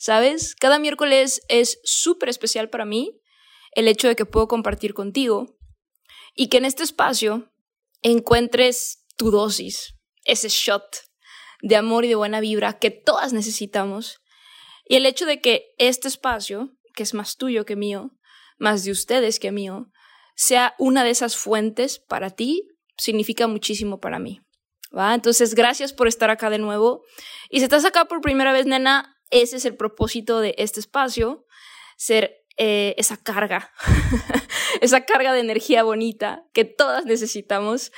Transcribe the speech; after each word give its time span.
¿Sabes? 0.00 0.54
Cada 0.54 0.78
miércoles 0.78 1.42
es 1.48 1.78
súper 1.84 2.30
especial 2.30 2.70
para 2.70 2.86
mí 2.86 3.20
el 3.72 3.86
hecho 3.86 4.08
de 4.08 4.16
que 4.16 4.24
puedo 4.24 4.48
compartir 4.48 4.94
contigo 4.94 5.58
y 6.34 6.48
que 6.48 6.56
en 6.56 6.64
este 6.64 6.82
espacio 6.82 7.52
encuentres 8.00 9.04
tu 9.18 9.30
dosis, 9.30 9.96
ese 10.24 10.48
shot 10.48 11.02
de 11.60 11.76
amor 11.76 12.06
y 12.06 12.08
de 12.08 12.14
buena 12.14 12.40
vibra 12.40 12.78
que 12.78 12.90
todas 12.90 13.34
necesitamos. 13.34 14.22
Y 14.86 14.96
el 14.96 15.04
hecho 15.04 15.26
de 15.26 15.42
que 15.42 15.74
este 15.76 16.08
espacio, 16.08 16.70
que 16.94 17.02
es 17.02 17.12
más 17.12 17.36
tuyo 17.36 17.66
que 17.66 17.76
mío, 17.76 18.12
más 18.58 18.84
de 18.84 18.92
ustedes 18.92 19.38
que 19.38 19.52
mío, 19.52 19.90
sea 20.34 20.74
una 20.78 21.04
de 21.04 21.10
esas 21.10 21.36
fuentes 21.36 21.98
para 21.98 22.30
ti, 22.30 22.66
significa 22.96 23.46
muchísimo 23.48 24.00
para 24.00 24.18
mí. 24.18 24.40
¿va? 24.96 25.14
Entonces, 25.14 25.54
gracias 25.54 25.92
por 25.92 26.08
estar 26.08 26.30
acá 26.30 26.48
de 26.48 26.58
nuevo. 26.58 27.04
Y 27.50 27.58
si 27.58 27.64
estás 27.64 27.84
acá 27.84 28.06
por 28.06 28.22
primera 28.22 28.54
vez, 28.54 28.64
nena, 28.64 29.19
ese 29.30 29.56
es 29.56 29.64
el 29.64 29.76
propósito 29.76 30.40
de 30.40 30.54
este 30.58 30.80
espacio, 30.80 31.46
ser 31.96 32.44
eh, 32.56 32.94
esa 32.98 33.16
carga, 33.16 33.72
esa 34.80 35.04
carga 35.04 35.32
de 35.32 35.40
energía 35.40 35.82
bonita 35.82 36.44
que 36.52 36.64
todas 36.64 37.06
necesitamos. 37.06 37.92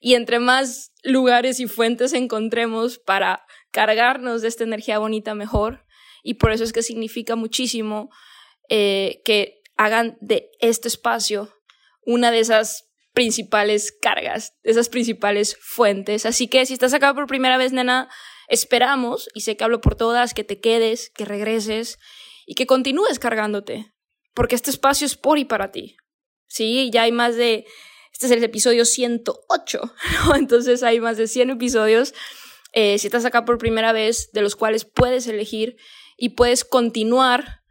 Y 0.00 0.14
entre 0.14 0.38
más 0.38 0.92
lugares 1.02 1.60
y 1.60 1.66
fuentes 1.66 2.12
encontremos 2.12 2.98
para 2.98 3.46
cargarnos 3.70 4.42
de 4.42 4.48
esta 4.48 4.64
energía 4.64 4.98
bonita 4.98 5.34
mejor. 5.34 5.86
Y 6.22 6.34
por 6.34 6.52
eso 6.52 6.64
es 6.64 6.72
que 6.72 6.82
significa 6.82 7.36
muchísimo 7.36 8.10
eh, 8.68 9.22
que 9.24 9.62
hagan 9.76 10.18
de 10.20 10.50
este 10.60 10.88
espacio 10.88 11.52
una 12.04 12.30
de 12.30 12.40
esas 12.40 12.90
principales 13.12 13.92
cargas, 13.92 14.54
de 14.62 14.72
esas 14.72 14.88
principales 14.88 15.56
fuentes. 15.60 16.26
Así 16.26 16.48
que 16.48 16.66
si 16.66 16.74
estás 16.74 16.94
acá 16.94 17.14
por 17.14 17.26
primera 17.26 17.56
vez, 17.56 17.72
nena, 17.72 18.08
esperamos, 18.52 19.30
y 19.34 19.40
sé 19.40 19.56
que 19.56 19.64
hablo 19.64 19.80
por 19.80 19.94
todas, 19.94 20.34
que 20.34 20.44
te 20.44 20.60
quedes, 20.60 21.10
que 21.10 21.24
regreses 21.24 21.98
y 22.46 22.54
que 22.54 22.66
continúes 22.66 23.18
cargándote, 23.18 23.94
porque 24.34 24.54
este 24.54 24.70
espacio 24.70 25.06
es 25.06 25.16
por 25.16 25.38
y 25.38 25.46
para 25.46 25.72
ti. 25.72 25.96
Sí, 26.48 26.90
ya 26.92 27.02
hay 27.02 27.12
más 27.12 27.34
de, 27.36 27.64
este 28.12 28.26
es 28.26 28.32
el 28.32 28.44
episodio 28.44 28.84
108, 28.84 29.94
entonces 30.36 30.82
hay 30.82 31.00
más 31.00 31.16
de 31.16 31.28
100 31.28 31.50
episodios. 31.50 32.12
Eh, 32.74 32.98
si 32.98 33.06
estás 33.06 33.24
acá 33.24 33.46
por 33.46 33.56
primera 33.56 33.92
vez, 33.92 34.30
de 34.32 34.42
los 34.42 34.54
cuales 34.54 34.84
puedes 34.84 35.26
elegir 35.26 35.76
y 36.18 36.30
puedes 36.30 36.64
continuar 36.64 37.62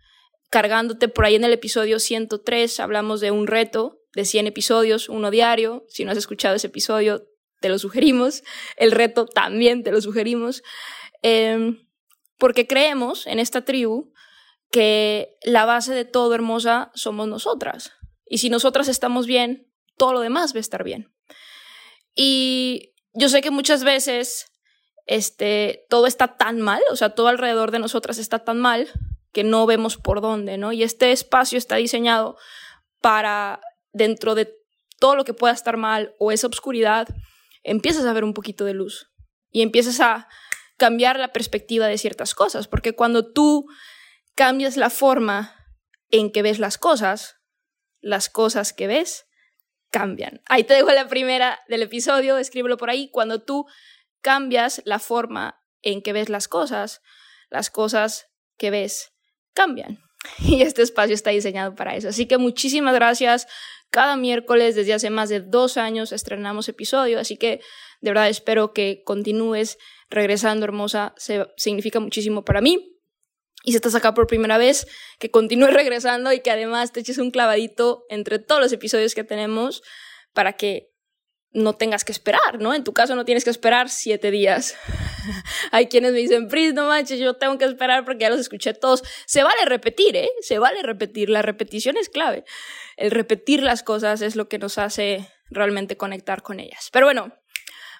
cargándote 0.49 1.07
por 1.07 1.25
ahí 1.25 1.35
en 1.35 1.43
el 1.43 1.53
episodio 1.53 1.99
103, 1.99 2.79
hablamos 2.79 3.21
de 3.21 3.29
un 3.29 3.45
reto 3.45 3.99
de 4.13 4.25
100 4.25 4.47
episodios, 4.47 5.09
uno 5.09 5.31
diario. 5.31 5.85
Si 5.87 6.03
no 6.05 6.11
has 6.11 6.17
escuchado 6.17 6.55
ese 6.55 6.67
episodio, 6.67 7.23
te 7.61 7.69
lo 7.69 7.79
sugerimos. 7.79 8.43
El 8.75 8.91
reto 8.91 9.25
también 9.25 9.83
te 9.83 9.91
lo 9.91 10.01
sugerimos. 10.01 10.63
Em, 11.21 11.87
porque 12.37 12.67
creemos 12.67 13.27
en 13.27 13.39
esta 13.39 13.63
tribu 13.63 14.11
que 14.71 15.37
la 15.43 15.65
base 15.65 15.93
de 15.93 16.05
todo 16.05 16.33
hermosa 16.33 16.91
somos 16.93 17.27
nosotras. 17.27 17.93
Y 18.25 18.39
si 18.39 18.49
nosotras 18.49 18.87
estamos 18.87 19.27
bien, 19.27 19.71
todo 19.97 20.13
lo 20.13 20.19
demás 20.19 20.53
va 20.53 20.57
a 20.57 20.61
estar 20.61 20.83
bien. 20.83 21.13
Y 22.15 22.93
yo 23.13 23.29
sé 23.29 23.41
que 23.41 23.51
muchas 23.51 23.83
veces 23.83 24.47
este, 25.05 25.85
todo 25.89 26.07
está 26.07 26.37
tan 26.37 26.61
mal, 26.61 26.81
o 26.91 26.95
sea, 26.95 27.11
todo 27.11 27.27
alrededor 27.27 27.71
de 27.71 27.79
nosotras 27.79 28.17
está 28.17 28.39
tan 28.39 28.59
mal 28.59 28.89
que 29.31 29.43
no 29.43 29.65
vemos 29.65 29.97
por 29.97 30.21
dónde, 30.21 30.57
¿no? 30.57 30.71
Y 30.71 30.83
este 30.83 31.11
espacio 31.11 31.57
está 31.57 31.75
diseñado 31.75 32.37
para, 33.01 33.61
dentro 33.91 34.35
de 34.35 34.53
todo 34.99 35.15
lo 35.15 35.25
que 35.25 35.33
pueda 35.33 35.53
estar 35.53 35.77
mal 35.77 36.13
o 36.19 36.31
esa 36.31 36.47
oscuridad, 36.47 37.07
empiezas 37.63 38.05
a 38.05 38.13
ver 38.13 38.23
un 38.23 38.33
poquito 38.33 38.65
de 38.65 38.73
luz 38.73 39.11
y 39.51 39.61
empiezas 39.61 39.99
a 39.99 40.27
cambiar 40.77 41.19
la 41.19 41.31
perspectiva 41.31 41.87
de 41.87 41.97
ciertas 41.97 42.33
cosas, 42.33 42.67
porque 42.67 42.93
cuando 42.93 43.31
tú 43.31 43.67
cambias 44.35 44.77
la 44.77 44.89
forma 44.89 45.55
en 46.09 46.31
que 46.31 46.41
ves 46.41 46.59
las 46.59 46.77
cosas, 46.77 47.37
las 47.99 48.29
cosas 48.29 48.73
que 48.73 48.87
ves 48.87 49.27
cambian. 49.91 50.41
Ahí 50.47 50.63
te 50.63 50.73
dejo 50.73 50.91
la 50.91 51.07
primera 51.07 51.59
del 51.67 51.83
episodio, 51.83 52.37
escríbelo 52.37 52.77
por 52.77 52.89
ahí. 52.89 53.09
Cuando 53.11 53.43
tú 53.43 53.67
cambias 54.21 54.81
la 54.85 54.99
forma 54.99 55.61
en 55.81 56.01
que 56.01 56.13
ves 56.13 56.29
las 56.29 56.47
cosas, 56.47 57.01
las 57.49 57.69
cosas 57.69 58.27
que 58.57 58.71
ves 58.71 59.13
cambian. 59.53 59.99
Y 60.39 60.61
este 60.61 60.81
espacio 60.81 61.15
está 61.15 61.31
diseñado 61.31 61.75
para 61.75 61.95
eso. 61.95 62.09
Así 62.09 62.27
que 62.27 62.37
muchísimas 62.37 62.93
gracias. 62.93 63.47
Cada 63.91 64.15
miércoles 64.15 64.75
desde 64.75 64.93
hace 64.93 65.09
más 65.09 65.29
de 65.29 65.41
dos 65.41 65.77
años 65.77 66.13
estrenamos 66.13 66.69
episodio, 66.69 67.19
así 67.19 67.35
que 67.35 67.59
de 67.99 68.09
verdad 68.09 68.29
espero 68.29 68.73
que 68.73 69.03
continúes 69.03 69.77
regresando, 70.09 70.63
hermosa. 70.63 71.13
Se, 71.17 71.45
significa 71.57 71.99
muchísimo 71.99 72.43
para 72.43 72.61
mí. 72.61 72.97
Y 73.63 73.71
si 73.71 73.75
estás 73.75 73.93
acá 73.93 74.13
por 74.13 74.27
primera 74.27 74.57
vez, 74.57 74.87
que 75.19 75.29
continúes 75.29 75.73
regresando 75.73 76.31
y 76.31 76.39
que 76.39 76.51
además 76.51 76.93
te 76.93 77.01
eches 77.01 77.17
un 77.17 77.31
clavadito 77.31 78.05
entre 78.09 78.39
todos 78.39 78.61
los 78.61 78.71
episodios 78.71 79.13
que 79.13 79.25
tenemos 79.25 79.83
para 80.33 80.53
que 80.53 80.90
no 81.53 81.73
tengas 81.73 82.05
que 82.05 82.11
esperar, 82.11 82.59
¿no? 82.59 82.73
En 82.73 82.83
tu 82.83 82.93
caso 82.93 83.15
no 83.15 83.25
tienes 83.25 83.43
que 83.43 83.49
esperar 83.49 83.89
siete 83.89 84.31
días. 84.31 84.75
Hay 85.71 85.87
quienes 85.87 86.13
me 86.13 86.19
dicen, 86.19 86.47
Pris, 86.47 86.73
no 86.73 86.87
manches, 86.87 87.19
yo 87.19 87.35
tengo 87.35 87.57
que 87.57 87.65
esperar 87.65 88.05
porque 88.05 88.21
ya 88.21 88.29
los 88.29 88.39
escuché 88.39 88.73
todos. 88.73 89.03
Se 89.25 89.43
vale 89.43 89.65
repetir, 89.65 90.15
¿eh? 90.15 90.29
Se 90.41 90.59
vale 90.59 90.81
repetir. 90.81 91.29
La 91.29 91.41
repetición 91.41 91.97
es 91.97 92.09
clave. 92.09 92.45
El 92.95 93.11
repetir 93.11 93.63
las 93.63 93.83
cosas 93.83 94.21
es 94.21 94.35
lo 94.35 94.47
que 94.47 94.59
nos 94.59 94.77
hace 94.77 95.27
realmente 95.49 95.97
conectar 95.97 96.41
con 96.41 96.59
ellas. 96.59 96.89
Pero 96.91 97.05
bueno, 97.07 97.33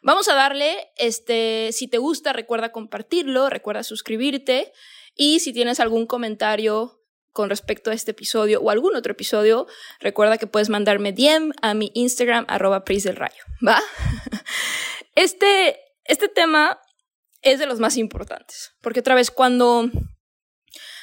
vamos 0.01 0.29
a 0.29 0.35
darle, 0.35 0.91
este, 0.95 1.71
si 1.73 1.87
te 1.87 1.97
gusta, 1.97 2.31
recuerda 2.31 2.71
compartirlo, 2.71 3.49
recuerda 3.49 3.83
suscribirte 3.83 4.71
y 5.15 5.41
si 5.41 5.51
tienes 5.51 5.81
algún 5.81 6.05
comentario 6.05 7.00
con 7.31 7.49
respecto 7.49 7.91
a 7.91 7.93
este 7.93 8.11
episodio 8.11 8.61
o 8.61 8.69
algún 8.69 8.95
otro 8.95 9.13
episodio, 9.13 9.67
recuerda 9.99 10.37
que 10.37 10.47
puedes 10.47 10.69
mandarme 10.69 11.13
DM 11.13 11.51
a 11.61 11.73
mi 11.73 11.91
Instagram, 11.93 12.45
arroba 12.47 12.83
Pris 12.83 13.03
del 13.03 13.15
Rayo, 13.15 13.43
¿va? 13.65 13.81
Este, 15.13 15.77
este 16.05 16.29
tema 16.29 16.79
es 17.41 17.59
de 17.59 17.65
los 17.65 17.81
más 17.81 17.97
importantes, 17.97 18.71
porque 18.79 19.01
otra 19.01 19.13
vez 19.13 19.29
cuando 19.29 19.89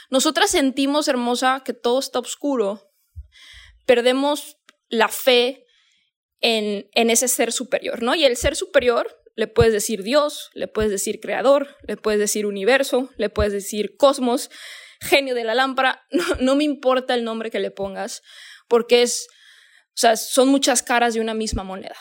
nosotras 0.08 0.50
sentimos, 0.50 1.08
hermosa, 1.08 1.62
que 1.62 1.74
todo 1.74 1.98
está 1.98 2.18
oscuro, 2.18 2.90
perdemos 3.84 4.56
la 4.88 5.08
fe 5.08 5.66
en, 6.40 6.88
en 6.94 7.10
ese 7.10 7.28
ser 7.28 7.52
superior, 7.52 8.02
¿no? 8.02 8.14
Y 8.14 8.24
el 8.24 8.38
ser 8.38 8.56
superior 8.56 9.14
le 9.34 9.46
puedes 9.46 9.72
decir 9.72 10.02
Dios, 10.02 10.50
le 10.54 10.66
puedes 10.68 10.90
decir 10.90 11.20
creador, 11.20 11.76
le 11.86 11.96
puedes 11.96 12.18
decir 12.18 12.46
universo, 12.46 13.10
le 13.16 13.30
puedes 13.30 13.52
decir 13.52 13.96
cosmos, 13.96 14.50
genio 15.00 15.34
de 15.34 15.44
la 15.44 15.54
lámpara, 15.54 16.06
no, 16.40 16.56
me 16.56 16.64
importa 16.64 17.14
el 17.14 17.24
nombre 17.24 17.50
que 17.50 17.60
le 17.60 17.70
pongas, 17.70 18.22
porque 18.68 19.02
es, 19.02 19.26
o 19.88 19.96
sea, 20.00 20.16
son 20.16 20.48
muchas 20.48 20.82
caras 20.82 21.14
de 21.14 21.20
una 21.20 21.34
misma 21.34 21.64
moneda. 21.64 21.96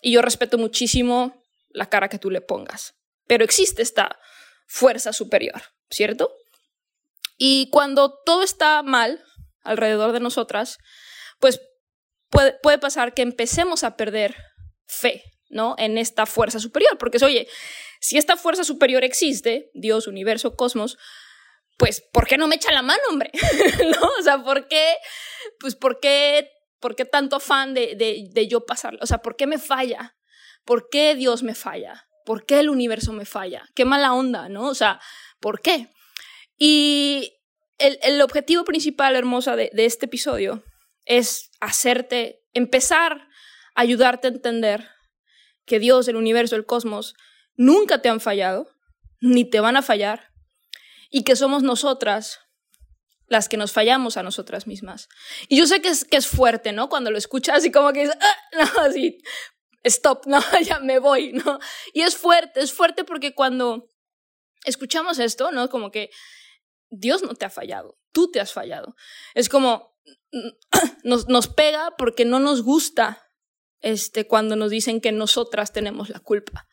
Y 0.00 0.12
yo 0.12 0.22
respeto 0.22 0.58
muchísimo 0.58 1.42
la 1.70 1.88
cara 1.88 2.08
que 2.08 2.18
tú 2.18 2.30
le 2.30 2.40
pongas, 2.40 2.94
pero 3.26 3.44
existe 3.44 3.82
esta 3.82 4.18
fuerza 4.66 5.12
superior, 5.12 5.62
¿cierto? 5.90 6.32
Y 7.36 7.68
cuando 7.70 8.18
todo 8.24 8.42
está 8.42 8.82
mal 8.82 9.24
alrededor 9.62 10.12
de 10.12 10.20
nosotras, 10.20 10.78
pues 11.40 11.60
puede, 12.30 12.54
puede 12.62 12.78
pasar 12.78 13.14
que 13.14 13.22
empecemos 13.22 13.84
a 13.84 13.96
perder 13.96 14.34
fe, 14.86 15.22
¿no? 15.48 15.74
En 15.78 15.98
esta 15.98 16.26
fuerza 16.26 16.58
superior, 16.60 16.96
porque 16.98 17.22
oye, 17.24 17.48
si 18.00 18.16
esta 18.18 18.36
fuerza 18.36 18.64
superior 18.64 19.04
existe, 19.04 19.70
Dios, 19.74 20.06
universo, 20.06 20.56
cosmos, 20.56 20.98
pues, 21.78 22.02
¿por 22.12 22.26
qué 22.26 22.36
no 22.36 22.46
me 22.46 22.56
echa 22.56 22.72
la 22.72 22.82
mano, 22.82 23.02
hombre? 23.08 23.30
¿No? 24.00 24.08
O 24.18 24.22
sea, 24.22 24.42
¿por 24.42 24.68
qué? 24.68 24.96
Pues, 25.58 25.74
¿por 25.74 26.00
qué, 26.00 26.50
por 26.80 26.94
qué 26.94 27.06
tanto 27.06 27.36
afán 27.36 27.72
de, 27.72 27.94
de, 27.96 28.26
de 28.30 28.48
yo 28.48 28.66
pasarlo? 28.66 28.98
O 29.00 29.06
sea, 29.06 29.18
¿por 29.18 29.36
qué 29.36 29.46
me 29.46 29.58
falla? 29.58 30.14
¿por 30.68 30.90
qué 30.90 31.14
Dios 31.14 31.42
me 31.42 31.54
falla? 31.54 32.06
¿Por 32.26 32.44
qué 32.44 32.60
el 32.60 32.68
universo 32.68 33.14
me 33.14 33.24
falla? 33.24 33.66
Qué 33.74 33.86
mala 33.86 34.12
onda, 34.12 34.50
¿no? 34.50 34.68
O 34.68 34.74
sea, 34.74 35.00
¿por 35.40 35.62
qué? 35.62 35.88
Y 36.58 37.32
el, 37.78 38.20
objetivo 38.20 38.64
principal, 38.64 39.16
hermosa, 39.16 39.56
de, 39.56 39.70
de 39.72 39.86
este 39.86 40.04
episodio 40.04 40.62
es 41.06 41.50
hacerte, 41.58 42.42
empezar 42.52 43.28
a 43.74 43.80
ayudarte 43.80 44.26
a 44.28 44.30
entender 44.30 44.90
que 45.64 45.78
Dios, 45.78 46.06
el 46.06 46.16
universo, 46.16 46.54
el 46.54 46.66
cosmos, 46.66 47.14
nunca 47.54 48.02
te 48.02 48.10
han 48.10 48.20
fallado, 48.20 48.68
ni 49.22 49.48
te 49.48 49.60
van 49.60 49.78
a 49.78 49.82
fallar, 49.82 50.28
y 51.10 51.24
que 51.24 51.36
somos 51.36 51.62
nosotras 51.62 52.40
las 53.26 53.48
que 53.48 53.56
nos 53.56 53.72
fallamos 53.72 54.16
a 54.16 54.22
nosotras 54.22 54.66
mismas. 54.66 55.08
Y 55.48 55.58
yo 55.58 55.66
sé 55.66 55.82
que 55.82 55.88
es, 55.88 56.04
que 56.04 56.16
es 56.16 56.26
fuerte, 56.26 56.72
¿no? 56.72 56.88
Cuando 56.88 57.10
lo 57.10 57.18
escuchas 57.18 57.64
y 57.64 57.70
como 57.70 57.92
que 57.92 58.00
dices, 58.00 58.16
ah, 58.20 58.36
no, 58.58 58.82
así, 58.82 59.18
stop, 59.84 60.26
no, 60.26 60.40
ya 60.64 60.80
me 60.80 60.98
voy, 60.98 61.32
¿no? 61.32 61.58
Y 61.92 62.02
es 62.02 62.16
fuerte, 62.16 62.60
es 62.60 62.72
fuerte 62.72 63.04
porque 63.04 63.34
cuando 63.34 63.86
escuchamos 64.64 65.18
esto, 65.18 65.52
¿no? 65.52 65.68
Como 65.68 65.90
que 65.90 66.10
Dios 66.90 67.22
no 67.22 67.34
te 67.34 67.44
ha 67.44 67.50
fallado, 67.50 67.98
tú 68.12 68.30
te 68.30 68.40
has 68.40 68.52
fallado. 68.52 68.96
Es 69.34 69.48
como, 69.48 69.94
nos, 71.04 71.28
nos 71.28 71.48
pega 71.48 71.94
porque 71.96 72.24
no 72.24 72.38
nos 72.40 72.62
gusta 72.62 73.26
este, 73.80 74.26
cuando 74.26 74.56
nos 74.56 74.70
dicen 74.70 75.00
que 75.00 75.12
nosotras 75.12 75.72
tenemos 75.72 76.08
la 76.08 76.20
culpa, 76.20 76.66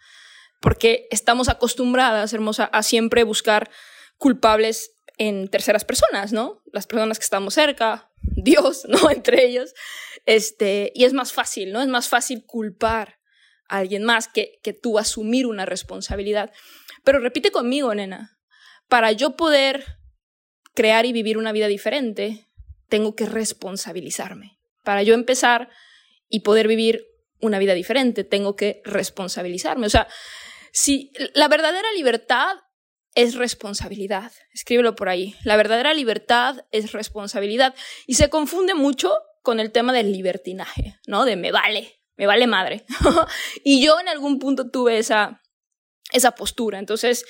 porque 0.61 1.07
estamos 1.11 1.49
acostumbradas, 1.49 2.33
hermosa, 2.33 2.65
a 2.65 2.81
siempre 2.81 3.23
buscar 3.23 3.69
culpables 4.17 4.91
en 5.17 5.47
terceras 5.47 5.85
personas, 5.85 6.33
¿no? 6.33 6.61
Las 6.71 6.87
personas 6.87 7.19
que 7.19 7.23
estamos 7.23 7.53
cerca, 7.53 8.11
Dios, 8.21 8.85
¿no? 8.87 9.09
Entre 9.11 9.45
ellos. 9.45 9.73
Este, 10.25 10.91
y 10.95 11.05
es 11.05 11.13
más 11.13 11.33
fácil, 11.33 11.71
¿no? 11.71 11.81
Es 11.81 11.87
más 11.87 12.09
fácil 12.09 12.45
culpar 12.45 13.19
a 13.67 13.77
alguien 13.77 14.03
más 14.03 14.27
que, 14.27 14.59
que 14.63 14.73
tú 14.73 14.99
asumir 14.99 15.47
una 15.47 15.65
responsabilidad. 15.65 16.51
Pero 17.03 17.19
repite 17.19 17.51
conmigo, 17.51 17.93
nena, 17.93 18.39
para 18.87 19.11
yo 19.11 19.35
poder 19.35 19.83
crear 20.73 21.05
y 21.05 21.13
vivir 21.13 21.37
una 21.37 21.51
vida 21.51 21.67
diferente, 21.67 22.47
tengo 22.89 23.15
que 23.15 23.25
responsabilizarme. 23.25 24.59
Para 24.83 25.03
yo 25.03 25.13
empezar 25.13 25.69
y 26.29 26.41
poder 26.41 26.67
vivir 26.67 27.07
una 27.39 27.59
vida 27.59 27.73
diferente, 27.73 28.23
tengo 28.23 28.55
que 28.55 28.81
responsabilizarme. 28.83 29.87
O 29.87 29.89
sea, 29.89 30.07
si 30.71 31.11
la 31.33 31.47
verdadera 31.47 31.91
libertad 31.93 32.57
es 33.15 33.35
responsabilidad. 33.35 34.31
Escríbelo 34.51 34.95
por 34.95 35.09
ahí. 35.09 35.35
La 35.43 35.55
verdadera 35.55 35.93
libertad 35.93 36.65
es 36.71 36.91
responsabilidad. 36.91 37.73
Y 38.05 38.15
se 38.15 38.29
confunde 38.29 38.73
mucho 38.73 39.17
con 39.41 39.59
el 39.59 39.71
tema 39.71 39.93
del 39.93 40.11
libertinaje, 40.11 40.99
¿no? 41.07 41.23
De 41.23 41.37
me 41.37 41.51
vale, 41.51 42.01
me 42.17 42.27
vale 42.27 42.45
madre. 42.45 42.85
y 43.63 43.83
yo 43.83 43.99
en 43.99 44.09
algún 44.09 44.37
punto 44.39 44.69
tuve 44.69 44.97
esa, 44.97 45.41
esa 46.11 46.31
postura. 46.31 46.77
Entonces, 46.77 47.25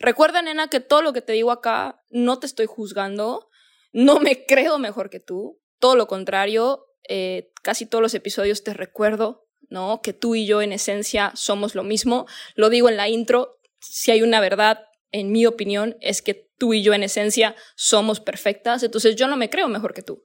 recuerda, 0.00 0.42
nena, 0.42 0.68
que 0.68 0.80
todo 0.80 1.02
lo 1.02 1.12
que 1.12 1.22
te 1.22 1.34
digo 1.34 1.52
acá 1.52 2.02
no 2.10 2.40
te 2.40 2.46
estoy 2.46 2.66
juzgando, 2.66 3.48
no 3.92 4.18
me 4.18 4.44
creo 4.46 4.78
mejor 4.78 5.08
que 5.08 5.20
tú, 5.20 5.60
todo 5.78 5.94
lo 5.94 6.08
contrario, 6.08 6.86
eh, 7.08 7.52
casi 7.62 7.86
todos 7.86 8.02
los 8.02 8.14
episodios 8.14 8.64
te 8.64 8.74
recuerdo, 8.74 9.46
¿no? 9.68 10.00
Que 10.02 10.12
tú 10.12 10.34
y 10.34 10.46
yo 10.46 10.62
en 10.62 10.72
esencia 10.72 11.30
somos 11.34 11.76
lo 11.76 11.84
mismo. 11.84 12.26
Lo 12.56 12.70
digo 12.70 12.88
en 12.88 12.96
la 12.96 13.08
intro, 13.08 13.60
si 13.80 14.10
hay 14.10 14.22
una 14.22 14.40
verdad, 14.40 14.87
en 15.12 15.32
mi 15.32 15.46
opinión, 15.46 15.96
es 16.00 16.22
que 16.22 16.48
tú 16.58 16.74
y 16.74 16.82
yo 16.82 16.92
en 16.94 17.02
esencia 17.02 17.54
somos 17.76 18.20
perfectas, 18.20 18.82
entonces 18.82 19.16
yo 19.16 19.28
no 19.28 19.36
me 19.36 19.50
creo 19.50 19.68
mejor 19.68 19.94
que 19.94 20.02
tú. 20.02 20.22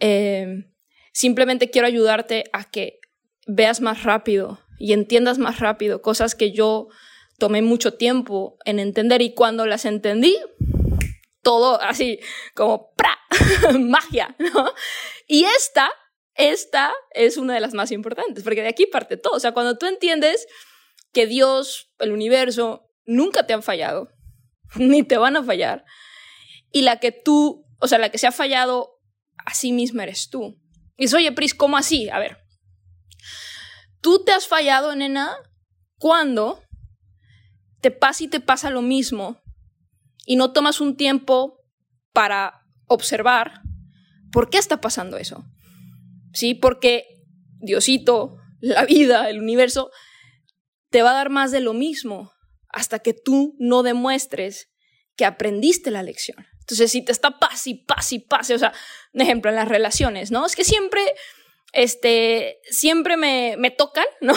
Eh, 0.00 0.66
simplemente 1.12 1.70
quiero 1.70 1.86
ayudarte 1.86 2.44
a 2.52 2.70
que 2.70 3.00
veas 3.46 3.80
más 3.80 4.02
rápido 4.02 4.60
y 4.78 4.92
entiendas 4.92 5.38
más 5.38 5.60
rápido 5.60 6.02
cosas 6.02 6.34
que 6.34 6.52
yo 6.52 6.88
tomé 7.38 7.62
mucho 7.62 7.94
tiempo 7.94 8.58
en 8.64 8.78
entender 8.78 9.22
y 9.22 9.34
cuando 9.34 9.66
las 9.66 9.84
entendí, 9.84 10.36
todo 11.42 11.80
así 11.80 12.20
como 12.54 12.92
¡pra! 12.94 13.18
magia. 13.78 14.34
Y 15.26 15.44
esta, 15.44 15.90
esta 16.34 16.92
es 17.12 17.38
una 17.38 17.54
de 17.54 17.60
las 17.60 17.72
más 17.72 17.92
importantes, 17.92 18.44
porque 18.44 18.60
de 18.60 18.68
aquí 18.68 18.84
parte 18.84 19.16
todo. 19.16 19.34
O 19.34 19.40
sea, 19.40 19.52
cuando 19.52 19.78
tú 19.78 19.86
entiendes 19.86 20.46
que 21.14 21.26
Dios, 21.26 21.90
el 21.98 22.12
universo, 22.12 22.83
nunca 23.06 23.46
te 23.46 23.52
han 23.52 23.62
fallado, 23.62 24.10
ni 24.76 25.02
te 25.02 25.16
van 25.16 25.36
a 25.36 25.44
fallar, 25.44 25.84
y 26.70 26.82
la 26.82 26.98
que 26.98 27.12
tú, 27.12 27.66
o 27.80 27.86
sea, 27.86 27.98
la 27.98 28.10
que 28.10 28.18
se 28.18 28.26
ha 28.26 28.32
fallado 28.32 29.00
a 29.44 29.54
sí 29.54 29.72
misma 29.72 30.02
eres 30.02 30.28
tú. 30.30 30.60
Y 30.96 31.04
dices, 31.04 31.14
oye, 31.14 31.32
Pris, 31.32 31.54
¿cómo 31.54 31.76
así? 31.76 32.08
A 32.08 32.18
ver, 32.18 32.38
tú 34.00 34.24
te 34.24 34.32
has 34.32 34.46
fallado, 34.46 34.94
nena, 34.94 35.36
cuando 35.98 36.62
te 37.80 37.90
pasa 37.90 38.24
y 38.24 38.28
te 38.28 38.40
pasa 38.40 38.70
lo 38.70 38.82
mismo 38.82 39.42
y 40.26 40.36
no 40.36 40.52
tomas 40.52 40.80
un 40.80 40.96
tiempo 40.96 41.60
para 42.12 42.62
observar 42.86 43.62
por 44.32 44.50
qué 44.50 44.58
está 44.58 44.80
pasando 44.80 45.16
eso. 45.16 45.44
¿Sí? 46.32 46.54
Porque 46.54 47.06
Diosito, 47.60 48.36
la 48.60 48.84
vida, 48.84 49.30
el 49.30 49.40
universo, 49.40 49.90
te 50.90 51.02
va 51.02 51.10
a 51.10 51.14
dar 51.14 51.30
más 51.30 51.50
de 51.52 51.60
lo 51.60 51.72
mismo 51.72 52.33
hasta 52.74 52.98
que 52.98 53.14
tú 53.14 53.56
no 53.58 53.82
demuestres 53.82 54.70
que 55.16 55.24
aprendiste 55.24 55.90
la 55.90 56.02
lección. 56.02 56.46
Entonces, 56.60 56.90
si 56.90 57.04
te 57.04 57.12
está 57.12 57.38
pase 57.38 57.70
y 57.70 57.74
pase 57.84 58.16
y 58.16 58.18
pase, 58.20 58.54
o 58.54 58.58
sea, 58.58 58.72
un 59.12 59.20
ejemplo, 59.20 59.50
en 59.50 59.56
las 59.56 59.68
relaciones, 59.68 60.30
¿no? 60.30 60.44
Es 60.44 60.56
que 60.56 60.64
siempre, 60.64 61.02
este, 61.72 62.58
siempre 62.68 63.16
me, 63.16 63.56
me 63.58 63.70
tocan, 63.70 64.06
¿no? 64.20 64.34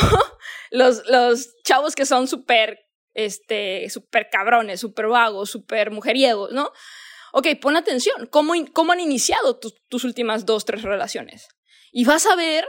Los, 0.70 1.06
los 1.08 1.50
chavos 1.64 1.96
que 1.96 2.06
son 2.06 2.28
súper 2.28 2.80
este, 3.14 3.90
súper 3.90 4.30
cabrones, 4.30 4.80
súper 4.80 5.08
vagos, 5.08 5.50
súper 5.50 5.90
mujeriegos, 5.90 6.52
¿no? 6.52 6.72
Ok, 7.34 7.48
pon 7.60 7.76
atención, 7.76 8.28
¿cómo, 8.28 8.54
cómo 8.74 8.94
han 8.94 9.00
iniciado 9.00 9.60
tus 9.60 10.04
últimas 10.04 10.46
dos, 10.46 10.66
tres 10.66 10.84
relaciones? 10.84 11.48
Y 11.92 12.06
vas 12.06 12.26
a 12.28 12.36
ver 12.36 12.68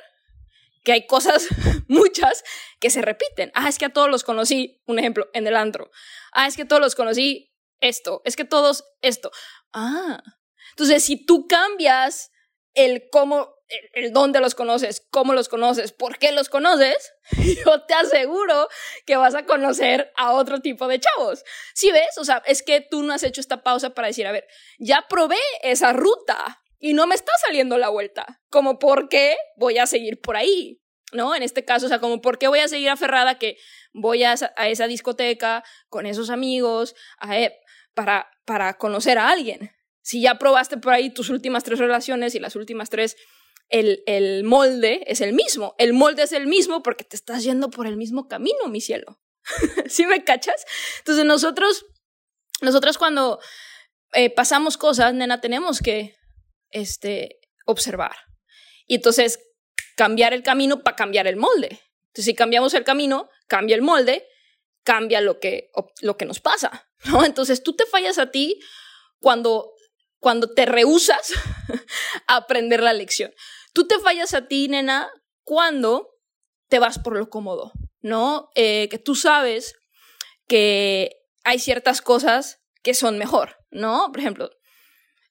que 0.88 0.92
hay 0.92 1.06
cosas, 1.06 1.46
muchas, 1.86 2.42
que 2.80 2.88
se 2.88 3.02
repiten. 3.02 3.52
Ah, 3.54 3.68
es 3.68 3.76
que 3.78 3.84
a 3.84 3.92
todos 3.92 4.08
los 4.08 4.24
conocí, 4.24 4.82
un 4.86 4.98
ejemplo, 4.98 5.28
en 5.34 5.46
el 5.46 5.54
antro. 5.54 5.90
Ah, 6.32 6.46
es 6.46 6.56
que 6.56 6.62
a 6.62 6.66
todos 6.66 6.80
los 6.80 6.94
conocí 6.94 7.54
esto, 7.78 8.22
es 8.24 8.36
que 8.36 8.46
todos 8.46 8.86
esto. 9.02 9.30
Ah, 9.74 10.22
entonces 10.70 11.04
si 11.04 11.26
tú 11.26 11.46
cambias 11.46 12.30
el 12.72 13.10
cómo 13.12 13.54
el, 13.92 14.14
dónde 14.14 14.40
los 14.40 14.54
conoces, 14.54 15.06
cómo 15.10 15.34
los 15.34 15.50
conoces, 15.50 15.92
por 15.92 16.18
qué 16.18 16.32
los 16.32 16.48
conoces, 16.48 17.12
yo 17.66 17.82
te 17.82 17.92
aseguro 17.92 18.68
que 19.04 19.18
vas 19.18 19.34
a 19.34 19.44
conocer 19.44 20.10
a 20.16 20.32
otro 20.32 20.60
tipo 20.60 20.88
de 20.88 21.00
chavos. 21.00 21.44
Si 21.74 21.92
ves, 21.92 22.16
o 22.16 22.24
sea, 22.24 22.42
es 22.46 22.62
que 22.62 22.80
tú 22.80 23.02
no 23.02 23.12
has 23.12 23.24
hecho 23.24 23.42
esta 23.42 23.62
pausa 23.62 23.90
para 23.90 24.08
decir, 24.08 24.26
a 24.26 24.32
ver, 24.32 24.48
ya 24.78 25.04
probé 25.06 25.36
esa 25.60 25.92
ruta 25.92 26.62
y 26.78 26.94
no 26.94 27.06
me 27.06 27.14
está 27.14 27.32
saliendo 27.44 27.78
la 27.78 27.88
vuelta. 27.88 28.40
Como 28.50 28.78
por 28.78 29.08
qué 29.08 29.36
voy 29.56 29.78
a 29.78 29.86
seguir 29.86 30.20
por 30.20 30.36
ahí, 30.36 30.80
¿no? 31.12 31.34
En 31.34 31.42
este 31.42 31.64
caso, 31.64 31.86
o 31.86 31.88
sea, 31.88 32.00
como 32.00 32.20
por 32.20 32.38
qué 32.38 32.48
voy 32.48 32.60
a 32.60 32.68
seguir 32.68 32.90
aferrada 32.90 33.38
que 33.38 33.56
voy 33.92 34.24
a, 34.24 34.34
esa 34.34 34.86
discoteca 34.86 35.64
con 35.88 36.06
esos 36.06 36.30
amigos 36.30 36.94
a, 37.18 37.38
e, 37.38 37.58
para, 37.94 38.30
para 38.44 38.78
conocer 38.78 39.18
a 39.18 39.30
alguien. 39.30 39.72
Si 40.02 40.22
ya 40.22 40.38
probaste 40.38 40.78
por 40.78 40.92
ahí 40.92 41.10
tus 41.10 41.28
últimas 41.28 41.64
tres 41.64 41.78
relaciones 41.78 42.34
y 42.34 42.40
las 42.40 42.56
últimas 42.56 42.90
tres 42.90 43.16
el, 43.68 44.44
molde 44.44 45.04
es 45.06 45.20
el 45.20 45.32
mismo. 45.32 45.74
El 45.78 45.92
molde 45.92 46.22
es 46.22 46.32
el 46.32 46.46
mismo 46.46 46.82
porque 46.82 47.04
te 47.04 47.16
estás 47.16 47.44
yendo 47.44 47.70
por 47.70 47.86
el 47.86 47.96
mismo 47.96 48.28
camino, 48.28 48.68
mi 48.68 48.80
cielo. 48.80 49.20
¿Sí 49.88 50.06
me 50.06 50.24
cachas? 50.24 50.64
Entonces 50.98 51.24
nosotros, 51.24 51.86
nosotros 52.62 52.98
cuando 52.98 53.38
eh, 54.12 54.30
pasamos 54.30 54.76
cosas, 54.76 55.14
nena, 55.14 55.40
tenemos 55.40 55.80
que 55.80 56.17
este, 56.70 57.40
observar. 57.66 58.16
Y 58.86 58.96
entonces 58.96 59.38
cambiar 59.96 60.32
el 60.32 60.42
camino 60.42 60.82
para 60.82 60.96
cambiar 60.96 61.26
el 61.26 61.36
molde. 61.36 61.80
Entonces 62.08 62.24
si 62.24 62.34
cambiamos 62.34 62.74
el 62.74 62.84
camino, 62.84 63.28
cambia 63.46 63.76
el 63.76 63.82
molde, 63.82 64.26
cambia 64.82 65.20
lo 65.20 65.38
que, 65.40 65.70
lo 66.00 66.16
que 66.16 66.24
nos 66.24 66.40
pasa. 66.40 66.88
¿no? 67.04 67.24
Entonces 67.26 67.62
tú 67.62 67.74
te 67.74 67.86
fallas 67.86 68.18
a 68.18 68.30
ti 68.30 68.58
cuando, 69.20 69.72
cuando 70.18 70.52
te 70.54 70.66
rehusas 70.66 71.32
a 72.26 72.36
aprender 72.36 72.82
la 72.82 72.92
lección. 72.92 73.34
Tú 73.72 73.86
te 73.86 73.98
fallas 73.98 74.34
a 74.34 74.46
ti, 74.46 74.68
nena, 74.68 75.10
cuando 75.44 76.08
te 76.68 76.78
vas 76.78 76.98
por 76.98 77.16
lo 77.16 77.28
cómodo, 77.30 77.72
¿no? 78.00 78.50
Eh, 78.54 78.88
que 78.90 78.98
tú 78.98 79.14
sabes 79.14 79.74
que 80.46 81.16
hay 81.44 81.58
ciertas 81.58 82.02
cosas 82.02 82.60
que 82.82 82.94
son 82.94 83.18
mejor, 83.18 83.56
¿no? 83.70 84.10
Por 84.10 84.20
ejemplo, 84.20 84.50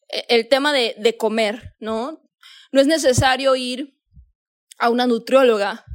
el 0.07 0.47
tema 0.47 0.73
de, 0.73 0.95
de 0.97 1.17
comer, 1.17 1.75
¿no? 1.79 2.23
No 2.71 2.81
es 2.81 2.87
necesario 2.87 3.55
ir 3.55 3.97
a 4.77 4.89
una 4.89 5.07
nutrióloga 5.07 5.85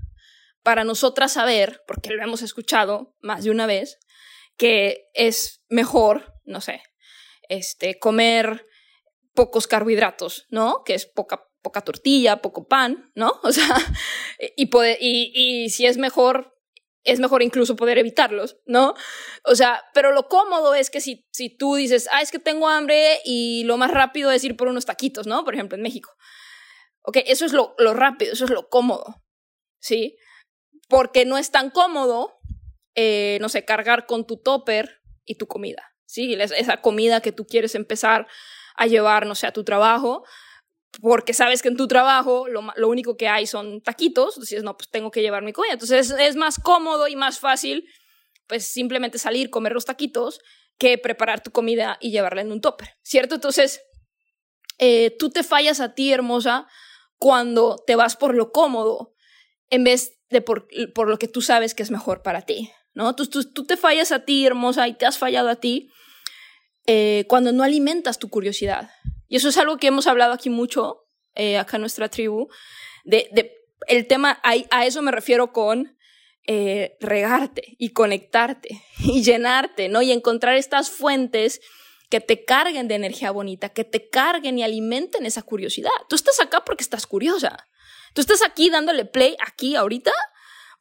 para 0.62 0.84
nosotras 0.84 1.32
saber, 1.32 1.82
porque 1.86 2.10
lo 2.10 2.22
hemos 2.22 2.42
escuchado 2.42 3.16
más 3.20 3.44
de 3.44 3.50
una 3.50 3.66
vez, 3.66 3.98
que 4.56 5.08
es 5.14 5.62
mejor, 5.68 6.34
no 6.44 6.60
sé, 6.60 6.82
este, 7.48 7.98
comer 7.98 8.66
pocos 9.34 9.66
carbohidratos, 9.66 10.46
¿no? 10.50 10.82
Que 10.84 10.94
es 10.94 11.06
poca 11.06 11.48
poca 11.62 11.80
tortilla, 11.80 12.42
poco 12.42 12.66
pan, 12.66 13.10
¿no? 13.14 13.32
O 13.42 13.52
sea, 13.52 13.76
y, 14.56 14.68
y, 15.00 15.32
y 15.34 15.70
si 15.70 15.86
es 15.86 15.96
mejor 15.96 16.54
es 17.04 17.18
mejor 17.18 17.42
incluso 17.42 17.76
poder 17.76 17.98
evitarlos, 17.98 18.58
¿no? 18.66 18.94
O 19.44 19.54
sea, 19.54 19.82
pero 19.92 20.12
lo 20.12 20.28
cómodo 20.28 20.74
es 20.74 20.90
que 20.90 21.00
si, 21.00 21.26
si 21.32 21.50
tú 21.50 21.74
dices, 21.74 22.08
ah, 22.12 22.22
es 22.22 22.30
que 22.30 22.38
tengo 22.38 22.68
hambre 22.68 23.20
y 23.24 23.64
lo 23.64 23.76
más 23.76 23.90
rápido 23.90 24.30
es 24.30 24.44
ir 24.44 24.56
por 24.56 24.68
unos 24.68 24.86
taquitos, 24.86 25.26
¿no? 25.26 25.44
Por 25.44 25.54
ejemplo, 25.54 25.76
en 25.76 25.82
México. 25.82 26.10
Ok, 27.02 27.18
eso 27.26 27.44
es 27.44 27.52
lo, 27.52 27.74
lo 27.78 27.94
rápido, 27.94 28.32
eso 28.32 28.44
es 28.44 28.50
lo 28.50 28.68
cómodo, 28.68 29.22
¿sí? 29.80 30.16
Porque 30.88 31.24
no 31.24 31.38
es 31.38 31.50
tan 31.50 31.70
cómodo, 31.70 32.38
eh, 32.94 33.38
no 33.40 33.48
sé, 33.48 33.64
cargar 33.64 34.06
con 34.06 34.26
tu 34.26 34.36
topper 34.36 35.00
y 35.24 35.34
tu 35.34 35.48
comida, 35.48 35.82
¿sí? 36.06 36.34
Esa 36.34 36.76
comida 36.80 37.20
que 37.20 37.32
tú 37.32 37.46
quieres 37.46 37.74
empezar 37.74 38.28
a 38.76 38.86
llevar, 38.86 39.26
no 39.26 39.34
sé, 39.34 39.48
a 39.48 39.52
tu 39.52 39.64
trabajo, 39.64 40.24
porque 41.00 41.32
sabes 41.32 41.62
que 41.62 41.68
en 41.68 41.76
tu 41.76 41.88
trabajo 41.88 42.48
lo, 42.48 42.62
lo, 42.76 42.88
único 42.88 43.16
que 43.16 43.28
hay 43.28 43.46
son 43.46 43.80
taquitos, 43.80 44.36
entonces 44.36 44.62
no, 44.62 44.76
pues 44.76 44.90
tengo 44.90 45.10
que 45.10 45.22
llevar 45.22 45.42
mi 45.42 45.52
comida. 45.52 45.72
Entonces 45.72 46.10
es, 46.18 46.36
más 46.36 46.58
cómodo 46.58 47.08
y 47.08 47.16
más 47.16 47.38
fácil, 47.38 47.88
pues 48.46 48.66
simplemente 48.66 49.18
salir, 49.18 49.50
comer 49.50 49.72
los 49.72 49.84
taquitos, 49.84 50.40
que 50.78 50.98
preparar 50.98 51.42
tu 51.42 51.50
comida 51.50 51.96
y 52.00 52.10
llevarla 52.10 52.42
en 52.42 52.52
un 52.52 52.60
topper, 52.60 52.90
¿cierto? 53.02 53.36
Entonces, 53.36 53.80
eh, 54.78 55.16
tú 55.18 55.30
te 55.30 55.42
fallas 55.42 55.80
a 55.80 55.94
ti, 55.94 56.12
hermosa, 56.12 56.66
cuando 57.18 57.82
te 57.86 57.96
vas 57.96 58.16
por 58.16 58.34
lo 58.34 58.50
cómodo 58.50 59.14
en 59.70 59.84
vez 59.84 60.18
de 60.28 60.42
por, 60.42 60.68
por 60.94 61.08
lo 61.08 61.18
que 61.18 61.28
tú 61.28 61.40
sabes 61.40 61.74
que 61.74 61.82
es 61.82 61.90
mejor 61.90 62.22
para 62.22 62.42
ti, 62.42 62.70
¿no? 62.94 63.14
Tú, 63.14 63.26
tú, 63.26 63.50
tú 63.50 63.64
te 63.64 63.76
fallas 63.76 64.12
a 64.12 64.24
ti, 64.24 64.44
hermosa, 64.44 64.88
y 64.88 64.94
te 64.94 65.06
has 65.06 65.18
fallado 65.18 65.48
a 65.48 65.56
ti 65.56 65.90
eh, 66.86 67.24
cuando 67.28 67.52
no 67.52 67.62
alimentas 67.62 68.18
tu 68.18 68.28
curiosidad. 68.28 68.90
Y 69.32 69.36
eso 69.36 69.48
es 69.48 69.56
algo 69.56 69.78
que 69.78 69.86
hemos 69.86 70.06
hablado 70.06 70.34
aquí 70.34 70.50
mucho, 70.50 71.06
eh, 71.34 71.56
acá 71.56 71.78
en 71.78 71.80
nuestra 71.80 72.10
tribu, 72.10 72.50
de, 73.02 73.56
el 73.86 74.06
tema, 74.06 74.38
a, 74.42 74.52
a, 74.70 74.84
eso 74.84 75.00
me 75.00 75.10
refiero 75.10 75.54
con 75.54 75.96
eh, 76.46 76.98
regarte 77.00 77.74
y 77.78 77.94
conectarte 77.94 78.84
y 78.98 79.22
llenarte, 79.22 79.88
¿no? 79.88 80.02
Y 80.02 80.12
encontrar 80.12 80.56
estas 80.56 80.90
fuentes 80.90 81.62
que 82.10 82.20
te 82.20 82.44
carguen 82.44 82.88
de 82.88 82.94
energía 82.96 83.30
bonita, 83.30 83.70
que 83.70 83.84
te 83.84 84.10
carguen 84.10 84.58
y 84.58 84.64
alimenten 84.64 85.24
esa 85.24 85.40
curiosidad. 85.40 85.90
Tú 86.10 86.16
estás 86.16 86.38
acá 86.38 86.62
porque 86.66 86.84
estás 86.84 87.06
curiosa. 87.06 87.66
Tú 88.12 88.20
estás 88.20 88.42
aquí 88.42 88.68
dándole 88.68 89.06
play 89.06 89.38
aquí 89.46 89.76
ahorita 89.76 90.12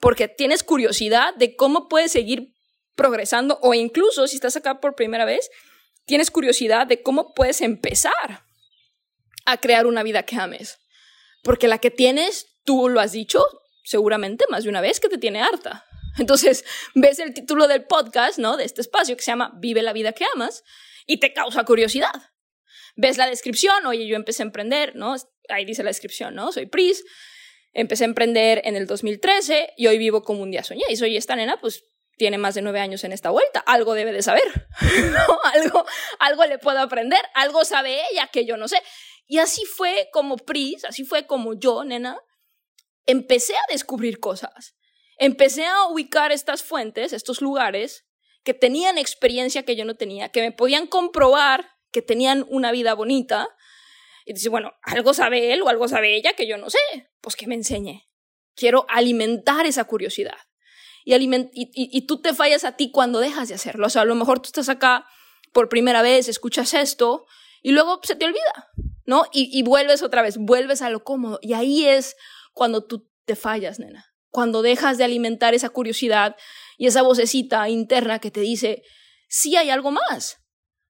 porque 0.01 0.27
tienes 0.27 0.63
curiosidad 0.63 1.33
de 1.35 1.55
cómo 1.55 1.87
puedes 1.87 2.11
seguir 2.11 2.53
progresando 2.95 3.59
o 3.61 3.73
incluso 3.73 4.27
si 4.27 4.35
estás 4.35 4.57
acá 4.57 4.81
por 4.81 4.95
primera 4.95 5.23
vez, 5.23 5.49
tienes 6.05 6.31
curiosidad 6.31 6.87
de 6.87 7.01
cómo 7.01 7.33
puedes 7.33 7.61
empezar 7.61 8.43
a 9.45 9.57
crear 9.57 9.85
una 9.87 10.03
vida 10.03 10.23
que 10.23 10.35
ames. 10.35 10.79
Porque 11.43 11.67
la 11.67 11.79
que 11.79 11.91
tienes, 11.91 12.47
tú 12.63 12.89
lo 12.89 12.99
has 12.99 13.11
dicho 13.11 13.43
seguramente 13.83 14.45
más 14.49 14.63
de 14.63 14.69
una 14.69 14.81
vez 14.81 14.99
que 14.99 15.09
te 15.09 15.17
tiene 15.17 15.41
harta. 15.41 15.85
Entonces, 16.17 16.65
ves 16.95 17.19
el 17.19 17.33
título 17.33 17.67
del 17.67 17.85
podcast, 17.85 18.37
¿no? 18.37 18.57
De 18.57 18.63
este 18.63 18.81
espacio 18.81 19.15
que 19.15 19.23
se 19.23 19.31
llama 19.31 19.53
Vive 19.59 19.81
la 19.81 19.93
vida 19.93 20.13
que 20.13 20.25
amas 20.35 20.63
y 21.07 21.19
te 21.19 21.33
causa 21.33 21.63
curiosidad. 21.63 22.13
Ves 22.95 23.17
la 23.17 23.27
descripción, 23.27 23.85
oye, 23.85 24.05
yo 24.05 24.15
empecé 24.15 24.43
a 24.43 24.45
emprender, 24.45 24.95
¿no? 24.95 25.15
Ahí 25.49 25.65
dice 25.65 25.83
la 25.83 25.89
descripción, 25.89 26.35
¿no? 26.35 26.51
Soy 26.51 26.65
Pris, 26.65 27.03
empecé 27.73 28.03
a 28.03 28.07
emprender 28.07 28.61
en 28.65 28.75
el 28.75 28.85
2013 28.85 29.73
y 29.77 29.87
hoy 29.87 29.97
vivo 29.97 30.23
como 30.23 30.41
un 30.41 30.51
día 30.51 30.63
soñé. 30.63 30.83
Y 30.89 30.97
soy 30.97 31.15
esta 31.17 31.35
nena, 31.35 31.59
pues 31.59 31.85
tiene 32.21 32.37
más 32.37 32.53
de 32.53 32.61
nueve 32.61 32.79
años 32.79 33.03
en 33.03 33.13
esta 33.13 33.31
vuelta, 33.31 33.61
algo 33.61 33.95
debe 33.95 34.11
de 34.11 34.21
saber. 34.21 34.43
Algo, 35.55 35.85
algo 36.19 36.45
le 36.45 36.59
puedo 36.59 36.77
aprender, 36.77 37.19
algo 37.33 37.65
sabe 37.65 37.99
ella 38.11 38.27
que 38.27 38.45
yo 38.45 38.57
no 38.57 38.67
sé. 38.67 38.79
Y 39.25 39.39
así 39.39 39.65
fue 39.65 40.07
como 40.13 40.37
Pris, 40.37 40.85
así 40.85 41.03
fue 41.03 41.25
como 41.25 41.55
yo, 41.55 41.83
nena, 41.83 42.21
empecé 43.07 43.55
a 43.55 43.71
descubrir 43.71 44.19
cosas. 44.19 44.75
Empecé 45.17 45.65
a 45.65 45.85
ubicar 45.85 46.31
estas 46.31 46.61
fuentes, 46.61 47.11
estos 47.11 47.41
lugares 47.41 48.05
que 48.43 48.53
tenían 48.53 48.99
experiencia 48.99 49.63
que 49.63 49.75
yo 49.75 49.83
no 49.83 49.95
tenía, 49.95 50.29
que 50.29 50.41
me 50.41 50.51
podían 50.51 50.85
comprobar 50.85 51.71
que 51.91 52.03
tenían 52.03 52.45
una 52.49 52.71
vida 52.71 52.93
bonita. 52.93 53.49
Y 54.27 54.33
dice, 54.33 54.49
bueno, 54.49 54.73
algo 54.83 55.15
sabe 55.15 55.53
él 55.53 55.63
o 55.63 55.69
algo 55.69 55.87
sabe 55.87 56.15
ella 56.15 56.33
que 56.33 56.45
yo 56.45 56.59
no 56.59 56.69
sé, 56.69 56.77
pues 57.19 57.35
que 57.35 57.47
me 57.47 57.55
enseñe. 57.55 58.07
Quiero 58.53 58.85
alimentar 58.89 59.65
esa 59.65 59.85
curiosidad 59.85 60.37
y, 61.05 61.51
y, 61.53 62.01
tú 62.05 62.21
te 62.21 62.33
fallas 62.33 62.63
a 62.63 62.75
ti 62.75 62.91
cuando 62.91 63.19
dejas 63.19 63.49
de 63.49 63.55
hacerlo. 63.55 63.87
O 63.87 63.89
sea, 63.89 64.03
a 64.03 64.05
lo 64.05 64.15
mejor 64.15 64.39
tú 64.39 64.47
estás 64.47 64.69
acá 64.69 65.07
por 65.51 65.69
primera 65.69 66.01
vez, 66.01 66.27
escuchas 66.27 66.73
esto 66.73 67.25
y 67.61 67.71
luego 67.71 67.99
se 68.03 68.15
te 68.15 68.25
olvida, 68.25 68.69
¿no? 69.05 69.25
Y, 69.31 69.49
y 69.57 69.63
vuelves 69.63 70.03
otra 70.03 70.21
vez, 70.21 70.37
vuelves 70.37 70.81
a 70.81 70.89
lo 70.89 71.03
cómodo. 71.03 71.39
Y 71.41 71.53
ahí 71.53 71.85
es 71.85 72.15
cuando 72.53 72.85
tú 72.85 73.09
te 73.25 73.35
fallas, 73.35 73.79
nena. 73.79 74.05
Cuando 74.29 74.61
dejas 74.61 74.97
de 74.97 75.03
alimentar 75.03 75.53
esa 75.53 75.69
curiosidad 75.69 76.35
y 76.77 76.87
esa 76.87 77.01
vocecita 77.01 77.67
interna 77.67 78.19
que 78.19 78.31
te 78.31 78.41
dice, 78.41 78.83
sí 79.27 79.57
hay 79.57 79.69
algo 79.69 79.91
más. 79.91 80.37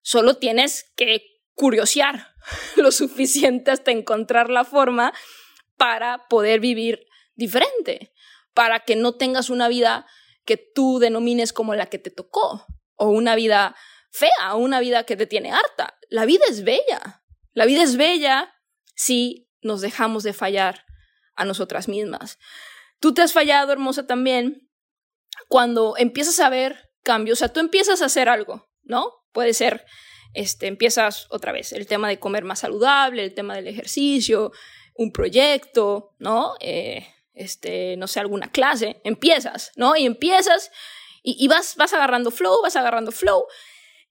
Solo 0.01 0.37
tienes 0.37 0.91
que 0.95 1.23
curiosear 1.55 2.27
lo 2.75 2.91
suficiente 2.91 3.71
hasta 3.71 3.91
encontrar 3.91 4.49
la 4.49 4.63
forma 4.63 5.13
para 5.77 6.27
poder 6.27 6.59
vivir 6.59 7.07
diferente 7.35 8.11
para 8.53 8.81
que 8.81 8.95
no 8.95 9.13
tengas 9.13 9.49
una 9.49 9.67
vida 9.67 10.05
que 10.45 10.57
tú 10.57 10.99
denomines 10.99 11.53
como 11.53 11.75
la 11.75 11.87
que 11.87 11.99
te 11.99 12.11
tocó, 12.11 12.65
o 12.95 13.09
una 13.09 13.35
vida 13.35 13.75
fea, 14.11 14.53
o 14.53 14.57
una 14.57 14.79
vida 14.79 15.05
que 15.05 15.15
te 15.15 15.27
tiene 15.27 15.51
harta. 15.51 15.97
La 16.09 16.25
vida 16.25 16.43
es 16.49 16.63
bella. 16.63 17.23
La 17.53 17.65
vida 17.65 17.83
es 17.83 17.97
bella 17.97 18.53
si 18.95 19.49
nos 19.61 19.81
dejamos 19.81 20.23
de 20.23 20.33
fallar 20.33 20.85
a 21.35 21.45
nosotras 21.45 21.87
mismas. 21.87 22.39
Tú 22.99 23.13
te 23.13 23.21
has 23.21 23.33
fallado, 23.33 23.71
hermosa, 23.71 24.05
también, 24.05 24.69
cuando 25.47 25.95
empiezas 25.97 26.39
a 26.39 26.49
ver 26.49 26.91
cambios, 27.03 27.37
o 27.37 27.39
sea, 27.39 27.49
tú 27.53 27.59
empiezas 27.59 28.01
a 28.01 28.05
hacer 28.05 28.29
algo, 28.29 28.69
¿no? 28.83 29.11
Puede 29.31 29.53
ser, 29.53 29.85
este, 30.33 30.67
empiezas 30.67 31.27
otra 31.29 31.51
vez, 31.51 31.73
el 31.73 31.87
tema 31.87 32.07
de 32.07 32.19
comer 32.19 32.43
más 32.43 32.59
saludable, 32.59 33.23
el 33.23 33.33
tema 33.33 33.55
del 33.55 33.67
ejercicio, 33.67 34.51
un 34.95 35.11
proyecto, 35.11 36.15
¿no? 36.19 36.53
Eh, 36.59 37.07
este, 37.33 37.97
no 37.97 38.07
sé, 38.07 38.19
alguna 38.19 38.51
clase, 38.51 39.01
empiezas, 39.03 39.71
¿no? 39.75 39.95
Y 39.95 40.05
empiezas 40.05 40.71
y, 41.23 41.47
vas, 41.47 41.75
vas 41.75 41.93
agarrando 41.93 42.31
flow, 42.31 42.61
vas 42.63 42.75
agarrando 42.75 43.11
flow, 43.11 43.45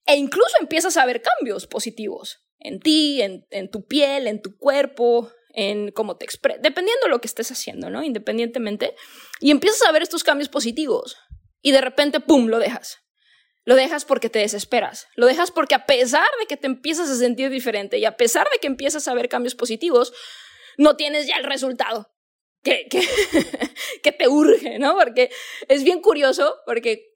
e 0.07 0.17
incluso 0.17 0.57
empiezas 0.61 0.97
a 0.97 1.05
ver 1.07 1.23
cambios 1.23 1.67
positivos 1.67 2.45
en 2.59 2.79
ti, 2.79 3.21
en, 3.23 3.47
en 3.51 3.71
tu 3.71 3.87
piel, 3.87 4.27
en 4.27 4.43
tu 4.43 4.57
cuerpo, 4.57 5.31
en 5.53 5.91
cómo 5.91 6.17
te 6.17 6.25
expresas, 6.25 6.63
dependiendo 6.63 7.05
de 7.05 7.11
lo 7.11 7.21
que 7.21 7.27
estés 7.27 7.51
haciendo, 7.51 7.91
¿no? 7.91 8.03
Independientemente, 8.03 8.95
y 9.41 9.51
empiezas 9.51 9.89
a 9.89 9.93
ver 9.93 10.03
estos 10.03 10.23
cambios 10.23 10.49
positivos, 10.49 11.17
y 11.63 11.73
de 11.73 11.81
repente, 11.81 12.21
¡pum!, 12.21 12.47
lo 12.47 12.59
dejas. 12.59 12.99
Lo 13.65 13.75
dejas 13.75 14.05
porque 14.05 14.31
te 14.31 14.39
desesperas. 14.39 15.09
Lo 15.15 15.27
dejas 15.27 15.51
porque 15.51 15.75
a 15.75 15.85
pesar 15.85 16.27
de 16.41 16.47
que 16.47 16.57
te 16.57 16.67
empiezas 16.67 17.11
a 17.11 17.17
sentir 17.17 17.51
diferente 17.51 17.99
y 17.99 18.07
a 18.07 18.17
pesar 18.17 18.49
de 18.51 18.59
que 18.59 18.67
empiezas 18.67 19.07
a 19.07 19.15
ver 19.15 19.29
cambios 19.29 19.55
positivos, 19.55 20.13
no 20.79 20.97
tienes 20.97 21.27
ya 21.27 21.37
el 21.37 21.45
resultado 21.45 22.11
que, 22.63 22.87
que, 22.89 23.01
que 24.03 24.13
te 24.13 24.29
urge, 24.29 24.79
¿no? 24.79 24.95
Porque 24.95 25.31
es 25.69 25.85
bien 25.85 26.01
curioso, 26.01 26.57
porque 26.67 27.11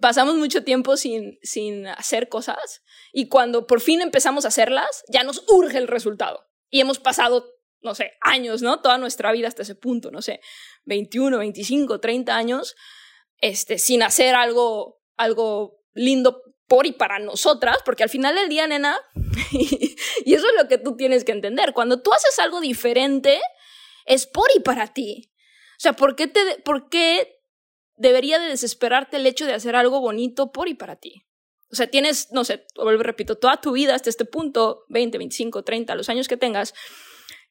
pasamos 0.00 0.34
mucho 0.34 0.64
tiempo 0.64 0.96
sin, 0.96 1.38
sin 1.42 1.86
hacer 1.86 2.28
cosas 2.28 2.82
y 3.12 3.28
cuando 3.28 3.66
por 3.66 3.80
fin 3.80 4.00
empezamos 4.00 4.44
a 4.44 4.48
hacerlas, 4.48 5.04
ya 5.08 5.22
nos 5.22 5.44
urge 5.48 5.78
el 5.78 5.86
resultado. 5.86 6.48
Y 6.70 6.80
hemos 6.80 6.98
pasado, 6.98 7.46
no 7.80 7.94
sé, 7.94 8.12
años, 8.20 8.62
¿no? 8.62 8.80
Toda 8.80 8.98
nuestra 8.98 9.30
vida 9.32 9.48
hasta 9.48 9.62
ese 9.62 9.74
punto, 9.74 10.10
no 10.10 10.22
sé, 10.22 10.40
21, 10.84 11.38
25, 11.38 12.00
30 12.00 12.36
años, 12.36 12.74
este, 13.38 13.78
sin 13.78 14.02
hacer 14.02 14.34
algo, 14.34 15.02
algo 15.16 15.82
lindo 15.92 16.42
por 16.66 16.86
y 16.86 16.92
para 16.92 17.18
nosotras, 17.18 17.78
porque 17.84 18.02
al 18.02 18.08
final 18.08 18.34
del 18.34 18.48
día, 18.48 18.66
nena, 18.66 18.98
y 19.52 20.34
eso 20.34 20.46
es 20.48 20.54
lo 20.62 20.68
que 20.68 20.78
tú 20.78 20.96
tienes 20.96 21.24
que 21.24 21.32
entender, 21.32 21.74
cuando 21.74 22.00
tú 22.00 22.14
haces 22.14 22.38
algo 22.38 22.60
diferente, 22.62 23.40
es 24.06 24.26
por 24.26 24.46
y 24.56 24.60
para 24.60 24.92
ti. 24.92 25.32
O 25.72 25.80
sea, 25.82 25.94
¿por 25.94 26.16
qué, 26.16 26.26
te, 26.28 26.40
¿por 26.64 26.88
qué 26.88 27.40
debería 27.96 28.38
de 28.38 28.48
desesperarte 28.48 29.16
el 29.16 29.26
hecho 29.26 29.46
de 29.46 29.54
hacer 29.54 29.76
algo 29.76 30.00
bonito 30.00 30.52
por 30.52 30.68
y 30.68 30.74
para 30.74 30.96
ti? 30.96 31.26
O 31.70 31.74
sea, 31.74 31.86
tienes, 31.86 32.28
no 32.32 32.44
sé, 32.44 32.66
vuelvo 32.76 33.02
repito, 33.02 33.36
toda 33.36 33.60
tu 33.60 33.72
vida 33.72 33.94
hasta 33.94 34.10
este 34.10 34.24
punto, 34.24 34.84
20, 34.88 35.18
25, 35.18 35.64
30, 35.64 35.94
los 35.94 36.08
años 36.08 36.28
que 36.28 36.36
tengas, 36.36 36.74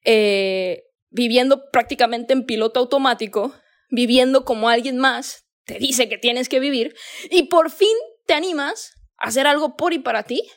eh, 0.05 0.84
viviendo 1.10 1.70
prácticamente 1.72 2.34
en 2.34 2.46
piloto 2.46 2.79
automático, 2.79 3.53
viviendo 3.89 4.46
como 4.46 4.70
alguien 4.70 4.98
más 4.98 5.46
te 5.65 5.77
dice 5.79 6.10
que 6.10 6.17
tienes 6.17 6.50
que 6.50 6.60
vivir, 6.60 6.96
y 7.29 7.43
por 7.43 7.72
fin 7.72 7.96
te 8.25 8.34
animas 8.34 8.93
a 9.17 9.27
hacer 9.27 9.48
algo 9.48 9.75
por 9.75 9.93
y 9.93 10.00
para 10.00 10.24
ti, 10.24 10.50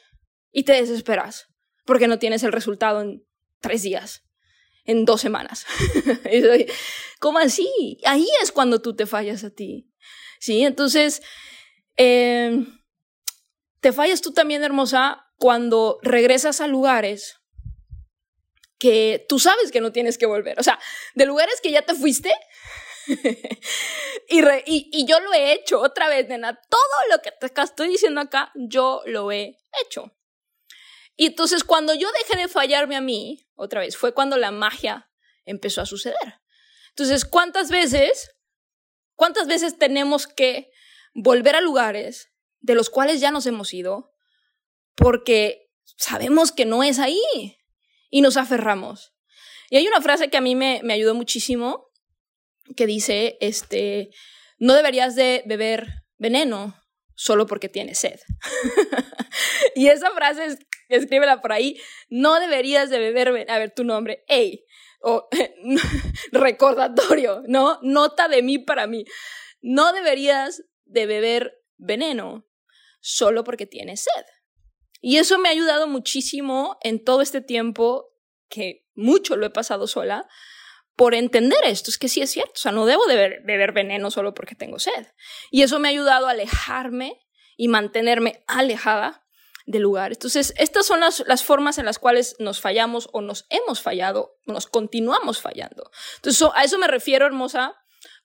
y 0.51 0.65
te 0.65 0.73
desesperas, 0.73 1.47
porque 1.85 2.09
no 2.09 2.19
tienes 2.19 2.43
el 2.43 2.53
resultado 2.53 3.01
en 3.01 3.25
tres 3.61 3.83
días 3.83 4.24
en 4.85 5.05
dos 5.05 5.21
semanas. 5.21 5.67
¿Cómo 7.21 7.39
así? 7.39 7.99
Ahí 8.05 8.27
es 8.43 8.53
cuando 8.53 8.81
tú 8.81 8.95
te 8.95 9.07
fallas 9.07 9.45
a 9.45 9.51
ti. 9.51 9.91
¿Sí? 10.41 10.65
Entonces, 10.65 11.23
eh, 11.97 12.67
te 13.81 13.93
fallas 13.93 14.21
tú 14.21 14.33
también, 14.33 14.63
hermosa, 14.63 15.27
cuando 15.37 15.99
regresas 16.03 16.61
a 16.61 16.67
lugares 16.67 17.37
que 18.79 19.25
tú 19.29 19.39
sabes 19.39 19.73
que 19.73 19.81
no 19.81 19.93
tienes 19.93 20.19
que 20.19 20.27
volver. 20.27 20.61
O 20.61 20.63
sea, 20.63 20.79
de 21.15 21.27
lugares 21.27 21.61
que 21.63 21.71
ya 21.71 21.83
te 21.83 21.95
fuiste 21.95 22.33
Y, 24.29 24.89
y, 24.93 25.07
yo 25.07 25.21
lo 25.21 25.33
he 25.35 25.53
hecho 25.53 25.81
otra 25.81 26.09
vez, 26.09 26.29
nena. 26.29 26.59
Todo 26.69 26.81
lo 27.11 27.23
que 27.23 27.31
te 27.33 27.63
estoy 27.63 27.89
diciendo 27.89 28.21
acá, 28.21 28.51
yo 28.55 29.03
lo 29.07 29.31
he 29.31 29.59
hecho. 29.85 30.13
Y 31.17 31.27
entonces 31.27 31.65
cuando 31.65 31.95
yo 31.95 32.09
dejé 32.13 32.41
de 32.41 32.49
fallarme 32.49 32.97
a 32.97 33.01
mí, 33.01 33.47
otra 33.55 33.81
vez, 33.81 33.97
fue 33.97 34.13
cuando 34.13 34.37
la 34.37 34.51
magia 34.51 35.11
empezó 35.45 35.81
a 35.81 35.87
suceder. 35.87 36.41
Entonces, 36.91 37.25
¿cuántas 37.25 37.71
veces, 37.71 38.31
cuántas 39.15 39.47
veces 39.47 39.79
tenemos 39.79 40.27
que 40.27 40.71
volver 41.15 41.57
a 41.57 41.61
lugares 41.61 42.33
de 42.61 42.75
los 42.75 42.91
cuales 42.91 43.21
ya 43.21 43.31
nos 43.31 43.47
hemos 43.47 43.73
ido 43.75 44.13
porque 44.95 45.71
sabemos 45.97 46.53
que 46.53 46.65
no 46.65 46.83
es 46.83 46.99
ahí 46.99 47.59
y 48.11 48.21
nos 48.21 48.37
aferramos? 48.37 49.13
Y 49.71 49.77
hay 49.77 49.89
una 49.89 50.03
frase 50.03 50.31
que 50.31 50.37
a 50.37 50.41
mí 50.41 50.55
me, 50.55 50.81
me 50.83 50.95
ayudó 50.95 51.15
muchísimo 51.15 51.91
que 52.77 52.87
dice, 52.87 53.37
este, 53.41 54.11
no 54.59 54.75
deberías 54.75 55.15
de 55.15 55.43
beber 55.47 56.05
veneno 56.19 56.81
solo 57.15 57.47
porque 57.47 57.69
tienes 57.69 57.99
sed. 57.99 58.21
y 59.75 59.89
esa 59.89 60.11
frase, 60.13 60.47
es, 60.47 60.59
escríbela 60.97 61.41
por 61.41 61.53
ahí, 61.53 61.81
no 62.09 62.39
deberías 62.41 62.91
de 62.91 62.99
beber, 62.99 63.51
a 63.51 63.59
ver 63.59 63.73
tu 63.75 63.85
nombre, 63.85 64.25
hey, 64.29 64.65
recordatorio, 66.33 67.43
¿no? 67.47 67.79
Nota 67.83 68.29
de 68.29 68.43
mí 68.43 68.59
para 68.59 68.87
mí. 68.87 69.05
No 69.61 69.93
deberías 69.93 70.63
de 70.85 71.07
beber 71.07 71.55
veneno 71.77 72.47
solo 73.01 73.45
porque 73.45 73.67
tienes 73.67 74.03
sed. 74.03 74.25
Y 75.01 75.19
eso 75.19 75.39
me 75.39 75.49
ha 75.49 75.53
ayudado 75.53 75.87
muchísimo 75.87 76.79
en 76.83 77.05
todo 77.05 77.21
este 77.21 77.43
tiempo 77.43 78.11
que 78.49 78.87
mucho 78.95 79.37
lo 79.37 79.47
he 79.47 79.51
pasado 79.51 79.87
sola, 79.87 80.27
por 80.97 81.15
entender 81.15 81.59
esto, 81.65 81.91
es 81.91 81.99
que 81.99 82.09
sí 82.09 82.21
es 82.21 82.31
cierto, 82.31 82.53
o 82.55 82.59
sea, 82.59 82.73
no 82.73 82.87
debo 82.87 83.05
de 83.07 83.41
beber, 83.45 83.73
veneno 83.73 84.11
solo 84.11 84.33
porque 84.33 84.55
tengo 84.55 84.79
sed. 84.79 85.09
Y 85.51 85.63
eso 85.63 85.79
me 85.79 85.89
ha 85.89 85.91
ayudado 85.91 86.29
a 86.29 86.31
alejarme 86.31 87.21
y 87.57 87.69
mantenerme 87.69 88.45
alejada 88.47 89.24
del 89.67 89.83
lugar. 89.83 90.13
Entonces, 90.13 90.53
estas 90.57 90.87
son 90.87 91.01
las, 91.01 91.25
las, 91.27 91.43
formas 91.43 91.79
en 91.79 91.87
las 91.87 91.99
cuales 91.99 92.37
nos 92.39 92.61
fallamos 92.61 93.09
o 93.13 93.23
nos 93.23 93.47
hemos 93.49 93.81
fallado, 93.81 94.37
nos 94.47 94.67
continuamos 94.67 95.41
fallando. 95.41 95.91
Entonces, 96.17 96.49
a 96.55 96.65
eso 96.65 96.79
me 96.79 96.87
refiero, 96.87 97.27
hermosa, 97.27 97.75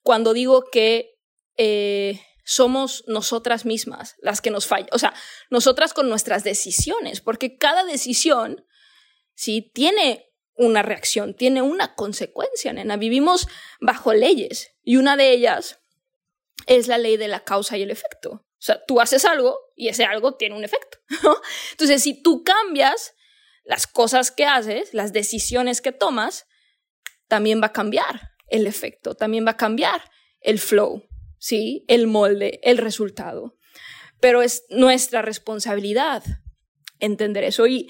cuando 0.02 0.32
digo 0.32 0.64
que 0.70 1.18
eh, 1.56 2.20
somos 2.44 3.04
nosotras 3.06 3.64
mismas 3.64 4.16
las 4.20 4.40
que 4.40 4.50
nos 4.50 4.66
fallan, 4.66 4.88
o 4.92 4.98
sea, 4.98 5.14
nosotras 5.50 5.94
con 5.94 6.08
nuestras 6.08 6.44
decisiones, 6.44 7.20
porque 7.20 7.56
cada 7.56 7.84
decisión, 7.84 8.64
sí, 9.34 9.70
tiene 9.74 10.26
una 10.56 10.82
reacción, 10.82 11.34
tiene 11.34 11.62
una 11.62 11.94
consecuencia, 11.94 12.72
nena. 12.72 12.96
Vivimos 12.98 13.48
bajo 13.80 14.12
leyes 14.12 14.72
y 14.82 14.96
una 14.96 15.16
de 15.16 15.30
ellas 15.30 15.78
es 16.66 16.86
la 16.86 16.98
ley 16.98 17.16
de 17.16 17.28
la 17.28 17.44
causa 17.44 17.78
y 17.78 17.82
el 17.82 17.90
efecto. 17.90 18.30
O 18.32 18.62
sea, 18.62 18.84
tú 18.84 19.00
haces 19.00 19.24
algo 19.24 19.58
y 19.80 19.88
ese 19.88 20.04
algo 20.04 20.34
tiene 20.34 20.54
un 20.54 20.62
efecto. 20.62 20.98
Entonces, 21.70 22.02
si 22.02 22.22
tú 22.22 22.44
cambias 22.44 23.14
las 23.64 23.86
cosas 23.86 24.30
que 24.30 24.44
haces, 24.44 24.92
las 24.92 25.12
decisiones 25.14 25.80
que 25.80 25.90
tomas, 25.90 26.46
también 27.28 27.62
va 27.62 27.68
a 27.68 27.72
cambiar 27.72 28.32
el 28.48 28.66
efecto, 28.66 29.14
también 29.14 29.46
va 29.46 29.52
a 29.52 29.56
cambiar 29.56 30.02
el 30.40 30.58
flow, 30.58 31.04
¿sí? 31.38 31.84
El 31.88 32.06
molde, 32.06 32.60
el 32.62 32.76
resultado. 32.76 33.56
Pero 34.20 34.42
es 34.42 34.64
nuestra 34.68 35.22
responsabilidad 35.22 36.22
entender 36.98 37.44
eso. 37.44 37.66
Y, 37.66 37.88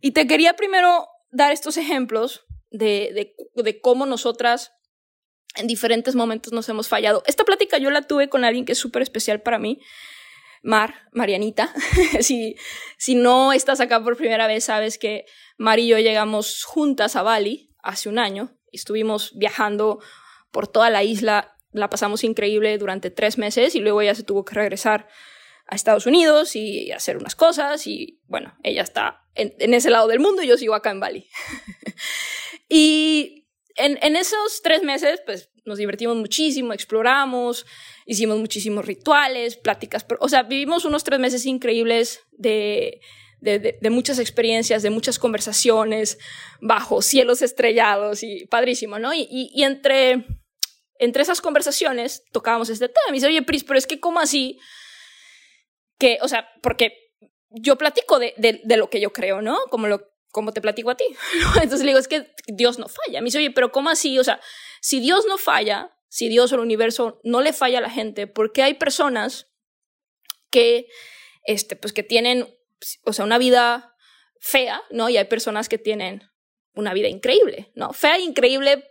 y 0.00 0.10
te 0.10 0.26
quería 0.26 0.54
primero 0.56 1.06
dar 1.30 1.52
estos 1.52 1.76
ejemplos 1.76 2.44
de, 2.70 3.34
de, 3.54 3.80
cómo 3.80 4.04
nosotras 4.04 4.72
en 5.54 5.68
diferentes 5.68 6.16
momentos 6.16 6.52
nos 6.52 6.68
hemos 6.68 6.88
fallado. 6.88 7.22
Esta 7.26 7.44
plática 7.44 7.78
yo 7.78 7.90
la 7.90 8.02
tuve 8.02 8.28
con 8.28 8.44
alguien 8.44 8.64
que 8.64 8.72
es 8.72 8.78
súper 8.78 9.02
especial 9.02 9.42
para 9.42 9.60
mí, 9.60 9.80
Mar, 10.62 11.08
Marianita. 11.12 11.72
si, 12.20 12.56
si 12.98 13.14
no 13.14 13.52
estás 13.52 13.80
acá 13.80 14.02
por 14.02 14.16
primera 14.16 14.46
vez, 14.46 14.64
sabes 14.64 14.98
que 14.98 15.24
Mar 15.56 15.78
y 15.78 15.88
yo 15.88 15.98
llegamos 15.98 16.64
juntas 16.64 17.16
a 17.16 17.22
Bali 17.22 17.74
hace 17.82 18.08
un 18.08 18.18
año. 18.18 18.56
Estuvimos 18.72 19.36
viajando 19.36 20.00
por 20.50 20.68
toda 20.68 20.90
la 20.90 21.02
isla, 21.02 21.56
la 21.72 21.88
pasamos 21.90 22.24
increíble 22.24 22.76
durante 22.78 23.10
tres 23.10 23.38
meses 23.38 23.74
y 23.74 23.80
luego 23.80 24.00
ella 24.02 24.14
se 24.14 24.22
tuvo 24.22 24.44
que 24.44 24.54
regresar 24.54 25.08
a 25.66 25.76
Estados 25.76 26.06
Unidos 26.06 26.56
y 26.56 26.90
hacer 26.90 27.16
unas 27.16 27.36
cosas 27.36 27.86
y 27.86 28.20
bueno, 28.26 28.56
ella 28.64 28.82
está 28.82 29.24
en, 29.34 29.72
ese 29.72 29.90
lado 29.90 30.08
del 30.08 30.18
mundo 30.18 30.42
y 30.42 30.48
yo 30.48 30.56
sigo 30.56 30.74
acá 30.74 30.90
en 30.90 31.00
Bali. 31.00 31.28
y 32.68 33.46
en, 33.76 33.98
en, 34.02 34.16
esos 34.16 34.62
tres 34.62 34.82
meses, 34.82 35.22
pues 35.24 35.50
nos 35.64 35.78
divertimos 35.78 36.16
muchísimo, 36.16 36.72
exploramos, 36.72 37.66
hicimos 38.06 38.38
muchísimos 38.38 38.84
rituales, 38.84 39.56
pláticas, 39.56 40.06
o 40.20 40.28
sea, 40.28 40.42
vivimos 40.42 40.84
unos 40.84 41.04
tres 41.04 41.20
meses 41.20 41.46
increíbles 41.46 42.20
de, 42.32 43.00
de, 43.40 43.78
de, 43.80 43.90
muchas 43.90 44.18
experiencias, 44.18 44.82
de 44.82 44.90
muchas 44.90 45.18
conversaciones 45.18 46.18
bajo 46.60 47.02
cielos 47.02 47.42
estrellados 47.42 48.22
y 48.22 48.46
padrísimo, 48.46 48.98
¿no? 48.98 49.14
Y, 49.14 49.28
y, 49.30 49.50
y 49.54 49.64
entre, 49.64 50.26
entre 50.98 51.22
esas 51.22 51.40
conversaciones 51.40 52.24
tocábamos 52.32 52.68
este 52.68 52.88
tema. 52.88 53.06
Me 53.08 53.14
dice, 53.14 53.26
oye, 53.26 53.42
Pris, 53.42 53.64
pero 53.64 53.78
es 53.78 53.86
que, 53.86 54.00
¿cómo 54.00 54.20
así? 54.20 54.58
que, 56.00 56.18
o 56.22 56.28
sea, 56.28 56.48
porque 56.62 57.12
yo 57.50 57.76
platico 57.76 58.18
de, 58.18 58.34
de, 58.36 58.76
lo 58.76 58.90
que 58.90 59.00
yo 59.00 59.12
creo, 59.12 59.42
¿no? 59.42 59.58
Como, 59.70 59.86
lo, 59.86 60.08
como 60.32 60.52
te 60.52 60.60
platico 60.60 60.90
a 60.90 60.96
ti. 60.96 61.04
Entonces 61.62 61.80
le 61.82 61.88
digo, 61.88 61.98
es 62.00 62.08
que 62.08 62.32
Dios 62.48 62.78
no 62.78 62.88
falla. 62.88 63.20
Me 63.20 63.26
dice, 63.26 63.38
oye, 63.38 63.52
pero 63.52 63.70
¿cómo 63.70 63.90
así? 63.90 64.18
O 64.18 64.24
sea, 64.24 64.40
si 64.80 64.98
Dios 64.98 65.26
no 65.28 65.38
falla, 65.38 65.92
si 66.10 66.28
Dios 66.28 66.50
o 66.50 66.56
el 66.56 66.60
universo 66.60 67.20
no 67.22 67.40
le 67.40 67.52
falla 67.52 67.78
a 67.78 67.82
la 67.82 67.88
gente, 67.88 68.26
¿por 68.26 68.52
qué 68.52 68.64
hay 68.64 68.74
personas 68.74 69.46
que, 70.50 70.88
este, 71.44 71.76
pues 71.76 71.92
que 71.92 72.02
tienen, 72.02 72.52
o 73.04 73.12
sea, 73.12 73.24
una 73.24 73.38
vida 73.38 73.94
fea, 74.40 74.82
¿no? 74.90 75.08
Y 75.08 75.16
hay 75.16 75.26
personas 75.26 75.68
que 75.68 75.78
tienen 75.78 76.28
una 76.74 76.92
vida 76.92 77.06
increíble, 77.06 77.70
¿no? 77.74 77.92
Fea 77.92 78.16
e 78.16 78.22
increíble 78.22 78.88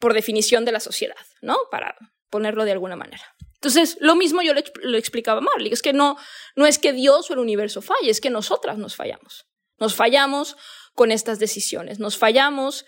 por 0.00 0.12
definición 0.12 0.64
de 0.64 0.72
la 0.72 0.80
sociedad, 0.80 1.16
¿no? 1.40 1.56
Para 1.70 1.96
ponerlo 2.30 2.64
de 2.64 2.72
alguna 2.72 2.96
manera. 2.96 3.36
Entonces, 3.54 3.96
lo 4.00 4.16
mismo 4.16 4.42
yo 4.42 4.52
le, 4.52 4.98
explicaba 4.98 5.38
a 5.38 5.42
Marley, 5.42 5.72
es 5.72 5.82
que 5.82 5.92
no, 5.92 6.16
no 6.56 6.66
es 6.66 6.80
que 6.80 6.92
Dios 6.92 7.30
o 7.30 7.34
el 7.34 7.38
universo 7.38 7.80
falle, 7.80 8.10
es 8.10 8.20
que 8.20 8.30
nosotras 8.30 8.76
nos 8.76 8.96
fallamos. 8.96 9.46
Nos 9.78 9.94
fallamos 9.94 10.56
con 10.94 11.12
estas 11.12 11.38
decisiones, 11.38 12.00
nos 12.00 12.18
fallamos 12.18 12.86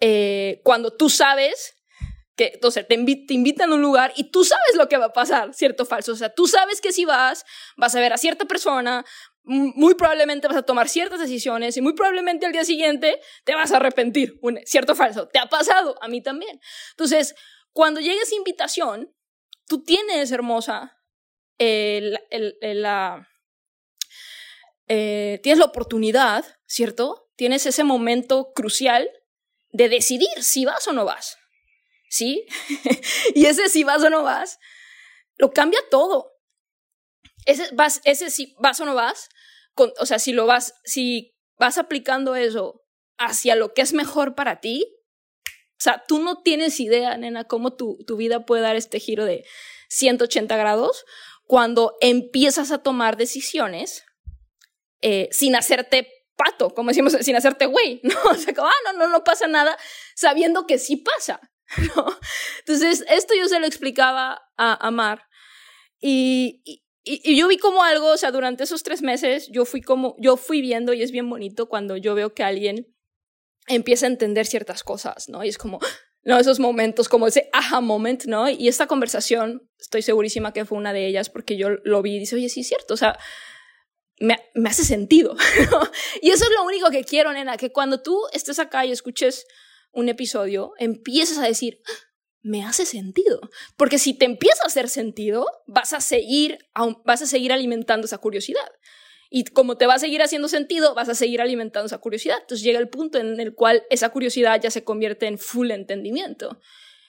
eh, 0.00 0.60
cuando 0.64 0.92
tú 0.92 1.08
sabes 1.08 1.75
que, 2.36 2.52
entonces, 2.54 2.86
te, 2.86 2.94
invitan 2.94 3.72
a 3.72 3.74
un 3.74 3.82
lugar 3.82 4.12
y 4.14 4.30
tú 4.30 4.44
sabes 4.44 4.76
lo 4.76 4.88
que 4.88 4.98
va 4.98 5.06
a 5.06 5.12
pasar, 5.12 5.54
cierto 5.54 5.84
o 5.84 5.86
falso. 5.86 6.12
O 6.12 6.16
sea, 6.16 6.28
tú 6.28 6.46
sabes 6.46 6.80
que 6.80 6.92
si 6.92 7.04
vas, 7.04 7.44
vas 7.76 7.94
a 7.94 8.00
ver 8.00 8.12
a 8.12 8.18
cierta 8.18 8.44
persona, 8.44 9.04
muy 9.42 9.94
probablemente 9.94 10.48
vas 10.48 10.56
a 10.56 10.62
tomar 10.62 10.88
ciertas 10.88 11.20
decisiones 11.20 11.76
y 11.76 11.80
muy 11.80 11.94
probablemente 11.94 12.46
al 12.46 12.52
día 12.52 12.64
siguiente 12.64 13.20
te 13.44 13.54
vas 13.54 13.72
a 13.72 13.76
arrepentir, 13.76 14.38
cierto 14.64 14.92
o 14.92 14.96
falso. 14.96 15.28
Te 15.28 15.38
ha 15.38 15.46
pasado, 15.46 15.96
a 16.02 16.08
mí 16.08 16.20
también. 16.20 16.60
Entonces, 16.90 17.34
cuando 17.72 18.00
llega 18.00 18.22
esa 18.22 18.34
invitación, 18.34 19.14
tú 19.66 19.82
tienes, 19.82 20.32
hermosa, 20.32 20.98
la, 21.58 23.28
eh, 24.88 25.40
tienes 25.42 25.58
la 25.58 25.64
oportunidad, 25.64 26.44
¿cierto? 26.66 27.30
Tienes 27.36 27.66
ese 27.66 27.84
momento 27.84 28.52
crucial 28.54 29.08
de 29.70 29.88
decidir 29.88 30.42
si 30.42 30.64
vas 30.64 30.86
o 30.88 30.92
no 30.92 31.04
vas. 31.04 31.38
¿Sí? 32.16 32.46
y 33.34 33.44
ese 33.44 33.68
si 33.68 33.84
vas 33.84 34.02
o 34.02 34.08
no 34.08 34.22
vas, 34.22 34.58
lo 35.36 35.52
cambia 35.52 35.80
todo. 35.90 36.32
Ese, 37.44 37.68
vas, 37.74 38.00
ese 38.04 38.30
si 38.30 38.54
vas 38.58 38.80
o 38.80 38.86
no 38.86 38.94
vas, 38.94 39.28
o 39.74 40.06
sea, 40.06 40.18
si 40.18 40.32
lo 40.32 40.46
vas, 40.46 40.72
si 40.84 41.36
vas 41.58 41.76
aplicando 41.76 42.34
eso 42.34 42.86
hacia 43.18 43.54
lo 43.54 43.74
que 43.74 43.82
es 43.82 43.92
mejor 43.92 44.34
para 44.34 44.60
ti, 44.60 44.86
o 45.44 45.78
sea, 45.78 46.04
tú 46.08 46.18
no 46.20 46.42
tienes 46.42 46.80
idea, 46.80 47.18
nena, 47.18 47.44
cómo 47.44 47.74
tu, 47.74 47.98
tu 48.06 48.16
vida 48.16 48.46
puede 48.46 48.62
dar 48.62 48.76
este 48.76 48.98
giro 48.98 49.26
de 49.26 49.44
180 49.90 50.56
grados 50.56 51.04
cuando 51.44 51.98
empiezas 52.00 52.70
a 52.70 52.78
tomar 52.78 53.18
decisiones 53.18 54.04
eh, 55.02 55.28
sin 55.32 55.54
hacerte 55.54 56.10
pato, 56.34 56.70
como 56.70 56.88
decimos, 56.88 57.12
sin 57.20 57.36
hacerte 57.36 57.66
güey, 57.66 58.00
¿no? 58.04 58.16
O 58.30 58.34
sea, 58.36 58.54
como, 58.54 58.68
ah, 58.68 58.74
no, 58.86 59.00
no, 59.00 59.08
no 59.08 59.22
pasa 59.22 59.48
nada, 59.48 59.76
sabiendo 60.14 60.66
que 60.66 60.78
sí 60.78 60.96
pasa, 60.96 61.40
¿no? 61.96 62.06
Entonces, 62.60 63.04
esto 63.08 63.34
yo 63.38 63.48
se 63.48 63.58
lo 63.60 63.66
explicaba 63.66 64.40
a, 64.56 64.86
a 64.86 64.90
Mar 64.90 65.24
y, 66.00 66.62
y, 66.64 66.82
y, 67.04 67.36
yo 67.36 67.48
vi 67.48 67.58
como 67.58 67.82
algo, 67.82 68.08
o 68.08 68.16
sea, 68.16 68.30
durante 68.30 68.64
esos 68.64 68.82
tres 68.82 69.02
meses, 69.02 69.48
yo 69.50 69.64
fui 69.64 69.80
como, 69.80 70.16
yo 70.18 70.36
fui 70.36 70.60
viendo 70.60 70.92
y 70.92 71.02
es 71.02 71.10
bien 71.10 71.28
bonito 71.28 71.68
cuando 71.68 71.96
yo 71.96 72.14
veo 72.14 72.34
que 72.34 72.42
alguien 72.42 72.94
empieza 73.66 74.06
a 74.06 74.10
entender 74.10 74.46
ciertas 74.46 74.84
cosas, 74.84 75.28
¿no? 75.28 75.42
Y 75.44 75.48
es 75.48 75.58
como, 75.58 75.80
¿no? 76.22 76.38
Esos 76.38 76.58
momentos, 76.58 77.08
como 77.08 77.26
ese 77.26 77.48
aha 77.52 77.80
moment, 77.80 78.24
¿no? 78.24 78.48
Y 78.48 78.68
esta 78.68 78.86
conversación, 78.86 79.68
estoy 79.78 80.02
segurísima 80.02 80.52
que 80.52 80.64
fue 80.64 80.78
una 80.78 80.92
de 80.92 81.06
ellas 81.06 81.30
porque 81.30 81.56
yo 81.56 81.70
lo 81.84 82.02
vi 82.02 82.16
y 82.16 82.18
dice, 82.20 82.36
oye, 82.36 82.48
sí 82.48 82.60
es 82.60 82.68
cierto, 82.68 82.94
o 82.94 82.96
sea, 82.96 83.18
me, 84.18 84.38
me 84.54 84.70
hace 84.70 84.84
sentido. 84.84 85.36
Y 86.22 86.30
eso 86.30 86.44
es 86.44 86.50
lo 86.56 86.64
único 86.64 86.90
que 86.90 87.04
quiero, 87.04 87.32
nena, 87.32 87.56
que 87.56 87.70
cuando 87.70 88.02
tú 88.02 88.20
estés 88.32 88.58
acá 88.58 88.84
y 88.86 88.92
escuches 88.92 89.46
un 89.92 90.08
episodio, 90.08 90.72
empieces 90.78 91.38
a 91.38 91.46
decir, 91.46 91.80
me 92.42 92.64
hace 92.64 92.86
sentido. 92.86 93.40
Porque 93.76 93.98
si 93.98 94.14
te 94.14 94.24
empieza 94.24 94.62
a 94.62 94.68
hacer 94.68 94.88
sentido, 94.88 95.46
vas 95.66 95.92
a 95.92 96.00
seguir, 96.00 96.58
vas 97.04 97.22
a 97.22 97.26
seguir 97.26 97.52
alimentando 97.52 98.06
esa 98.06 98.18
curiosidad. 98.18 98.70
Y 99.30 99.44
como 99.44 99.76
te 99.76 99.86
va 99.86 99.94
a 99.94 99.98
seguir 99.98 100.22
haciendo 100.22 100.48
sentido, 100.48 100.94
vas 100.94 101.08
a 101.08 101.14
seguir 101.14 101.40
alimentando 101.40 101.86
esa 101.86 101.98
curiosidad. 101.98 102.38
Entonces 102.40 102.64
llega 102.64 102.78
el 102.78 102.88
punto 102.88 103.18
en 103.18 103.40
el 103.40 103.54
cual 103.54 103.84
esa 103.90 104.10
curiosidad 104.10 104.60
ya 104.60 104.70
se 104.70 104.84
convierte 104.84 105.26
en 105.26 105.38
full 105.38 105.72
entendimiento. 105.72 106.60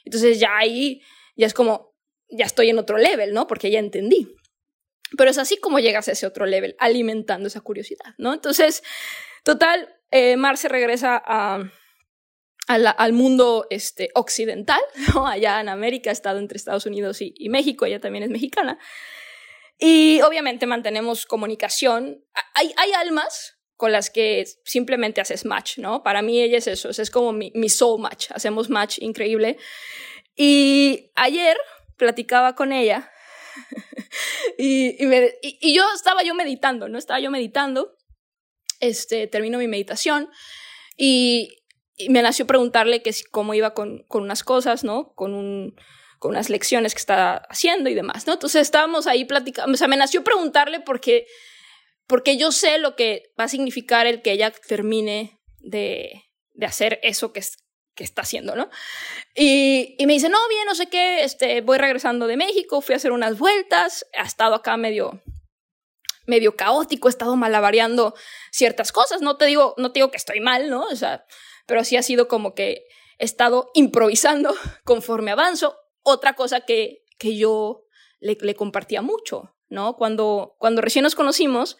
Entonces 0.03 0.39
ya 0.39 0.57
ahí, 0.57 1.01
ya 1.35 1.45
es 1.45 1.53
como, 1.53 1.95
ya 2.29 2.45
estoy 2.45 2.69
en 2.69 2.79
otro 2.79 2.97
level, 2.97 3.33
¿no? 3.33 3.45
Porque 3.45 3.69
ya 3.69 3.79
entendí. 3.79 4.35
Pero 5.15 5.29
es 5.29 5.37
así 5.37 5.57
como 5.57 5.79
llegas 5.79 6.07
a 6.07 6.13
ese 6.13 6.25
otro 6.25 6.45
level, 6.45 6.75
alimentando 6.79 7.47
esa 7.47 7.61
curiosidad, 7.61 8.15
¿no? 8.17 8.33
Entonces, 8.33 8.83
total, 9.43 9.95
eh, 10.11 10.35
Mar 10.35 10.57
se 10.57 10.67
regresa 10.67 11.21
a, 11.23 11.71
al 12.67 13.13
mundo 13.13 13.65
este, 13.69 14.09
occidental, 14.13 14.81
¿no? 15.13 15.27
allá 15.27 15.61
en 15.61 15.69
América, 15.69 16.09
ha 16.09 16.13
estado 16.13 16.39
entre 16.39 16.57
Estados 16.57 16.85
Unidos 16.85 17.19
y, 17.21 17.49
México, 17.49 17.85
ella 17.85 17.99
también 17.99 18.23
es 18.23 18.29
mexicana. 18.29 18.77
Y 19.79 20.21
obviamente 20.21 20.65
mantenemos 20.65 21.25
comunicación. 21.25 22.23
Hay, 22.55 22.73
hay 22.77 22.91
almas 22.93 23.57
con 23.75 23.91
las 23.91 24.09
que 24.09 24.43
simplemente 24.65 25.21
haces 25.21 25.45
match, 25.45 25.77
¿no? 25.77 26.01
Para 26.01 26.23
mí 26.23 26.41
ella 26.41 26.57
es 26.57 26.65
eso, 26.65 26.89
es 26.89 27.11
como 27.11 27.31
mi, 27.31 27.51
mi 27.53 27.69
soul 27.69 28.01
match, 28.01 28.31
hacemos 28.31 28.69
match 28.69 28.97
increíble. 28.99 29.57
Y 30.35 31.11
ayer 31.15 31.55
platicaba 31.95 32.55
con 32.55 32.73
ella 32.73 33.11
y, 34.57 35.03
y, 35.03 35.57
y, 35.61 35.75
yo 35.75 35.83
estaba 35.93 36.23
yo 36.23 36.33
meditando, 36.33 36.89
¿no? 36.89 36.97
Estaba 36.97 37.19
yo 37.19 37.29
meditando, 37.29 37.95
este, 38.79 39.27
termino 39.27 39.59
mi 39.59 39.67
meditación 39.67 40.29
y, 40.97 41.57
y 41.97 42.09
me 42.09 42.21
nació 42.21 42.45
preguntarle 42.45 43.01
que 43.01 43.13
cómo 43.31 43.55
iba 43.55 43.73
con, 43.73 44.03
con 44.07 44.23
unas 44.23 44.43
cosas, 44.43 44.83
¿no? 44.83 45.13
Con, 45.15 45.33
un, 45.33 45.75
con 46.19 46.31
unas 46.31 46.49
lecciones 46.49 46.93
que 46.93 46.99
está 46.99 47.37
haciendo 47.49 47.89
y 47.89 47.95
demás, 47.95 48.27
¿no? 48.27 48.33
Entonces 48.33 48.61
estábamos 48.61 49.07
ahí 49.07 49.25
platicando, 49.25 49.73
o 49.73 49.77
sea, 49.77 49.87
me 49.87 49.97
nació 49.97 50.23
preguntarle 50.23 50.79
porque, 50.79 51.25
porque 52.05 52.37
yo 52.37 52.51
sé 52.51 52.77
lo 52.77 52.95
que 52.95 53.33
va 53.39 53.45
a 53.45 53.49
significar 53.49 54.05
el 54.05 54.21
que 54.21 54.31
ella 54.31 54.51
termine 54.51 55.39
de, 55.59 56.23
de 56.53 56.65
hacer 56.67 56.99
eso 57.01 57.33
que, 57.33 57.39
es, 57.39 57.57
que 57.95 58.03
está 58.03 58.21
haciendo, 58.21 58.55
¿no? 58.55 58.69
Y, 59.33 59.95
y, 59.97 60.05
me 60.05 60.13
dice, 60.13 60.29
no, 60.29 60.37
bien, 60.49 60.65
no 60.67 60.75
sé 60.75 60.87
qué, 60.87 61.23
este, 61.23 61.61
voy 61.61 61.79
regresando 61.79 62.27
de 62.27 62.37
México, 62.37 62.81
fui 62.81 62.93
a 62.93 62.97
hacer 62.97 63.11
unas 63.11 63.39
vueltas, 63.39 64.05
ha 64.15 64.23
estado 64.23 64.53
acá 64.53 64.77
medio, 64.77 65.23
medio 66.27 66.55
caótico, 66.55 67.07
he 67.07 67.11
estado 67.11 67.35
malabareando 67.35 68.13
ciertas 68.51 68.91
cosas, 68.91 69.21
no 69.21 69.37
te 69.37 69.45
digo, 69.45 69.73
no 69.77 69.91
te 69.91 69.99
digo 69.99 70.11
que 70.11 70.17
estoy 70.17 70.41
mal, 70.41 70.69
¿no? 70.69 70.83
O 70.83 70.95
sea, 70.95 71.25
pero 71.67 71.83
sí 71.83 71.97
ha 71.97 72.01
sido 72.01 72.27
como 72.27 72.55
que 72.55 72.87
he 73.19 73.25
estado 73.25 73.69
improvisando 73.75 74.55
conforme 74.83 75.31
avanzo. 75.31 75.77
Otra 76.01 76.33
cosa 76.33 76.61
que, 76.61 77.03
que 77.19 77.37
yo 77.37 77.83
le, 78.19 78.37
le 78.41 78.55
compartía 78.55 79.03
mucho, 79.03 79.55
¿no? 79.69 79.95
Cuando, 79.97 80.55
cuando 80.57 80.81
recién 80.81 81.03
nos 81.03 81.13
conocimos, 81.13 81.77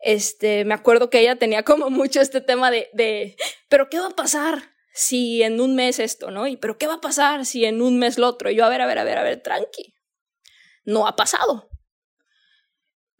este, 0.00 0.64
me 0.64 0.74
acuerdo 0.74 1.10
que 1.10 1.20
ella 1.20 1.36
tenía 1.36 1.62
como 1.62 1.90
mucho 1.90 2.20
este 2.20 2.40
tema 2.40 2.72
de, 2.72 2.88
de, 2.94 3.36
pero 3.68 3.88
¿qué 3.88 4.00
va 4.00 4.08
a 4.08 4.16
pasar 4.16 4.74
si 4.92 5.42
en 5.42 5.60
un 5.60 5.74
mes 5.76 5.98
esto, 5.98 6.30
¿no? 6.30 6.46
Y 6.46 6.56
pero 6.56 6.78
¿qué 6.78 6.86
va 6.86 6.94
a 6.94 7.00
pasar 7.00 7.44
si 7.44 7.64
en 7.64 7.82
un 7.82 7.98
mes 7.98 8.16
lo 8.16 8.26
otro? 8.26 8.50
Y 8.50 8.56
yo, 8.56 8.64
a 8.64 8.68
ver, 8.68 8.80
a 8.80 8.86
ver, 8.86 8.98
a 8.98 9.04
ver, 9.04 9.18
a 9.18 9.22
ver, 9.22 9.42
tranqui. 9.42 9.94
No 10.84 11.06
ha 11.06 11.16
pasado. 11.16 11.68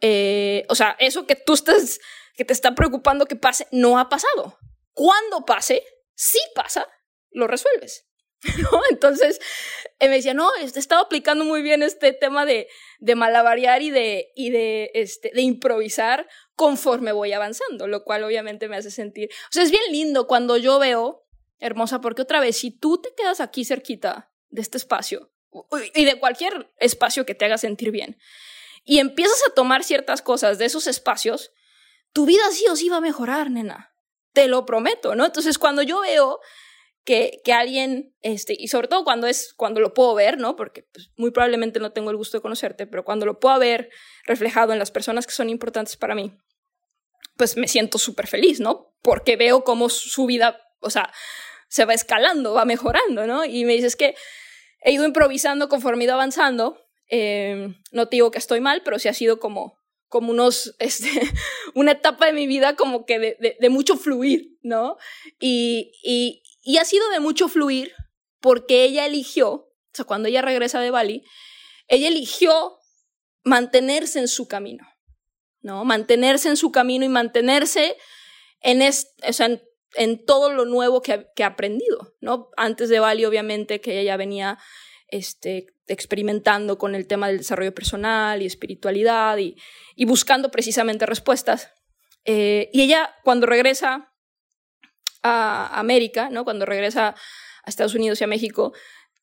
Eh, 0.01 0.65
o 0.69 0.75
sea, 0.75 0.95
eso 0.99 1.27
que 1.27 1.35
tú 1.35 1.53
estás, 1.53 1.99
que 2.35 2.45
te 2.45 2.53
está 2.53 2.75
preocupando 2.75 3.25
que 3.25 3.35
pase, 3.35 3.67
no 3.71 3.99
ha 3.99 4.09
pasado 4.09 4.57
cuando 4.95 5.45
pase, 5.45 5.83
si 6.15 6.39
pasa, 6.55 6.87
lo 7.29 7.47
resuelves. 7.47 8.07
Entonces 8.89 9.39
me 9.99 10.09
decía, 10.09 10.33
no, 10.33 10.49
he 10.55 10.63
estado 10.63 11.03
aplicando 11.03 11.43
muy 11.45 11.61
bien 11.61 11.83
este 11.83 12.13
tema 12.13 12.45
de, 12.45 12.67
de 12.99 13.15
malavariar 13.15 13.81
y, 13.81 13.91
de, 13.91 14.31
y 14.35 14.49
de, 14.51 14.91
este, 14.93 15.31
de 15.33 15.41
improvisar 15.41 16.27
conforme 16.55 17.11
voy 17.11 17.33
avanzando, 17.33 17.87
lo 17.87 18.03
cual 18.03 18.23
obviamente 18.23 18.67
me 18.69 18.77
hace 18.77 18.89
sentir, 18.89 19.29
o 19.31 19.51
sea, 19.51 19.63
es 19.63 19.71
bien 19.71 19.83
lindo 19.91 20.27
cuando 20.27 20.57
yo 20.57 20.79
veo, 20.79 21.27
hermosa, 21.59 21.99
porque 22.01 22.21
otra 22.21 22.39
vez, 22.39 22.57
si 22.57 22.71
tú 22.71 23.01
te 23.01 23.13
quedas 23.15 23.41
aquí 23.41 23.65
cerquita 23.65 24.31
de 24.49 24.61
este 24.61 24.77
espacio 24.77 25.31
y 25.93 26.05
de 26.05 26.19
cualquier 26.19 26.71
espacio 26.77 27.25
que 27.25 27.35
te 27.35 27.45
haga 27.45 27.57
sentir 27.57 27.91
bien, 27.91 28.17
y 28.85 28.99
empiezas 28.99 29.41
a 29.47 29.53
tomar 29.53 29.83
ciertas 29.83 30.21
cosas 30.21 30.57
de 30.57 30.65
esos 30.65 30.87
espacios, 30.87 31.51
tu 32.13 32.25
vida 32.25 32.43
sí 32.51 32.65
o 32.69 32.75
sí 32.75 32.87
va 32.87 32.97
a 32.97 33.01
mejorar, 33.01 33.49
nena 33.49 33.94
te 34.35 34.47
lo 34.47 34.65
prometo, 34.65 35.15
¿no? 35.15 35.25
Entonces, 35.25 35.57
cuando 35.57 35.81
yo 35.81 36.01
veo 36.01 36.39
que, 37.05 37.41
que 37.43 37.53
alguien, 37.53 38.13
este, 38.21 38.55
y 38.57 38.67
sobre 38.67 38.87
todo 38.87 39.03
cuando 39.03 39.27
es, 39.27 39.53
cuando 39.55 39.79
lo 39.79 39.93
puedo 39.93 40.13
ver, 40.13 40.37
¿no? 40.37 40.55
Porque 40.55 40.83
pues, 40.83 41.09
muy 41.15 41.31
probablemente 41.31 41.79
no 41.79 41.93
tengo 41.93 42.11
el 42.11 42.17
gusto 42.17 42.37
de 42.37 42.41
conocerte, 42.41 42.85
pero 42.85 43.05
cuando 43.05 43.25
lo 43.25 43.39
puedo 43.39 43.57
ver 43.57 43.89
reflejado 44.25 44.73
en 44.73 44.79
las 44.79 44.91
personas 44.91 45.25
que 45.25 45.33
son 45.33 45.49
importantes 45.49 45.95
para 45.95 46.15
mí, 46.15 46.37
pues 47.37 47.55
me 47.55 47.67
siento 47.67 47.97
súper 47.97 48.27
feliz, 48.27 48.59
¿no? 48.59 48.93
Porque 49.01 49.37
veo 49.37 49.63
cómo 49.63 49.89
su 49.89 50.25
vida, 50.25 50.61
o 50.81 50.89
sea, 50.89 51.11
se 51.69 51.85
va 51.85 51.93
escalando, 51.93 52.53
va 52.53 52.65
mejorando, 52.65 53.25
¿no? 53.25 53.45
Y 53.45 53.63
me 53.65 53.73
dices 53.73 53.95
que 53.95 54.15
he 54.81 54.91
ido 54.91 55.05
improvisando 55.05 55.69
conforme 55.69 56.03
he 56.03 56.05
ido 56.05 56.13
avanzando. 56.13 56.77
Eh, 57.09 57.73
no 57.91 58.07
te 58.07 58.17
digo 58.17 58.31
que 58.31 58.39
estoy 58.39 58.59
mal, 58.59 58.81
pero 58.83 58.99
sí 58.99 59.07
ha 59.07 59.13
sido 59.13 59.39
como 59.39 59.79
como 60.15 60.31
unos, 60.31 60.73
este, 60.79 61.09
una 61.73 61.91
etapa 61.91 62.27
de 62.27 62.31
mi 62.31 62.47
vida 62.47 62.77
como 62.77 63.05
que 63.05 63.19
de, 63.19 63.69
mucho 63.69 63.97
fluir, 63.97 64.57
¿no? 64.61 64.95
Y, 65.41 65.91
y, 66.63 66.77
ha 66.77 66.85
sido 66.85 67.09
de 67.09 67.19
mucho 67.19 67.49
fluir 67.49 67.91
porque 68.39 68.85
ella 68.85 69.05
eligió, 69.05 69.51
o 69.51 69.73
sea, 69.91 70.05
cuando 70.05 70.29
ella 70.29 70.41
regresa 70.41 70.79
de 70.79 70.89
Bali, 70.89 71.25
ella 71.89 72.07
eligió 72.07 72.79
mantenerse 73.43 74.19
en 74.19 74.29
su 74.29 74.47
camino, 74.47 74.87
¿no? 75.59 75.83
Mantenerse 75.83 76.47
en 76.47 76.55
su 76.55 76.71
camino 76.71 77.03
y 77.03 77.09
mantenerse 77.09 77.97
en, 78.61 78.81
es, 78.81 79.13
o 79.27 79.33
sea, 79.33 79.49
en 79.95 80.25
todo 80.25 80.49
lo 80.53 80.63
nuevo 80.63 81.01
que 81.01 81.11
ha, 81.11 81.33
que 81.33 81.43
ha 81.43 81.47
aprendido, 81.47 82.15
¿no? 82.21 82.51
Antes 82.55 82.87
de 82.87 83.01
Bali, 83.01 83.25
obviamente, 83.25 83.81
que 83.81 83.99
ella 83.99 84.13
ya 84.13 84.17
venía 84.17 84.59
este, 85.09 85.74
experimentando 85.87 86.77
con 86.77 86.95
el 86.95 87.07
tema 87.07 87.27
del 87.27 87.39
desarrollo 87.39 87.73
personal 87.73 88.41
y 88.41 88.45
espiritualidad 88.45 89.37
y, 89.37 89.55
buscando 90.05 90.49
precisamente 90.51 91.05
respuestas. 91.05 91.71
Eh, 92.25 92.69
y 92.73 92.81
ella 92.81 93.15
cuando 93.23 93.45
regresa 93.45 94.11
a 95.21 95.79
América, 95.79 96.29
¿no? 96.29 96.43
cuando 96.43 96.65
regresa 96.65 97.09
a 97.63 97.69
Estados 97.69 97.95
Unidos 97.95 98.19
y 98.21 98.23
a 98.23 98.27
México, 98.27 98.73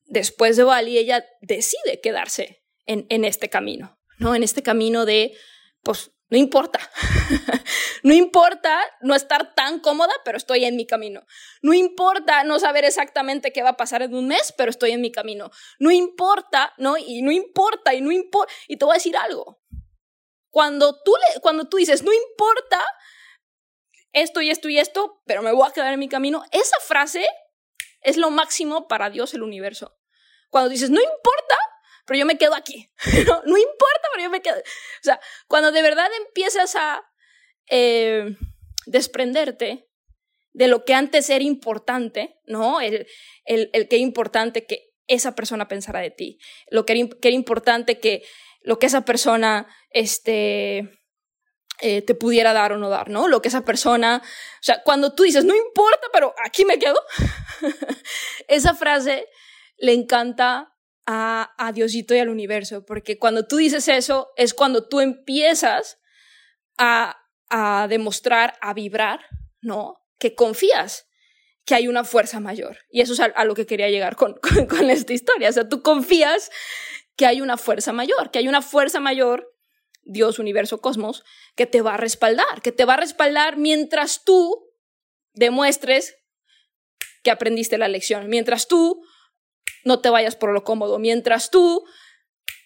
después 0.05 0.57
de 0.57 0.63
Bali, 0.63 0.97
ella 0.97 1.25
decide 1.41 1.99
quedarse 2.01 2.63
en, 2.85 3.05
en 3.09 3.25
este 3.25 3.49
camino, 3.49 3.99
¿no? 4.19 4.35
en 4.35 4.43
este 4.43 4.63
camino 4.63 5.05
de, 5.05 5.33
pues, 5.81 6.11
no 6.33 6.39
importa. 6.39 6.79
no 8.03 8.11
importa 8.11 8.83
no 9.01 9.13
estar 9.13 9.53
tan 9.53 9.79
cómoda, 9.79 10.11
pero 10.25 10.35
estoy 10.35 10.65
en 10.65 10.75
mi 10.75 10.87
camino. 10.87 11.27
No 11.61 11.75
importa 11.75 12.43
no 12.43 12.57
saber 12.57 12.85
exactamente 12.85 13.53
qué 13.53 13.61
va 13.61 13.69
a 13.69 13.77
pasar 13.77 14.01
en 14.01 14.15
un 14.15 14.27
mes, 14.27 14.51
pero 14.57 14.71
estoy 14.71 14.93
en 14.93 15.01
mi 15.01 15.11
camino. 15.11 15.51
No 15.77 15.91
importa, 15.91 16.73
¿no? 16.79 16.97
Y 16.97 17.21
no 17.21 17.31
importa, 17.31 17.93
y 17.93 18.01
no 18.01 18.11
importa. 18.11 18.51
Y 18.67 18.77
te 18.77 18.85
voy 18.85 18.93
a 18.93 18.95
decir 18.95 19.15
algo. 19.15 19.61
Cuando 20.49 20.99
tú, 21.03 21.13
le, 21.15 21.39
cuando 21.41 21.69
tú 21.69 21.77
dices, 21.77 22.01
no 22.01 22.11
importa 22.11 22.83
esto 24.11 24.41
y 24.41 24.49
esto 24.49 24.69
y 24.69 24.79
esto, 24.79 25.21
pero 25.27 25.43
me 25.43 25.51
voy 25.51 25.69
a 25.69 25.71
quedar 25.71 25.93
en 25.93 25.99
mi 25.99 26.09
camino, 26.09 26.43
esa 26.51 26.79
frase 26.79 27.27
es 28.01 28.17
lo 28.17 28.31
máximo 28.31 28.87
para 28.87 29.11
Dios, 29.11 29.35
el 29.35 29.43
universo. 29.43 29.99
Cuando 30.49 30.69
dices, 30.69 30.89
no 30.89 30.99
importa 30.99 31.55
pero 32.05 32.19
yo 32.19 32.25
me 32.25 32.37
quedo 32.37 32.55
aquí. 32.55 32.91
no, 33.27 33.41
no 33.45 33.57
importa, 33.57 34.02
pero 34.13 34.23
yo 34.23 34.29
me 34.29 34.41
quedo. 34.41 34.57
O 34.57 35.03
sea, 35.03 35.19
cuando 35.47 35.71
de 35.71 35.81
verdad 35.81 36.07
empiezas 36.27 36.75
a 36.75 37.03
eh, 37.69 38.37
desprenderte 38.85 39.89
de 40.53 40.67
lo 40.67 40.85
que 40.85 40.93
antes 40.93 41.29
era 41.29 41.43
importante, 41.43 42.39
¿no? 42.45 42.79
El, 42.79 43.07
el, 43.45 43.69
el 43.73 43.87
que 43.87 43.95
era 43.95 44.03
importante 44.03 44.65
que 44.65 44.93
esa 45.07 45.35
persona 45.35 45.67
pensara 45.67 45.99
de 45.99 46.11
ti, 46.11 46.39
lo 46.69 46.85
que 46.85 46.93
era, 46.93 47.09
que 47.21 47.27
era 47.27 47.35
importante 47.35 47.99
que 47.99 48.23
lo 48.61 48.79
que 48.79 48.85
esa 48.85 49.03
persona 49.03 49.67
este, 49.89 50.89
eh, 51.81 52.01
te 52.01 52.15
pudiera 52.15 52.53
dar 52.53 52.71
o 52.71 52.77
no 52.77 52.89
dar, 52.89 53.09
¿no? 53.09 53.27
Lo 53.27 53.41
que 53.41 53.49
esa 53.49 53.65
persona, 53.65 54.21
o 54.23 54.63
sea, 54.63 54.83
cuando 54.83 55.13
tú 55.13 55.23
dices, 55.23 55.43
no 55.43 55.55
importa, 55.55 56.07
pero 56.13 56.33
aquí 56.45 56.65
me 56.65 56.79
quedo, 56.79 56.99
esa 58.47 58.73
frase 58.73 59.27
le 59.77 59.93
encanta 59.93 60.72
a, 61.05 61.71
Diosito 61.73 62.15
y 62.15 62.19
al 62.19 62.29
universo, 62.29 62.85
porque 62.85 63.17
cuando 63.17 63.45
tú 63.45 63.57
dices 63.57 63.87
eso 63.87 64.29
es 64.37 64.53
cuando 64.53 64.87
tú 64.87 64.99
empiezas 64.99 65.99
a, 66.77 67.17
a 67.49 67.87
demostrar, 67.87 68.57
a 68.61 68.73
vibrar, 68.73 69.25
¿no? 69.61 69.97
Que 70.19 70.35
confías 70.35 71.07
que 71.65 71.75
hay 71.75 71.87
una 71.87 72.03
fuerza 72.03 72.39
mayor. 72.39 72.79
Y 72.89 73.01
eso 73.01 73.13
es 73.13 73.19
a, 73.19 73.25
a 73.25 73.45
lo 73.45 73.55
que 73.55 73.65
quería 73.65 73.89
llegar 73.89 74.15
con, 74.15 74.33
con, 74.41 74.67
con, 74.67 74.89
esta 74.89 75.13
historia. 75.13 75.49
O 75.49 75.53
sea, 75.53 75.67
tú 75.67 75.81
confías 75.81 76.51
que 77.15 77.25
hay 77.25 77.41
una 77.41 77.57
fuerza 77.57 77.93
mayor, 77.93 78.31
que 78.31 78.39
hay 78.39 78.47
una 78.47 78.61
fuerza 78.61 78.99
mayor, 78.99 79.49
Dios, 80.03 80.39
universo, 80.39 80.81
cosmos, 80.81 81.23
que 81.55 81.65
te 81.65 81.81
va 81.81 81.93
a 81.93 81.97
respaldar, 81.97 82.61
que 82.61 82.71
te 82.71 82.85
va 82.85 82.95
a 82.95 82.97
respaldar 82.97 83.57
mientras 83.57 84.23
tú 84.23 84.69
demuestres 85.33 86.17
que 87.23 87.31
aprendiste 87.31 87.77
la 87.77 87.87
lección, 87.87 88.29
mientras 88.29 88.67
tú 88.67 89.01
no 89.83 89.99
te 89.99 90.09
vayas 90.09 90.35
por 90.35 90.53
lo 90.53 90.63
cómodo, 90.63 90.99
mientras 90.99 91.49
tú 91.49 91.83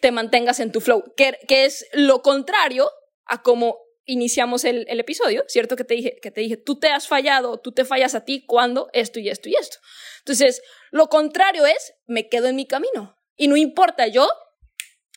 te 0.01 0.11
mantengas 0.11 0.59
en 0.59 0.71
tu 0.71 0.81
flow, 0.81 1.13
que, 1.15 1.37
que 1.47 1.65
es 1.65 1.87
lo 1.93 2.21
contrario 2.21 2.91
a 3.25 3.41
como 3.41 3.79
iniciamos 4.05 4.63
el, 4.63 4.85
el, 4.87 4.99
episodio, 4.99 5.43
¿cierto? 5.47 5.75
Que 5.75 5.83
te, 5.83 5.95
dije, 5.95 6.17
que 6.21 6.31
te 6.31 6.41
dije, 6.41 6.55
tú 6.55 6.79
te 6.79 6.87
has 6.87 7.07
fallado, 7.07 7.59
tú 7.59 7.73
te 7.73 7.83
fallas 7.83 8.15
a 8.15 8.23
ti 8.23 8.45
cuando 8.45 8.89
esto 8.93 9.19
y 9.19 9.29
esto 9.29 9.49
y 9.49 9.55
esto. 9.55 9.77
Entonces, 10.19 10.61
lo 10.91 11.09
contrario 11.09 11.65
es, 11.65 11.93
me 12.05 12.29
quedo 12.29 12.47
en 12.47 12.55
mi 12.55 12.65
camino. 12.65 13.17
Y 13.35 13.49
no 13.49 13.57
importa, 13.57 14.07
yo 14.07 14.29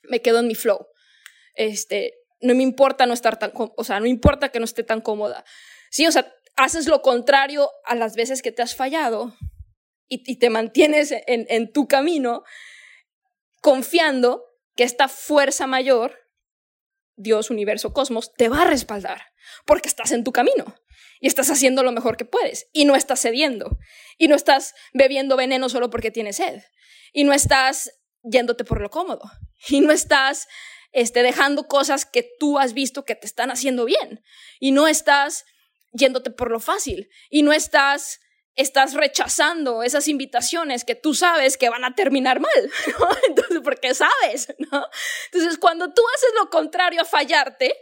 me 0.04 0.20
quedo 0.20 0.40
en 0.40 0.48
mi 0.48 0.56
flow. 0.56 0.88
Este, 1.54 2.14
no 2.40 2.54
me 2.54 2.64
importa 2.64 3.06
no 3.06 3.14
estar 3.14 3.38
tan, 3.38 3.52
o 3.54 3.84
sea, 3.84 4.00
no 4.00 4.06
importa 4.06 4.48
que 4.48 4.58
no 4.58 4.64
esté 4.64 4.82
tan 4.82 5.00
cómoda. 5.00 5.44
Sí, 5.90 6.06
o 6.06 6.12
sea, 6.12 6.34
haces 6.56 6.88
lo 6.88 7.00
contrario 7.00 7.70
a 7.84 7.94
las 7.94 8.16
veces 8.16 8.42
que 8.42 8.52
te 8.52 8.62
has 8.62 8.74
fallado 8.74 9.34
y, 10.10 10.36
te 10.38 10.50
mantienes 10.50 11.12
en, 11.12 11.46
en 11.48 11.72
tu 11.72 11.88
camino 11.88 12.42
confiando 13.62 14.44
que 14.76 14.84
esta 14.84 15.08
fuerza 15.08 15.66
mayor 15.66 16.18
Dios, 17.16 17.50
universo, 17.50 17.92
cosmos, 17.92 18.32
te 18.34 18.48
va 18.48 18.62
a 18.62 18.66
respaldar, 18.66 19.20
porque 19.66 19.88
estás 19.88 20.10
en 20.12 20.24
tu 20.24 20.32
camino 20.32 20.74
y 21.20 21.26
estás 21.26 21.50
haciendo 21.50 21.82
lo 21.82 21.92
mejor 21.92 22.16
que 22.16 22.24
puedes 22.24 22.68
y 22.72 22.86
no 22.86 22.96
estás 22.96 23.20
cediendo 23.20 23.78
y 24.16 24.28
no 24.28 24.34
estás 24.34 24.74
bebiendo 24.94 25.36
veneno 25.36 25.68
solo 25.68 25.90
porque 25.90 26.10
tienes 26.10 26.36
sed 26.36 26.62
y 27.12 27.24
no 27.24 27.32
estás 27.32 27.90
yéndote 28.22 28.64
por 28.64 28.80
lo 28.80 28.90
cómodo 28.90 29.30
y 29.68 29.80
no 29.80 29.92
estás 29.92 30.48
este, 30.92 31.22
dejando 31.22 31.68
cosas 31.68 32.06
que 32.06 32.26
tú 32.38 32.58
has 32.58 32.72
visto 32.72 33.04
que 33.04 33.14
te 33.14 33.26
están 33.26 33.50
haciendo 33.50 33.84
bien 33.84 34.24
y 34.58 34.72
no 34.72 34.88
estás 34.88 35.44
yéndote 35.92 36.30
por 36.30 36.50
lo 36.50 36.58
fácil 36.58 37.10
y 37.28 37.42
no 37.42 37.52
estás 37.52 38.18
estás 38.56 38.94
rechazando 38.94 39.82
esas 39.82 40.08
invitaciones 40.08 40.84
que 40.84 40.94
tú 40.94 41.14
sabes 41.14 41.56
que 41.56 41.70
van 41.70 41.84
a 41.84 41.94
terminar 41.94 42.40
mal, 42.40 42.70
¿no? 42.98 43.08
Entonces, 43.28 43.60
porque 43.62 43.94
sabes, 43.94 44.54
¿no? 44.58 44.86
Entonces, 45.32 45.58
cuando 45.58 45.92
tú 45.92 46.02
haces 46.14 46.30
lo 46.38 46.50
contrario 46.50 47.02
a 47.02 47.04
fallarte, 47.04 47.74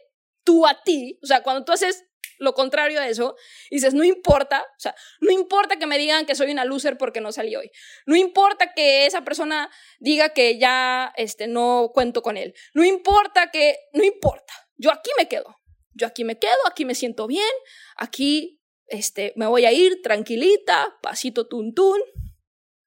tú 0.45 0.67
a 0.67 0.83
ti, 0.83 1.19
o 1.23 1.27
sea, 1.27 1.43
cuando 1.43 1.65
tú 1.65 1.73
haces 1.73 2.05
lo 2.39 2.55
contrario 2.55 3.01
a 3.01 3.09
eso, 3.09 3.37
dices, 3.71 3.95
no 3.95 4.05
importa, 4.05 4.63
o 4.63 4.81
sea, 4.81 4.95
no 5.21 5.33
importa 5.33 5.77
que 5.77 5.87
me 5.87 5.99
digan 5.99 6.25
que 6.25 6.35
soy 6.35 6.53
una 6.53 6.65
loser 6.65 6.97
porque 6.97 7.21
no 7.21 7.33
salí 7.33 7.57
hoy, 7.57 7.71
no 8.07 8.17
importa 8.17 8.73
que 8.75 9.07
esa 9.07 9.23
persona 9.23 9.71
diga 9.99 10.31
que 10.31 10.59
ya 10.59 11.13
este, 11.17 11.49
no 11.49 11.91
cuento 11.93 12.23
con 12.23 12.37
él, 12.37 12.55
no 12.75 12.85
importa 12.85 13.51
que, 13.51 13.77
no 13.93 14.05
importa, 14.05 14.55
yo 14.77 14.93
aquí 14.93 15.11
me 15.19 15.29
quedo, 15.29 15.57
yo 15.95 16.07
aquí 16.07 16.25
me 16.25 16.39
quedo, 16.39 16.59
aquí 16.67 16.85
me 16.85 16.95
siento 16.95 17.27
bien, 17.27 17.51
aquí 17.97 18.58
este, 18.89 19.33
me 19.37 19.47
voy 19.47 19.65
a 19.65 19.73
ir 19.73 20.03
tranquilita, 20.03 20.97
pasito 21.03 21.47
tuntún. 21.47 22.01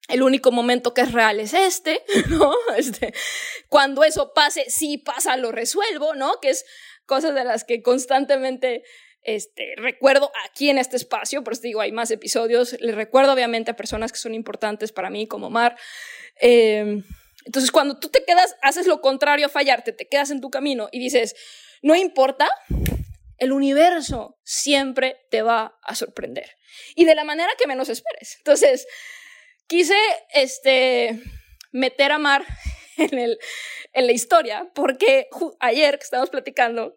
El 0.08 0.24
único 0.24 0.52
momento 0.52 0.94
que 0.94 1.02
es 1.02 1.12
real 1.14 1.40
es 1.40 1.54
este, 1.54 2.04
¿no? 2.30 2.54
Este, 2.76 3.14
cuando 3.70 4.04
eso 4.04 4.34
pase, 4.34 4.66
si 4.70 4.98
pasa, 4.98 5.38
lo 5.38 5.52
resuelvo, 5.52 6.16
¿no? 6.16 6.40
Que 6.42 6.50
es 6.50 6.66
cosas 7.06 7.34
de 7.36 7.44
las 7.44 7.64
que 7.64 7.82
constantemente 7.82 8.84
este, 9.24 9.76
recuerdo 9.78 10.32
aquí 10.46 10.70
en 10.70 10.78
este 10.78 10.98
espacio, 10.98 11.44
por 11.44 11.54
eso 11.54 11.62
digo, 11.62 11.82
hay 11.82 11.92
más 11.92 12.10
episodios, 12.10 12.76
les 12.82 12.96
recuerdo 12.96 13.34
obviamente 13.34 13.72
a 13.72 13.76
personas 13.76 14.12
que 14.12 14.18
son 14.18 14.34
importantes 14.34 14.92
para 14.92 15.10
mí, 15.10 15.28
como 15.28 15.50
Mar. 15.50 15.78
Eh, 16.42 17.04
entonces, 17.46 17.72
cuando 17.72 18.00
tú 18.00 18.10
te 18.10 18.24
quedas, 18.24 18.56
haces 18.62 18.88
lo 18.88 19.02
contrario 19.02 19.46
a 19.46 19.50
fallarte, 19.50 19.94
te 19.94 20.08
quedas 20.08 20.32
en 20.32 20.42
tu 20.42 20.50
camino 20.50 20.90
y 20.92 21.00
dices, 21.00 21.36
no 21.82 21.96
importa, 21.96 22.50
el 23.42 23.54
universo 23.54 24.40
siempre 24.44 25.26
te 25.32 25.42
va 25.42 25.76
a 25.82 25.96
sorprender. 25.96 26.58
Y 26.96 27.06
de 27.06 27.16
la 27.16 27.24
manera 27.24 27.52
que 27.58 27.66
menos 27.66 27.90
esperes. 27.90 28.36
Entonces, 28.38 28.88
quise 29.66 29.98
este, 30.32 31.20
meter 31.72 32.12
a 32.12 32.20
Mar 32.20 32.46
en, 32.98 34.06
la 34.06 34.12
historia, 34.12 34.70
porque 34.76 35.28
ayer 35.60 35.98
que 35.98 36.04
estábamos 36.04 36.30
platicando, 36.30 36.96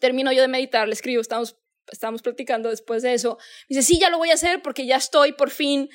termino 0.00 0.32
yo 0.32 0.40
de 0.40 0.48
meditar, 0.48 0.88
le 0.88 0.94
escribo, 0.94 1.20
estamos 1.20 2.22
platicando 2.22 2.70
después 2.70 3.02
de 3.02 3.12
eso. 3.12 3.36
Dice, 3.68 3.82
sí, 3.82 4.00
ya 4.00 4.08
lo 4.08 4.16
voy 4.16 4.30
a 4.30 4.34
hacer 4.34 4.62
porque 4.62 4.86
ya 4.86 4.96
estoy 4.96 5.32
por 5.32 5.50
fin, 5.50 5.90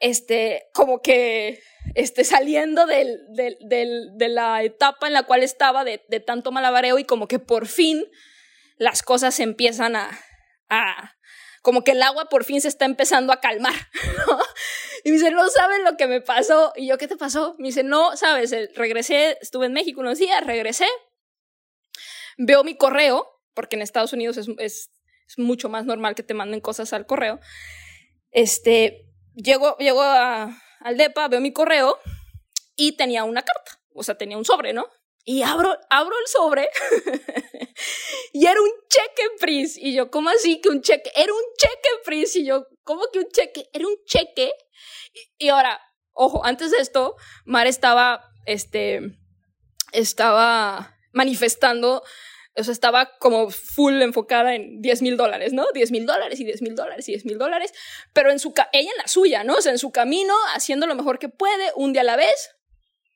este, 0.00 0.68
como 0.74 1.00
que, 1.00 1.62
este, 1.94 2.24
saliendo 2.24 2.84
del, 2.84 3.20
de 3.30 4.28
la 4.28 4.62
etapa 4.62 5.06
en 5.06 5.14
la 5.14 5.22
cual 5.22 5.42
estaba 5.42 5.84
de, 5.84 6.04
de 6.08 6.20
tanto 6.20 6.52
malabareo 6.52 6.98
y 6.98 7.04
como 7.04 7.26
que 7.26 7.38
por 7.38 7.66
fin 7.66 8.04
las 8.78 9.02
cosas 9.02 9.38
empiezan 9.40 9.96
a, 9.96 10.18
a, 10.68 11.16
como 11.62 11.84
que 11.84 11.92
el 11.92 12.02
agua 12.02 12.28
por 12.28 12.44
fin 12.44 12.60
se 12.60 12.68
está 12.68 12.84
empezando 12.84 13.32
a 13.32 13.40
calmar. 13.40 13.74
Y 15.04 15.10
me 15.10 15.16
dice, 15.16 15.30
no 15.30 15.48
saben 15.48 15.84
lo 15.84 15.96
que 15.96 16.08
me 16.08 16.20
pasó. 16.20 16.72
Y 16.76 16.88
yo, 16.88 16.98
¿qué 16.98 17.06
te 17.06 17.16
pasó? 17.16 17.54
Me 17.58 17.68
dice, 17.68 17.84
no, 17.84 18.16
sabes, 18.16 18.52
regresé, 18.74 19.38
estuve 19.40 19.66
en 19.66 19.72
México 19.72 20.00
unos 20.00 20.18
días, 20.18 20.44
regresé, 20.44 20.86
veo 22.36 22.64
mi 22.64 22.76
correo, 22.76 23.26
porque 23.54 23.76
en 23.76 23.82
Estados 23.82 24.12
Unidos 24.12 24.36
es, 24.36 24.48
es, 24.58 24.90
es 25.26 25.38
mucho 25.38 25.68
más 25.68 25.84
normal 25.84 26.14
que 26.14 26.22
te 26.22 26.34
manden 26.34 26.60
cosas 26.60 26.92
al 26.92 27.06
correo. 27.06 27.38
Este, 28.30 29.06
llego, 29.34 29.76
llego 29.78 30.02
a, 30.02 30.60
al 30.80 30.96
DEPA, 30.96 31.28
veo 31.28 31.40
mi 31.40 31.52
correo 31.52 31.98
y 32.76 32.96
tenía 32.96 33.24
una 33.24 33.42
carta, 33.42 33.80
o 33.94 34.02
sea, 34.02 34.16
tenía 34.16 34.36
un 34.36 34.44
sobre, 34.44 34.72
¿no? 34.72 34.88
Y 35.24 35.42
abro, 35.42 35.76
abro 35.90 36.14
el 36.18 36.26
sobre 36.26 36.70
y 38.32 38.46
era 38.46 38.60
un 38.60 38.70
cheque 38.88 39.28
Pris. 39.38 39.76
Y 39.76 39.94
yo, 39.94 40.10
¿cómo 40.10 40.30
así 40.30 40.60
que 40.60 40.70
un 40.70 40.80
cheque? 40.80 41.10
Era 41.14 41.32
un 41.32 41.42
cheque 41.58 41.88
Pris. 42.04 42.36
Y 42.36 42.46
yo, 42.46 42.66
¿cómo 42.82 43.02
que 43.12 43.18
un 43.18 43.28
cheque? 43.30 43.68
Era 43.72 43.86
un 43.86 43.96
cheque. 44.06 44.52
Y, 45.12 45.46
y 45.46 45.48
ahora, 45.50 45.80
ojo, 46.12 46.44
antes 46.44 46.70
de 46.70 46.78
esto, 46.78 47.16
Mar 47.44 47.66
estaba, 47.66 48.24
este, 48.46 49.18
estaba 49.92 50.94
manifestando, 51.12 52.02
o 52.56 52.64
sea, 52.64 52.72
estaba 52.72 53.16
como 53.18 53.50
full 53.50 54.02
enfocada 54.02 54.54
en 54.54 54.80
10 54.80 55.02
mil 55.02 55.16
dólares, 55.16 55.52
¿no? 55.52 55.66
10 55.72 55.90
mil 55.90 56.06
dólares 56.06 56.40
y 56.40 56.44
10 56.44 56.62
mil 56.62 56.74
dólares 56.74 57.08
y 57.08 57.12
10 57.12 57.24
mil 57.24 57.38
dólares, 57.38 57.72
pero 58.12 58.30
en 58.30 58.38
su, 58.38 58.52
ella 58.72 58.90
en 58.90 58.98
la 58.98 59.08
suya, 59.08 59.44
¿no? 59.44 59.54
O 59.54 59.60
sea, 59.60 59.72
en 59.72 59.78
su 59.78 59.90
camino, 59.90 60.34
haciendo 60.54 60.86
lo 60.86 60.94
mejor 60.94 61.18
que 61.18 61.28
puede, 61.28 61.72
un 61.76 61.92
día 61.92 62.02
a 62.02 62.04
la 62.04 62.16
vez, 62.16 62.50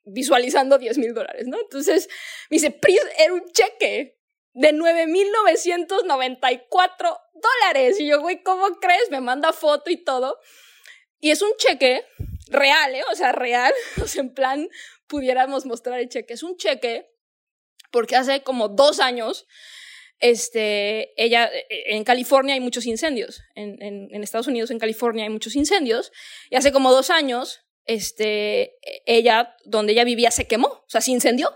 visualizando 0.04 0.78
10 0.78 0.98
mil 0.98 1.14
dólares, 1.14 1.46
¿no? 1.46 1.60
Entonces 1.60 2.08
me 2.50 2.56
dice, 2.56 2.70
Pris, 2.70 3.00
era 3.18 3.34
un 3.34 3.44
cheque 3.52 4.18
de 4.54 4.72
9.994 4.72 7.20
dólares. 7.34 8.00
Y 8.00 8.06
yo, 8.06 8.20
güey, 8.20 8.42
¿cómo 8.42 8.66
crees? 8.80 9.10
Me 9.10 9.20
manda 9.20 9.52
foto 9.52 9.90
y 9.90 9.96
todo. 9.96 10.38
Y 11.20 11.30
es 11.30 11.42
un 11.42 11.52
cheque 11.56 12.04
real, 12.48 12.94
¿eh? 12.94 13.04
O 13.10 13.14
sea, 13.14 13.32
real. 13.32 13.72
O 14.02 14.06
sea, 14.06 14.22
en 14.22 14.32
plan, 14.34 14.68
pudiéramos 15.06 15.66
mostrar 15.66 16.00
el 16.00 16.08
cheque. 16.08 16.32
Es 16.34 16.42
un 16.42 16.56
cheque 16.56 17.08
porque 17.90 18.16
hace 18.16 18.42
como 18.42 18.68
dos 18.68 19.00
años, 19.00 19.46
este, 20.18 21.12
ella, 21.22 21.50
en 21.68 22.04
California 22.04 22.54
hay 22.54 22.60
muchos 22.60 22.86
incendios. 22.86 23.42
En, 23.54 23.82
en, 23.82 24.08
en 24.14 24.22
Estados 24.22 24.46
Unidos, 24.46 24.70
en 24.70 24.78
California 24.78 25.24
hay 25.24 25.30
muchos 25.30 25.56
incendios. 25.56 26.10
Y 26.50 26.56
hace 26.56 26.72
como 26.72 26.90
dos 26.90 27.10
años, 27.10 27.66
este, 27.84 28.78
ella, 29.06 29.56
donde 29.64 29.92
ella 29.92 30.04
vivía, 30.04 30.30
se 30.30 30.46
quemó, 30.46 30.68
o 30.68 30.84
sea, 30.88 31.00
se 31.00 31.10
incendió. 31.10 31.50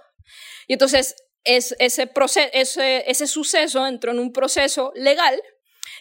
Y 0.67 0.75
entonces 0.75 1.17
es, 1.45 1.75
ese, 1.79 2.11
ese, 2.53 3.11
ese 3.11 3.27
suceso 3.27 3.87
entró 3.87 4.13
en 4.13 4.19
un 4.19 4.33
proceso 4.33 4.93
legal 4.95 5.41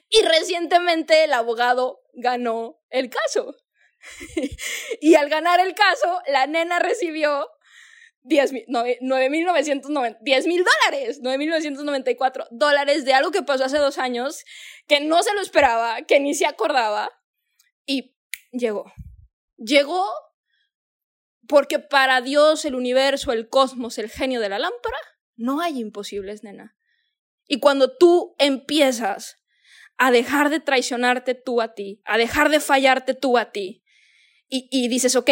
y 0.10 0.22
recientemente 0.24 1.24
el 1.24 1.34
abogado 1.34 2.02
ganó 2.14 2.80
el 2.90 3.10
caso. 3.10 3.56
y 5.02 5.16
al 5.16 5.30
ganar 5.30 5.60
el 5.60 5.74
caso, 5.74 6.22
la 6.28 6.48
nena 6.48 6.80
recibió 6.80 7.50
10 8.26 8.54
mil 8.54 8.66
dólares, 10.64 11.22
9.994 11.22 12.48
dólares 12.52 13.06
de 13.06 13.14
algo 13.14 13.32
que 13.32 13.44
pasó 13.44 13.66
hace 13.66 13.78
dos 13.78 14.00
años, 14.00 14.44
que 14.88 15.00
no 15.00 15.22
se 15.22 15.34
lo 15.34 15.42
esperaba, 15.42 16.02
que 16.04 16.20
ni 16.20 16.34
se 16.34 16.48
acordaba, 16.48 17.12
y 17.86 18.16
llegó. 18.52 18.92
Llegó 19.58 20.06
porque 21.48 21.80
para 21.80 22.22
Dios, 22.22 22.66
el 22.66 22.76
universo, 22.76 23.32
el 23.32 23.50
cosmos, 23.50 23.98
el 23.98 24.10
genio 24.10 24.40
de 24.40 24.50
la 24.50 24.60
lámpara, 24.60 24.98
no 25.36 25.62
hay 25.62 25.80
imposibles, 25.80 26.44
nena. 26.44 26.76
Y 27.48 27.60
cuando 27.60 27.96
tú 27.96 28.36
empiezas 28.40 29.38
a 29.98 30.12
dejar 30.12 30.50
de 30.50 30.60
traicionarte 30.60 31.36
tú 31.36 31.62
a 31.62 31.74
ti, 31.74 32.02
a 32.06 32.18
dejar 32.18 32.50
de 32.50 32.60
fallarte 32.60 33.14
tú 33.14 33.38
a 33.38 33.52
ti, 33.52 33.84
y, 34.48 34.68
y 34.72 34.88
dices, 34.88 35.16
ok, 35.16 35.30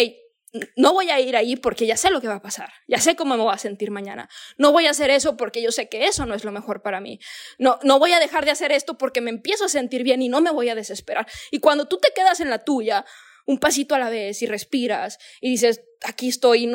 no 0.76 0.94
voy 0.94 1.10
a 1.10 1.20
ir 1.20 1.36
ahí 1.36 1.56
porque 1.56 1.88
ya 1.88 1.98
sé 1.98 2.12
lo 2.12 2.22
que 2.22 2.28
va 2.28 2.36
a 2.36 2.42
pasar, 2.42 2.72
ya 2.88 3.00
sé 3.00 3.16
cómo 3.16 3.36
me 3.36 3.44
voy 3.44 3.54
a 3.54 3.58
sentir 3.58 3.90
mañana. 3.90 4.30
No 4.58 4.72
voy 4.72 4.86
a 4.86 4.92
hacer 4.92 5.10
eso 5.10 5.36
porque 5.36 5.62
yo 5.62 5.72
sé 5.72 5.90
que 5.90 6.06
eso 6.06 6.26
no 6.26 6.36
es 6.36 6.44
lo 6.44 6.52
mejor 6.52 6.82
para 6.82 7.02
mí. 7.02 7.20
No, 7.58 7.80
no 7.84 7.98
voy 7.98 8.12
a 8.14 8.20
dejar 8.20 8.46
de 8.46 8.52
hacer 8.52 8.72
esto 8.72 8.98
porque 8.98 9.22
me 9.22 9.32
empiezo 9.32 9.66
a 9.66 9.70
sentir 9.70 10.04
bien 10.04 10.22
y 10.22 10.30
no 10.30 10.42
me 10.42 10.52
voy 10.52 10.70
a 10.70 10.76
desesperar. 10.76 11.28
Y 11.50 11.60
cuando 11.60 11.88
tú 11.88 11.98
te 11.98 12.14
quedas 12.14 12.40
en 12.40 12.52
la 12.52 12.64
tuya, 12.64 13.04
un 13.46 13.60
pasito 13.60 13.96
a 13.96 14.00
la 14.00 14.10
vez 14.10 14.42
y 14.42 14.46
respiras 14.46 15.20
y 15.42 15.52
dices, 15.52 15.82
aquí 16.04 16.30
estoy 16.30 16.70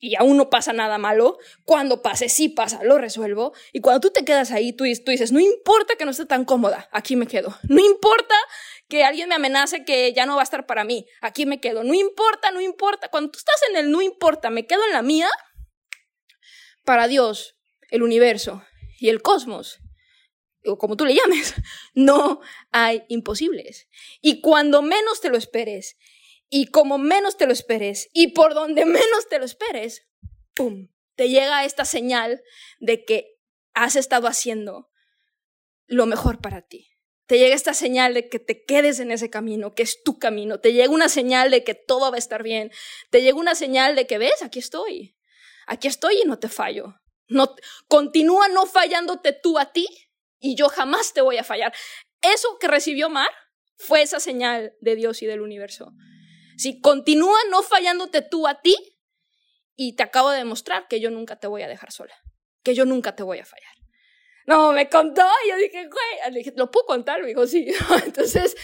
y, 0.00 0.16
aún 0.16 0.36
no 0.36 0.50
pasa 0.50 0.72
nada 0.72 0.98
malo, 0.98 1.38
cuando 1.64 2.02
pase, 2.02 2.28
sí 2.28 2.48
pasa, 2.48 2.82
lo 2.82 2.98
resuelvo. 2.98 3.52
Y 3.72 3.80
cuando 3.80 4.00
tú 4.00 4.10
te 4.10 4.24
quedas 4.24 4.50
ahí, 4.50 4.72
tú, 4.72 4.84
tú 5.04 5.12
dices, 5.12 5.30
no 5.30 5.38
importa 5.38 5.94
que 5.94 6.04
no 6.04 6.10
esté 6.10 6.26
tan 6.26 6.44
cómoda, 6.44 6.88
aquí 6.90 7.14
me 7.14 7.28
quedo. 7.28 7.56
No 7.68 7.78
importa 7.78 8.34
que 8.88 9.04
alguien 9.04 9.28
me 9.28 9.36
amenace 9.36 9.84
que 9.84 10.12
ya 10.12 10.26
no 10.26 10.34
va 10.34 10.42
a 10.42 10.44
estar 10.44 10.66
para 10.66 10.84
mí. 10.84 11.06
Aquí 11.20 11.46
me 11.46 11.60
quedo. 11.60 11.84
No 11.84 11.94
importa, 11.94 12.50
no 12.50 12.60
importa. 12.60 13.08
Cuando 13.08 13.30
tú 13.30 13.38
estás 13.38 13.60
en 13.70 13.76
el 13.76 13.90
no 13.90 14.02
importa, 14.02 14.50
me 14.50 14.66
quedo 14.66 14.84
en 14.84 14.92
la 14.92 15.02
mía. 15.02 15.30
Para 16.84 17.06
Dios, 17.06 17.56
el 17.90 18.02
universo 18.02 18.64
y 18.98 19.08
el 19.08 19.22
cosmos, 19.22 19.78
o 20.64 20.78
como 20.78 20.96
tú 20.96 21.04
le 21.04 21.14
llames, 21.14 21.54
no 21.94 22.40
hay 22.70 23.02
imposibles. 23.08 23.88
Y 24.20 24.40
cuando 24.40 24.82
menos 24.82 25.20
te 25.20 25.28
lo 25.28 25.36
esperes, 25.36 25.96
y 26.48 26.66
como 26.66 26.98
menos 26.98 27.36
te 27.36 27.46
lo 27.46 27.52
esperes, 27.52 28.08
y 28.12 28.28
por 28.28 28.54
donde 28.54 28.84
menos 28.86 29.28
te 29.28 29.38
lo 29.38 29.44
esperes, 29.44 30.06
¡pum! 30.54 30.88
Te 31.14 31.28
llega 31.28 31.64
esta 31.64 31.84
señal 31.84 32.42
de 32.80 33.04
que 33.04 33.38
has 33.74 33.96
estado 33.96 34.28
haciendo 34.28 34.90
lo 35.86 36.06
mejor 36.06 36.40
para 36.40 36.62
ti. 36.62 36.88
Te 37.26 37.38
llega 37.38 37.54
esta 37.54 37.74
señal 37.74 38.14
de 38.14 38.28
que 38.28 38.38
te 38.38 38.64
quedes 38.64 38.98
en 38.98 39.10
ese 39.10 39.30
camino, 39.30 39.74
que 39.74 39.82
es 39.82 40.02
tu 40.02 40.18
camino. 40.18 40.60
Te 40.60 40.72
llega 40.72 40.92
una 40.92 41.08
señal 41.08 41.50
de 41.50 41.64
que 41.64 41.74
todo 41.74 42.10
va 42.10 42.16
a 42.16 42.18
estar 42.18 42.42
bien. 42.42 42.70
Te 43.10 43.22
llega 43.22 43.38
una 43.38 43.54
señal 43.54 43.94
de 43.94 44.06
que, 44.06 44.18
ves, 44.18 44.42
aquí 44.42 44.58
estoy. 44.58 45.16
Aquí 45.66 45.88
estoy 45.88 46.20
y 46.22 46.26
no 46.26 46.38
te 46.38 46.48
fallo. 46.48 46.96
No, 47.28 47.54
continúa 47.88 48.48
no 48.48 48.66
fallándote 48.66 49.32
tú 49.32 49.58
a 49.58 49.72
ti 49.72 49.86
y 50.42 50.56
yo 50.56 50.68
jamás 50.68 51.14
te 51.14 51.22
voy 51.22 51.38
a 51.38 51.44
fallar. 51.44 51.72
Eso 52.20 52.58
que 52.58 52.68
recibió 52.68 53.08
Mar 53.08 53.30
fue 53.76 54.02
esa 54.02 54.20
señal 54.20 54.74
de 54.80 54.96
Dios 54.96 55.22
y 55.22 55.26
del 55.26 55.40
universo. 55.40 55.92
Si 56.58 56.80
continúa 56.80 57.38
no 57.50 57.62
fallándote 57.62 58.22
tú 58.22 58.46
a 58.46 58.60
ti 58.60 58.76
y 59.76 59.96
te 59.96 60.02
acabo 60.02 60.30
de 60.30 60.38
demostrar 60.38 60.88
que 60.88 61.00
yo 61.00 61.10
nunca 61.10 61.36
te 61.36 61.46
voy 61.46 61.62
a 61.62 61.68
dejar 61.68 61.92
sola, 61.92 62.14
que 62.62 62.74
yo 62.74 62.84
nunca 62.84 63.14
te 63.16 63.22
voy 63.22 63.38
a 63.38 63.46
fallar. 63.46 63.72
No, 64.46 64.72
me 64.72 64.88
contó 64.88 65.24
y 65.46 65.50
yo 65.50 65.56
dije, 65.56 65.88
güey, 65.88 66.34
dije, 66.34 66.52
¿lo 66.56 66.70
puedo 66.70 66.86
contar? 66.86 67.20
Me 67.22 67.28
dijo, 67.28 67.46
sí. 67.46 67.72
Entonces, 68.04 68.56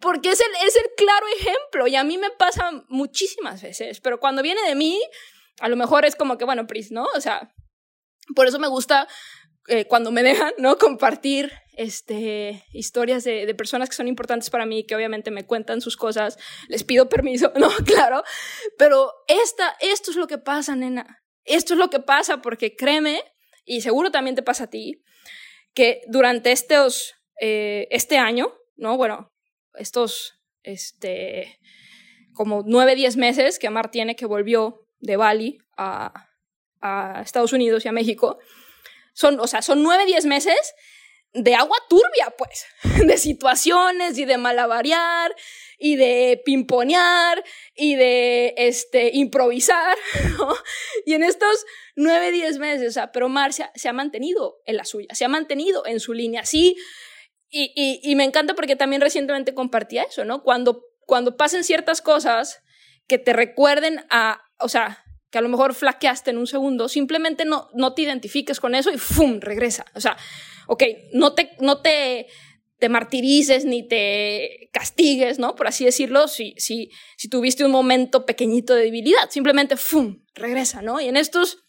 porque 0.00 0.30
es 0.30 0.40
el, 0.40 0.66
es 0.66 0.76
el 0.76 0.90
claro 0.96 1.26
ejemplo 1.38 1.86
y 1.86 1.96
a 1.96 2.04
mí 2.04 2.18
me 2.18 2.30
pasa 2.30 2.70
muchísimas 2.88 3.62
veces, 3.62 4.00
pero 4.00 4.20
cuando 4.20 4.42
viene 4.42 4.60
de 4.62 4.74
mí, 4.74 5.00
a 5.60 5.68
lo 5.68 5.76
mejor 5.76 6.04
es 6.04 6.14
como 6.14 6.36
que, 6.36 6.44
bueno, 6.44 6.66
Pris, 6.66 6.92
¿no? 6.92 7.06
O 7.14 7.20
sea, 7.20 7.54
por 8.34 8.46
eso 8.46 8.58
me 8.58 8.68
gusta 8.68 9.08
eh, 9.68 9.86
cuando 9.86 10.10
me 10.10 10.22
dejan, 10.22 10.52
¿no? 10.58 10.76
Compartir 10.78 11.52
este, 11.74 12.64
historias 12.72 13.24
de, 13.24 13.46
de, 13.46 13.54
personas 13.54 13.88
que 13.88 13.94
son 13.94 14.08
importantes 14.08 14.50
para 14.50 14.66
mí, 14.66 14.84
que 14.84 14.96
obviamente 14.96 15.30
me 15.30 15.46
cuentan 15.46 15.80
sus 15.80 15.96
cosas, 15.96 16.36
les 16.68 16.84
pido 16.84 17.08
permiso, 17.08 17.52
¿no? 17.56 17.68
Claro, 17.84 18.22
pero 18.76 19.12
esta, 19.28 19.76
esto 19.80 20.10
es 20.10 20.16
lo 20.16 20.26
que 20.26 20.38
pasa, 20.38 20.74
nena. 20.74 21.22
Esto 21.44 21.74
es 21.74 21.78
lo 21.78 21.90
que 21.90 22.00
pasa 22.00 22.42
porque 22.42 22.74
créeme, 22.76 23.22
y 23.64 23.80
seguro 23.80 24.10
también 24.10 24.36
te 24.36 24.42
pasa 24.42 24.64
a 24.64 24.70
ti, 24.70 25.02
que 25.74 26.02
durante 26.08 26.52
estos, 26.52 27.14
eh, 27.40 27.88
este 27.90 28.18
año, 28.18 28.52
¿no? 28.76 28.96
Bueno, 28.96 29.32
estos, 29.74 30.40
este, 30.62 31.58
como 32.34 32.62
nueve, 32.66 32.94
diez 32.94 33.16
meses 33.16 33.58
que 33.58 33.66
Amar 33.66 33.90
tiene 33.90 34.16
que 34.16 34.26
volvió 34.26 34.86
de 35.00 35.16
Bali 35.16 35.58
a, 35.76 36.28
a 36.80 37.22
Estados 37.22 37.52
Unidos 37.52 37.84
y 37.84 37.88
a 37.88 37.92
México, 37.92 38.38
son, 39.12 39.40
o 39.40 39.46
sea, 39.46 39.62
son 39.62 39.82
nueve, 39.82 40.06
diez 40.06 40.24
meses 40.24 40.74
de 41.34 41.54
agua 41.54 41.76
turbia, 41.88 42.34
pues, 42.36 42.66
de 43.06 43.16
situaciones 43.16 44.18
y 44.18 44.24
de 44.24 44.38
malavariar 44.38 45.34
y 45.78 45.96
de 45.96 46.40
pimponear 46.44 47.42
y 47.74 47.96
de 47.96 48.54
este, 48.56 49.10
improvisar. 49.14 49.96
Y 51.06 51.14
en 51.14 51.24
estos 51.24 51.64
nueve, 51.96 52.30
diez 52.30 52.58
meses, 52.58 52.88
o 52.88 52.92
sea, 52.92 53.10
pero 53.10 53.28
Marcia 53.28 53.72
se 53.74 53.88
ha 53.88 53.92
mantenido 53.92 54.60
en 54.66 54.76
la 54.76 54.84
suya, 54.84 55.08
se 55.14 55.24
ha 55.24 55.28
mantenido 55.28 55.84
en 55.84 55.98
su 55.98 56.12
línea, 56.12 56.44
sí, 56.44 56.76
y, 57.50 57.72
y, 57.74 58.00
y 58.02 58.14
me 58.14 58.24
encanta 58.24 58.54
porque 58.54 58.76
también 58.76 59.02
recientemente 59.02 59.52
compartía 59.52 60.04
eso, 60.04 60.24
¿no? 60.24 60.42
Cuando, 60.42 60.84
cuando 61.06 61.36
pasen 61.36 61.64
ciertas 61.64 62.00
cosas 62.00 62.62
que 63.08 63.18
te 63.18 63.32
recuerden 63.32 64.06
a, 64.10 64.40
o 64.58 64.68
sea, 64.68 65.04
que 65.32 65.38
a 65.38 65.40
lo 65.40 65.48
mejor 65.48 65.72
flaqueaste 65.74 66.30
en 66.30 66.36
un 66.36 66.46
segundo, 66.46 66.90
simplemente 66.90 67.46
no, 67.46 67.70
no 67.72 67.94
te 67.94 68.02
identifiques 68.02 68.60
con 68.60 68.74
eso 68.74 68.92
y 68.92 68.98
¡fum! 68.98 69.40
regresa. 69.40 69.86
O 69.94 70.00
sea, 70.00 70.16
ok, 70.66 70.84
no 71.14 71.34
te, 71.34 71.56
no 71.58 71.80
te, 71.80 72.26
te 72.78 72.90
martirices 72.90 73.64
ni 73.64 73.88
te 73.88 74.68
castigues, 74.72 75.38
¿no? 75.38 75.56
Por 75.56 75.66
así 75.66 75.86
decirlo, 75.86 76.28
si, 76.28 76.54
si, 76.58 76.90
si 77.16 77.28
tuviste 77.28 77.64
un 77.64 77.70
momento 77.70 78.26
pequeñito 78.26 78.74
de 78.74 78.84
debilidad, 78.84 79.30
simplemente 79.30 79.78
¡fum! 79.78 80.22
regresa, 80.34 80.82
¿no? 80.82 81.00
Y 81.00 81.08
en 81.08 81.16
estos 81.16 81.64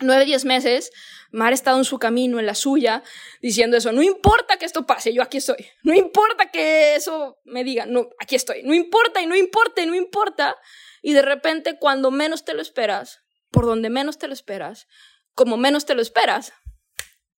nueve, 0.00 0.26
diez 0.26 0.44
meses, 0.44 0.90
Mar 1.30 1.52
ha 1.52 1.54
estado 1.54 1.78
en 1.78 1.84
su 1.84 1.98
camino, 1.98 2.38
en 2.38 2.46
la 2.46 2.54
suya, 2.54 3.02
diciendo 3.40 3.78
eso, 3.78 3.90
no 3.92 4.02
importa 4.02 4.58
que 4.58 4.66
esto 4.66 4.84
pase, 4.84 5.14
yo 5.14 5.22
aquí 5.22 5.38
estoy, 5.38 5.64
no 5.82 5.94
importa 5.94 6.50
que 6.50 6.94
eso 6.94 7.38
me 7.44 7.64
diga, 7.64 7.86
no, 7.86 8.10
aquí 8.20 8.36
estoy, 8.36 8.62
no 8.64 8.74
importa 8.74 9.22
y 9.22 9.26
no 9.26 9.34
importa 9.34 9.82
y 9.82 9.86
no 9.86 9.94
importa, 9.94 10.56
y 11.02 11.12
de 11.12 11.22
repente, 11.22 11.78
cuando 11.78 12.10
menos 12.10 12.44
te 12.44 12.54
lo 12.54 12.62
esperas, 12.62 13.20
por 13.50 13.66
donde 13.66 13.90
menos 13.90 14.18
te 14.18 14.28
lo 14.28 14.32
esperas, 14.32 14.86
como 15.34 15.56
menos 15.56 15.84
te 15.84 15.94
lo 15.94 16.00
esperas, 16.00 16.52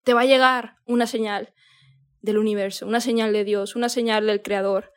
te 0.05 0.13
va 0.15 0.21
a 0.21 0.27
llegar 0.27 0.77
una 0.85 1.07
señal 1.07 1.55
del 2.21 2.39
universo, 2.39 2.87
una 2.87 3.01
señal 3.01 3.33
de 3.33 3.45
Dios, 3.45 3.75
una 3.75 3.89
señal 3.89 4.27
del 4.27 4.43
Creador, 4.43 4.93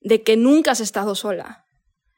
de 0.00 0.22
que 0.22 0.36
nunca 0.36 0.72
has 0.72 0.80
estado 0.80 1.14
sola, 1.14 1.66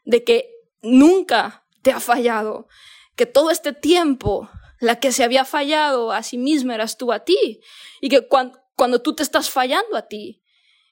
de 0.05 0.25
que 0.25 0.51
nunca 0.83 1.65
te 1.83 1.93
ha 1.93 2.01
fallado, 2.01 2.69
que 3.17 3.27
todo 3.27 3.51
este 3.51 3.73
tiempo 3.73 4.51
la 4.81 5.01
que 5.01 5.13
se 5.13 5.25
había 5.25 5.45
fallado 5.45 6.13
a 6.13 6.23
sí 6.23 6.39
misma 6.39 6.75
eras 6.75 6.99
tú 6.99 7.13
a 7.13 7.25
ti, 7.25 7.61
y 8.01 8.09
que 8.09 8.27
cuando, 8.27 8.61
cuando 8.77 9.01
tú 9.01 9.15
te 9.15 9.23
estás 9.23 9.51
fallando 9.51 9.97
a 9.97 10.07
ti, 10.07 10.43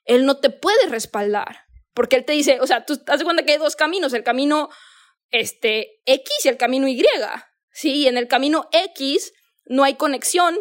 Él 0.04 0.26
no 0.26 0.38
te 0.38 0.50
puede 0.50 0.86
respaldar, 0.88 1.65
porque 1.96 2.16
él 2.16 2.26
te 2.26 2.34
dice, 2.34 2.60
o 2.60 2.66
sea, 2.66 2.84
tú 2.84 2.98
te 2.98 3.10
das 3.10 3.24
cuenta 3.24 3.42
que 3.44 3.52
hay 3.52 3.58
dos 3.58 3.74
caminos, 3.74 4.12
el 4.12 4.22
camino 4.22 4.68
este, 5.30 6.02
X 6.04 6.44
y 6.44 6.48
el 6.48 6.58
camino 6.58 6.86
Y. 6.86 7.02
Sí, 7.72 7.94
y 7.94 8.06
en 8.06 8.18
el 8.18 8.28
camino 8.28 8.68
X 8.70 9.32
no 9.64 9.82
hay 9.82 9.94
conexión 9.94 10.58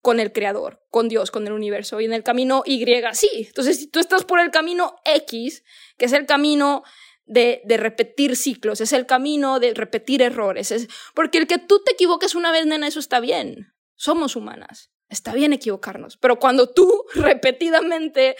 con 0.00 0.20
el 0.20 0.32
creador, 0.32 0.82
con 0.88 1.10
Dios, 1.10 1.30
con 1.30 1.46
el 1.46 1.52
universo, 1.52 2.00
y 2.00 2.06
en 2.06 2.14
el 2.14 2.22
camino 2.22 2.62
Y 2.64 2.86
sí. 3.12 3.28
Entonces, 3.46 3.76
si 3.78 3.88
tú 3.88 4.00
estás 4.00 4.24
por 4.24 4.40
el 4.40 4.50
camino 4.50 4.96
X, 5.04 5.64
que 5.98 6.06
es 6.06 6.12
el 6.14 6.24
camino 6.24 6.82
de, 7.26 7.60
de 7.66 7.76
repetir 7.76 8.34
ciclos, 8.34 8.80
es 8.80 8.94
el 8.94 9.04
camino 9.04 9.60
de 9.60 9.74
repetir 9.74 10.22
errores, 10.22 10.70
es, 10.70 10.88
porque 11.14 11.36
el 11.36 11.46
que 11.46 11.58
tú 11.58 11.82
te 11.84 11.92
equivoques 11.92 12.34
una 12.34 12.52
vez, 12.52 12.64
nena, 12.64 12.88
eso 12.88 13.00
está 13.00 13.20
bien. 13.20 13.74
Somos 13.96 14.34
humanas. 14.34 14.90
Está 15.10 15.34
bien 15.34 15.52
equivocarnos, 15.52 16.16
pero 16.16 16.38
cuando 16.38 16.70
tú 16.70 17.04
repetidamente 17.14 18.36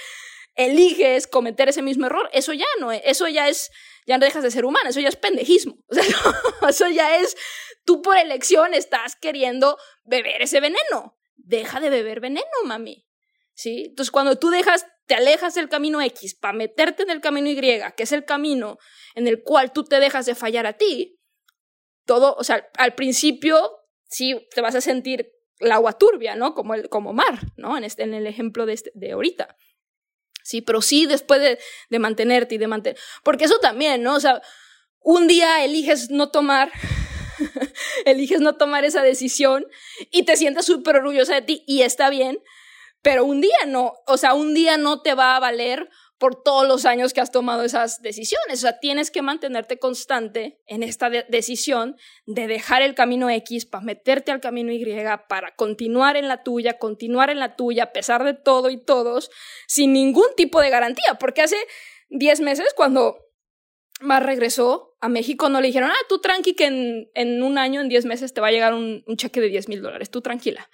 eliges 0.55 1.27
cometer 1.27 1.69
ese 1.69 1.83
mismo 1.83 2.07
error, 2.07 2.29
eso 2.33 2.53
ya 2.53 2.67
no 2.81 2.93
es, 2.93 3.03
eso 3.05 3.29
ya 3.29 3.49
es, 3.49 3.71
ya 4.07 4.19
no 4.19 4.25
dejas 4.25 4.43
de 4.43 4.51
ser 4.51 4.65
humano, 4.65 4.91
eso 4.91 5.01
ya 5.01 5.09
es 5.09 5.17
pendejismo. 5.17 5.79
O 5.89 5.95
sea, 5.95 6.05
eso 6.69 6.89
ya 6.89 7.17
es, 7.17 7.37
tú 7.85 8.03
por 8.03 8.17
elección 8.17 8.75
estás 8.75 9.17
queriendo 9.17 9.79
beber 10.05 10.43
ese 10.43 10.61
veneno. 10.61 11.17
Deja 11.37 11.81
de 11.81 11.91
beber 11.91 12.21
veneno, 12.21 12.47
mami. 12.65 13.07
¿Sí? 13.55 13.85
Entonces, 13.89 14.11
cuando 14.11 14.39
tú 14.39 14.51
dejas, 14.51 14.87
te 15.07 15.15
alejas 15.15 15.55
del 15.55 15.69
camino 15.69 16.01
X 16.01 16.35
para 16.35 16.55
meterte 16.55 17.03
en 17.03 17.11
el 17.11 17.21
camino 17.21 17.49
Y, 17.49 17.57
que 17.97 18.03
es 18.03 18.13
el 18.13 18.25
camino 18.25 18.79
en 19.15 19.27
el 19.27 19.43
cual 19.43 19.73
tú 19.73 19.85
te 19.85 20.01
dejas 20.01 20.27
de 20.27 20.35
fallar 20.35 20.67
a 20.67 20.75
ti, 20.75 21.21
todo, 22.07 22.35
o 22.35 22.45
sea, 22.45 22.69
al 22.77 22.95
principio 22.95 23.71
sí 24.09 24.47
te 24.55 24.61
vas 24.61 24.75
a 24.75 24.81
sentir 24.81 25.31
la 25.61 25.77
agua 25.77 25.93
turbia, 25.93 26.35
¿no? 26.35 26.55
Como, 26.55 26.75
el, 26.75 26.89
como 26.89 27.13
mar, 27.13 27.39
¿no? 27.57 27.77
En, 27.77 27.85
este, 27.85 28.03
en 28.03 28.15
el 28.15 28.27
ejemplo 28.27 28.67
de, 28.67 28.73
este, 28.73 28.91
de 28.95 29.13
ahorita. 29.13 29.57
Sí, 30.43 30.61
pero 30.63 30.83
sí 30.83 31.07
después 31.07 31.41
de, 31.41 31.59
de 31.89 31.99
mantenerte 31.99 32.55
y 32.55 32.59
de 32.59 32.67
mantener. 32.67 32.99
Porque 33.23 33.45
eso 33.45 33.59
también, 33.59 34.03
¿no? 34.03 34.15
O 34.15 34.21
sea, 34.21 34.41
un 35.01 35.27
día 35.27 35.65
eliges 35.65 36.11
no 36.11 36.31
tomar, 36.31 36.71
eliges 38.05 38.41
no 38.41 38.57
tomar 38.57 38.85
esa 38.85 39.03
decisión 39.03 39.67
y 40.11 40.25
te 40.25 40.37
sientes 40.37 40.67
súper 40.67 40.97
orgullosa 40.97 41.35
de 41.35 41.43
ti 41.43 41.65
y 41.67 41.83
está 41.83 42.11
bien, 42.11 42.39
pero 43.03 43.25
un 43.25 43.41
día 43.41 43.59
no, 43.67 43.95
o 44.07 44.17
sea, 44.17 44.35
un 44.35 44.55
día 44.55 44.77
no 44.77 45.01
te 45.01 45.15
va 45.15 45.37
a 45.37 45.41
valer 45.41 45.89
por 46.21 46.43
todos 46.43 46.69
los 46.69 46.85
años 46.85 47.15
que 47.15 47.23
has 47.23 47.33
tomado 47.33 47.65
esas 47.65 48.03
decisiones. 48.03 48.59
O 48.59 48.61
sea, 48.61 48.79
tienes 48.79 49.11
que 49.11 49.23
mantenerte 49.23 49.79
constante 49.79 50.61
en 50.67 50.83
esta 50.83 51.09
decisión 51.09 51.97
de 52.27 52.47
dejar 52.47 52.83
el 52.83 52.95
camino 52.95 53.31
X 53.31 53.65
para 53.65 53.83
meterte 53.83 54.31
al 54.31 54.41
camino 54.41 54.71
Y, 54.71 54.85
para 55.29 55.57
continuar 55.57 56.19
en 56.19 56.29
la 56.29 56.43
tuya, 56.43 56.79
continuar 56.79 57.31
en 57.31 57.39
la 57.39 57.57
tuya, 57.57 57.85
a 57.85 57.93
pesar 57.93 58.23
de 58.23 58.35
todo 58.35 58.69
y 58.69 58.77
todos, 58.77 59.31
sin 59.67 59.95
ningún 59.95 60.27
tipo 60.37 60.61
de 60.61 60.69
garantía. 60.69 61.17
Porque 61.19 61.41
hace 61.41 61.57
10 62.11 62.41
meses, 62.41 62.67
cuando 62.77 63.17
Mar 64.01 64.27
regresó 64.27 64.97
a 65.01 65.09
México, 65.09 65.49
no 65.49 65.63
le 65.63 65.69
dijeron, 65.69 65.91
ah, 65.91 66.07
tú 66.07 66.21
tranqui, 66.21 66.53
que 66.53 66.67
en, 66.67 67.11
en 67.15 67.43
un 67.43 67.57
año, 67.57 67.81
en 67.81 67.89
10 67.89 68.05
meses, 68.05 68.35
te 68.35 68.43
va 68.43 68.49
a 68.49 68.53
llegar 68.53 68.75
un, 68.75 69.05
cheque 69.17 69.41
de 69.41 69.49
10 69.49 69.69
mil 69.69 69.81
dólares, 69.81 70.11
tú 70.11 70.21
tranquila. 70.21 70.69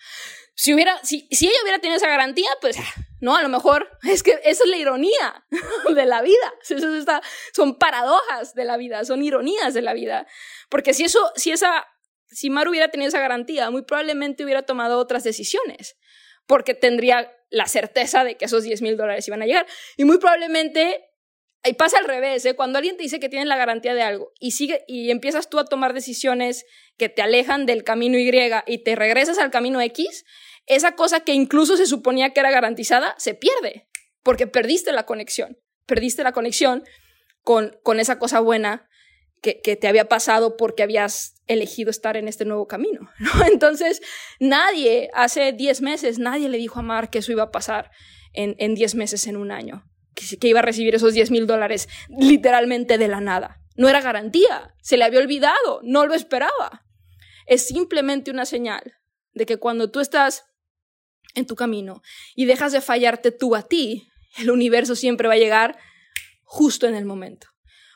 Si, 0.57 0.73
hubiera, 0.73 0.99
si, 1.05 1.29
si 1.31 1.47
ella 1.47 1.59
hubiera 1.63 1.79
tenido 1.79 1.99
esa 1.99 2.09
garantía, 2.09 2.49
pues, 2.63 2.77
no, 3.21 3.37
a 3.37 3.43
lo 3.43 3.49
mejor 3.49 3.91
es 4.03 4.23
que 4.23 4.33
esa 4.43 4.65
es 4.65 4.71
la 4.71 4.77
ironía 4.77 5.45
de 5.95 6.07
la 6.07 6.23
vida. 6.23 6.55
Eso 6.69 6.97
está, 6.97 7.23
son 7.53 7.79
paradojas 7.79 8.55
de 8.55 8.65
la 8.65 8.77
vida, 8.77 9.05
son 9.05 9.23
ironías 9.23 9.75
de 9.75 9.83
la 9.83 9.93
vida. 9.93 10.27
Porque 10.69 10.95
si 10.95 11.05
eso, 11.05 11.31
si 11.37 11.53
esa, 11.53 11.87
si 12.27 12.51
Mar 12.51 12.69
hubiera 12.69 12.91
tenido 12.91 13.09
esa 13.09 13.21
garantía, 13.21 13.71
muy 13.71 13.83
probablemente 13.83 14.45
hubiera 14.45 14.63
tomado 14.63 14.99
otras 14.99 15.23
decisiones. 15.25 15.97
porque 16.47 16.75
tendría 16.75 17.33
la 17.51 17.67
certeza 17.67 18.23
de 18.23 18.37
que 18.37 18.45
esos 18.45 18.63
10 18.63 18.81
mil 18.83 18.97
dólares 18.97 19.27
iban 19.27 19.43
a 19.43 19.47
llegar. 19.47 19.67
Y 19.97 20.05
muy 20.05 20.19
probablemente 20.19 21.06
y 21.69 21.75
pasa 21.75 21.99
al 21.99 22.05
revés, 22.05 22.45
¿eh? 22.45 22.55
cuando 22.55 22.79
alguien 22.79 22.97
te 22.97 23.03
dice 23.03 23.21
que 23.21 23.29
tienes 23.29 23.49
la 23.49 23.57
garantía 23.57 23.95
de 23.95 24.03
algo 24.03 24.33
y, 24.39 24.53
sigue, 24.53 24.85
y 24.87 25.11
empiezas 25.11 25.49
tú 25.49 25.59
a 25.59 25.65
tomar 25.65 25.95
decisiones 25.95 26.65
que 26.97 27.09
te 27.09 27.23
alejan 27.23 27.67
del 27.67 27.85
camino 27.85 28.19
Y 28.19 28.31
y 28.67 28.79
te 28.79 28.97
regresas 28.97 29.39
al 29.39 29.51
camino 29.51 29.81
X, 29.81 30.25
esa 30.67 30.95
cosa 30.95 31.21
que 31.21 31.33
incluso 31.33 31.77
se 31.77 31.87
suponía 31.87 32.31
que 32.31 32.41
era 32.41 32.51
garantizada 32.51 33.15
se 33.19 33.35
pierde, 33.35 33.89
porque 34.23 34.47
perdiste 34.47 34.93
la 34.93 35.07
conexión, 35.07 35.59
perdiste 35.87 36.23
la 36.23 36.33
conexión 36.33 36.85
con, 37.43 37.77
con 37.83 38.01
esa 38.01 38.19
cosa 38.19 38.41
buena 38.41 38.89
que, 39.41 39.61
que, 39.61 39.77
te 39.77 39.87
había 39.87 40.09
pasado 40.09 40.57
porque 40.57 40.83
habías 40.83 41.35
elegido 41.47 41.91
estar 41.91 42.17
en 42.17 42.27
este 42.27 42.45
nuevo 42.45 42.67
camino. 42.67 43.11
¿no? 43.19 43.47
Entonces, 43.47 44.03
nadie, 44.41 45.11
hace 45.15 45.53
10 45.53 45.83
meses, 45.83 46.19
nadie 46.19 46.49
le 46.49 46.59
dijo 46.59 46.81
a 46.81 46.83
Mar 46.83 47.11
que 47.11 47.19
eso 47.19 47.33
iba 47.33 47.45
a 47.45 47.51
pasar 47.51 47.91
en 48.33 48.75
10 48.75 48.97
meses, 48.97 49.27
en 49.29 49.37
un 49.37 49.51
año 49.51 49.89
que, 50.17 50.49
iba 50.49 50.61
a 50.61 50.63
recibir 50.63 50.95
esos 50.95 51.15
10 51.15 51.31
mil 51.31 51.47
dólares 51.47 51.89
literalmente 52.09 52.99
de 52.99 53.09
la 53.09 53.21
nada. 53.21 53.61
No 53.77 53.89
era 53.89 54.01
garantía, 54.01 54.75
se 54.81 54.97
le 54.97 55.05
había 55.05 55.21
olvidado, 55.21 55.81
no 55.83 56.07
lo 56.07 56.15
esperaba. 56.15 56.85
Es 57.47 57.67
simplemente 57.69 58.31
una 58.31 58.47
señal 58.47 58.95
de 59.35 59.47
que 59.47 59.59
cuando 59.59 59.91
tú 59.91 60.01
estás 60.01 60.47
en 61.35 61.47
tu 61.47 61.55
camino 61.55 62.03
y 62.35 62.47
dejas 62.47 62.73
de 62.73 62.81
fallarte 62.81 63.31
tú 63.31 63.55
a 63.55 63.63
ti, 63.63 64.09
el 64.39 64.51
universo 64.51 64.97
siempre 64.97 65.29
va 65.29 65.35
a 65.35 65.39
llegar 65.39 65.79
justo 66.43 66.87
en 66.87 66.95
el 66.95 67.05
momento. 67.05 67.49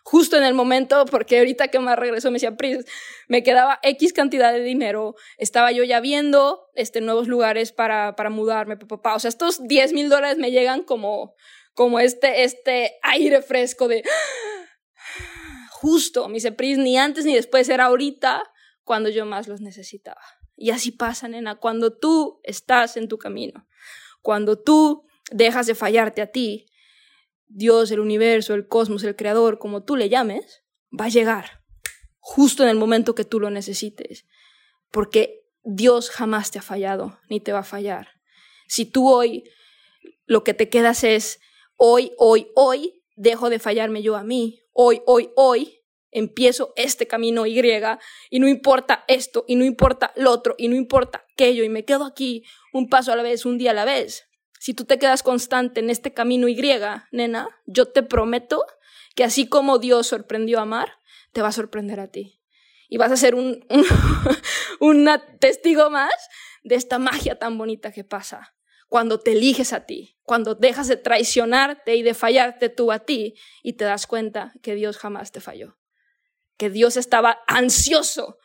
Justo 0.03 0.37
en 0.37 0.45
el 0.45 0.55
momento, 0.55 1.05
porque 1.07 1.39
ahorita 1.39 1.68
que 1.68 1.79
más 1.79 1.99
regresó 1.99 2.31
me 2.31 2.37
decía, 2.37 2.57
Pris, 2.57 2.85
me 3.29 3.43
quedaba 3.43 3.79
X 3.83 4.12
cantidad 4.12 4.53
de 4.53 4.62
dinero, 4.62 5.14
estaba 5.37 5.73
yo 5.73 5.85
ya 5.85 6.01
viendo 6.01 6.66
este, 6.75 7.01
nuevos 7.01 7.29
lugares 7.29 7.73
para, 7.73 8.16
para 8.16 8.31
mudarme, 8.31 8.77
papá. 8.77 9.14
O 9.14 9.18
sea, 9.18 9.29
estos 9.29 9.66
10 9.66 9.93
mil 9.93 10.09
dólares 10.09 10.39
me 10.39 10.51
llegan 10.51 10.83
como, 10.83 11.35
como 11.75 12.01
este, 12.01 12.45
este 12.45 12.99
aire 13.03 13.43
fresco 13.43 13.89
de 13.89 14.03
justo, 15.71 16.29
mi 16.29 16.41
Pris, 16.41 16.79
ni 16.79 16.99
antes 16.99 17.25
ni 17.25 17.35
después, 17.35 17.68
era 17.68 17.87
ahorita 17.87 18.43
cuando 18.85 19.09
yo 19.09 19.25
más 19.25 19.49
los 19.49 19.61
necesitaba. 19.61 20.21
Y 20.57 20.71
así 20.71 20.93
pasa, 20.93 21.27
nena, 21.27 21.57
cuando 21.57 21.97
tú 21.97 22.41
estás 22.43 22.99
en 22.99 23.09
tu 23.09 23.16
camino, 23.16 23.66
cuando 24.21 24.59
tú 24.59 25.07
dejas 25.31 25.66
de 25.66 25.75
fallarte 25.75 26.21
a 26.21 26.27
ti, 26.27 26.66
Dios, 27.47 27.91
el 27.91 28.01
universo, 28.01 28.55
el 28.55 28.68
cosmos, 28.68 29.03
el 29.05 29.16
creador, 29.16 29.59
como 29.59 29.83
tú 29.83 29.97
le 29.97 30.11
llames, 30.11 30.62
va 30.93 31.07
a 31.07 31.09
llegar 31.09 31.61
justo 32.18 32.62
en 32.62 32.68
el 32.68 32.77
momento 32.77 33.14
que 33.14 33.25
tú 33.25 33.41
lo 33.41 33.51
necesites, 33.51 34.27
porque 34.91 35.47
Dios 35.64 36.11
jamás 36.11 36.51
te 36.51 36.59
ha 36.59 36.62
fallado 36.62 37.18
ni 37.29 37.41
te 37.41 37.53
va 37.53 37.61
a 37.61 37.64
fallar. 37.64 38.21
Si 38.68 38.85
tú 38.85 39.09
hoy 39.09 39.45
lo 40.27 40.45
que 40.45 40.55
te 40.55 40.68
quedas 40.68 41.03
es 41.05 41.41
hoy, 41.83 42.12
hoy, 42.18 42.49
hoy 42.55 43.03
dejo 43.16 43.49
de 43.49 43.59
fallarme 43.59 44.03
yo 44.03 44.14
a 44.14 44.22
mí, 44.22 44.62
hoy, 44.72 45.01
hoy, 45.07 45.31
hoy 45.35 45.81
empiezo 46.11 46.74
este 46.76 47.07
camino 47.07 47.47
Y 47.47 47.59
y 48.31 48.39
no 48.39 48.49
importa 48.49 49.05
esto 49.09 49.47
y 49.49 49.57
no 49.57 49.64
importa 49.64 50.12
lo 50.14 50.31
otro 50.31 50.55
y 50.59 50.68
no 50.68 50.76
importa 50.76 51.24
aquello 51.33 51.64
y 51.64 51.70
me 51.70 51.87
quedo 51.87 52.05
aquí 52.05 52.45
un 52.74 52.91
paso 52.91 53.12
a 53.12 53.16
la 53.16 53.22
vez, 53.22 53.47
un 53.47 53.57
día 53.57 53.70
a 53.70 53.74
la 53.74 53.87
vez. 53.87 54.28
Si 54.59 54.74
tú 54.74 54.85
te 54.85 54.99
quedas 54.99 55.22
constante 55.22 55.81
en 55.81 55.89
este 55.89 56.12
camino 56.12 56.49
Y, 56.49 56.61
nena, 57.12 57.49
yo 57.64 57.87
te 57.87 58.03
prometo 58.03 58.62
que 59.14 59.24
así 59.24 59.49
como 59.49 59.78
Dios 59.78 60.09
sorprendió 60.09 60.61
a 60.61 60.66
Mar, 60.66 60.99
te 61.33 61.41
va 61.41 61.49
a 61.49 61.53
sorprender 61.53 61.99
a 61.99 62.09
ti. 62.09 62.43
Y 62.91 62.99
vas 62.99 63.11
a 63.11 63.16
ser 63.16 63.35
un, 63.35 63.64
un, 64.81 65.09
testigo 65.39 65.89
más 65.89 66.12
de 66.62 66.74
esta 66.74 66.99
magia 66.99 67.39
tan 67.39 67.57
bonita 67.57 67.91
que 67.91 68.05
pasa 68.05 68.55
cuando 68.91 69.20
te 69.20 69.32
eliges 69.32 69.72
a 69.72 69.86
ti, 69.86 70.18
cuando 70.24 70.57
dejas 70.57 70.88
de 70.88 70.97
traicionarte 70.97 71.95
y 71.95 72.03
de 72.03 72.12
fallarte 72.12 72.68
tú 72.68 72.91
a 72.91 72.99
ti 72.99 73.36
y 73.62 73.74
te 73.74 73.84
das 73.84 74.09
cuenta 74.09 74.53
que 74.62 74.74
Dios 74.74 74.99
jamás 74.99 75.30
te 75.30 75.41
falló, 75.41 75.78
que 76.59 76.70
Dios 76.70 76.97
estaba 76.97 77.38
ansioso 77.47 78.38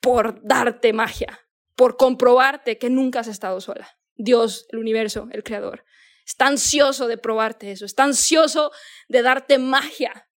por 0.00 0.40
darte 0.42 0.92
magia, 0.92 1.46
por 1.76 1.96
comprobarte 1.96 2.78
que 2.78 2.90
nunca 2.90 3.20
has 3.20 3.28
estado 3.28 3.60
sola. 3.60 3.96
Dios, 4.16 4.66
el 4.70 4.80
universo, 4.80 5.28
el 5.30 5.44
creador, 5.44 5.84
está 6.26 6.48
ansioso 6.48 7.06
de 7.06 7.16
probarte 7.16 7.70
eso, 7.70 7.84
está 7.84 8.02
ansioso 8.02 8.72
de 9.08 9.22
darte 9.22 9.58
magia, 9.58 10.28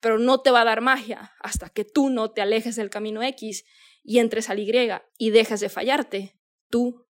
pero 0.00 0.18
no 0.18 0.42
te 0.42 0.50
va 0.50 0.60
a 0.60 0.66
dar 0.66 0.82
magia 0.82 1.32
hasta 1.40 1.70
que 1.70 1.86
tú 1.86 2.10
no 2.10 2.30
te 2.30 2.42
alejes 2.42 2.76
del 2.76 2.90
camino 2.90 3.22
X 3.22 3.64
y 4.04 4.18
entres 4.18 4.50
al 4.50 4.58
Y 4.58 4.70
y 5.16 5.30
dejes 5.30 5.60
de 5.60 5.70
fallarte 5.70 6.38
tú 6.68 7.06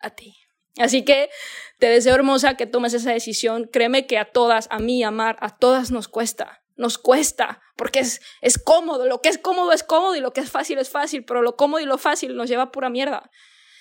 a 0.00 0.10
ti. 0.10 0.34
Así 0.78 1.04
que 1.04 1.30
te 1.78 1.88
deseo 1.88 2.14
hermosa 2.14 2.56
que 2.56 2.66
tomes 2.66 2.94
esa 2.94 3.12
decisión. 3.12 3.68
Créeme 3.72 4.06
que 4.06 4.18
a 4.18 4.24
todas, 4.24 4.68
a 4.70 4.78
mí, 4.78 5.02
a 5.04 5.10
Mar, 5.10 5.36
a 5.40 5.56
todas 5.56 5.90
nos 5.90 6.08
cuesta. 6.08 6.62
Nos 6.76 6.98
cuesta, 6.98 7.62
porque 7.76 8.00
es, 8.00 8.20
es 8.40 8.58
cómodo. 8.58 9.06
Lo 9.06 9.20
que 9.20 9.28
es 9.28 9.38
cómodo 9.38 9.72
es 9.72 9.84
cómodo 9.84 10.16
y 10.16 10.20
lo 10.20 10.32
que 10.32 10.40
es 10.40 10.50
fácil 10.50 10.78
es 10.78 10.90
fácil, 10.90 11.24
pero 11.24 11.42
lo 11.42 11.56
cómodo 11.56 11.80
y 11.80 11.86
lo 11.86 11.98
fácil 11.98 12.34
nos 12.34 12.48
lleva 12.48 12.64
a 12.64 12.72
pura 12.72 12.90
mierda. 12.90 13.30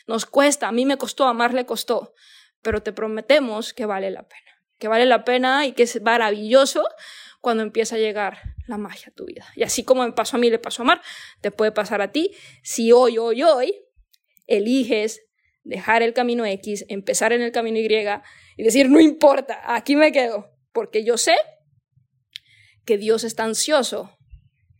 Nos 0.05 0.25
cuesta, 0.25 0.67
a 0.67 0.71
mí 0.71 0.85
me 0.85 0.97
costó, 0.97 1.25
a 1.25 1.33
Mar 1.33 1.53
le 1.53 1.65
costó, 1.65 2.13
pero 2.61 2.83
te 2.83 2.93
prometemos 2.93 3.73
que 3.73 3.85
vale 3.85 4.11
la 4.11 4.27
pena. 4.27 4.51
Que 4.77 4.87
vale 4.87 5.05
la 5.05 5.23
pena 5.23 5.65
y 5.65 5.71
que 5.71 5.83
es 5.83 6.01
maravilloso 6.01 6.83
cuando 7.41 7.63
empieza 7.63 7.95
a 7.95 7.99
llegar 7.99 8.37
la 8.67 8.77
magia 8.77 9.07
a 9.09 9.15
tu 9.15 9.25
vida. 9.25 9.45
Y 9.55 9.63
así 9.63 9.83
como 9.83 10.03
me 10.03 10.11
pasó 10.11 10.37
a 10.37 10.39
mí, 10.39 10.49
le 10.49 10.59
pasó 10.59 10.83
a 10.83 10.85
Mar, 10.85 11.01
te 11.41 11.51
puede 11.51 11.71
pasar 11.71 12.01
a 12.01 12.11
ti 12.11 12.35
si 12.61 12.91
hoy, 12.91 13.17
hoy, 13.17 13.43
hoy 13.43 13.73
eliges 14.45 15.21
dejar 15.64 16.03
el 16.03 16.14
camino 16.14 16.45
X, 16.45 16.86
empezar 16.89 17.34
en 17.34 17.41
el 17.41 17.51
camino 17.51 17.80
Y 17.80 17.88
y 18.57 18.64
decir, 18.64 18.89
no 18.89 18.99
importa, 18.99 19.61
aquí 19.64 19.95
me 19.95 20.11
quedo, 20.11 20.51
porque 20.72 21.03
yo 21.03 21.18
sé 21.18 21.36
que 22.86 22.97
Dios 22.97 23.24
está 23.24 23.43
ansioso 23.43 24.18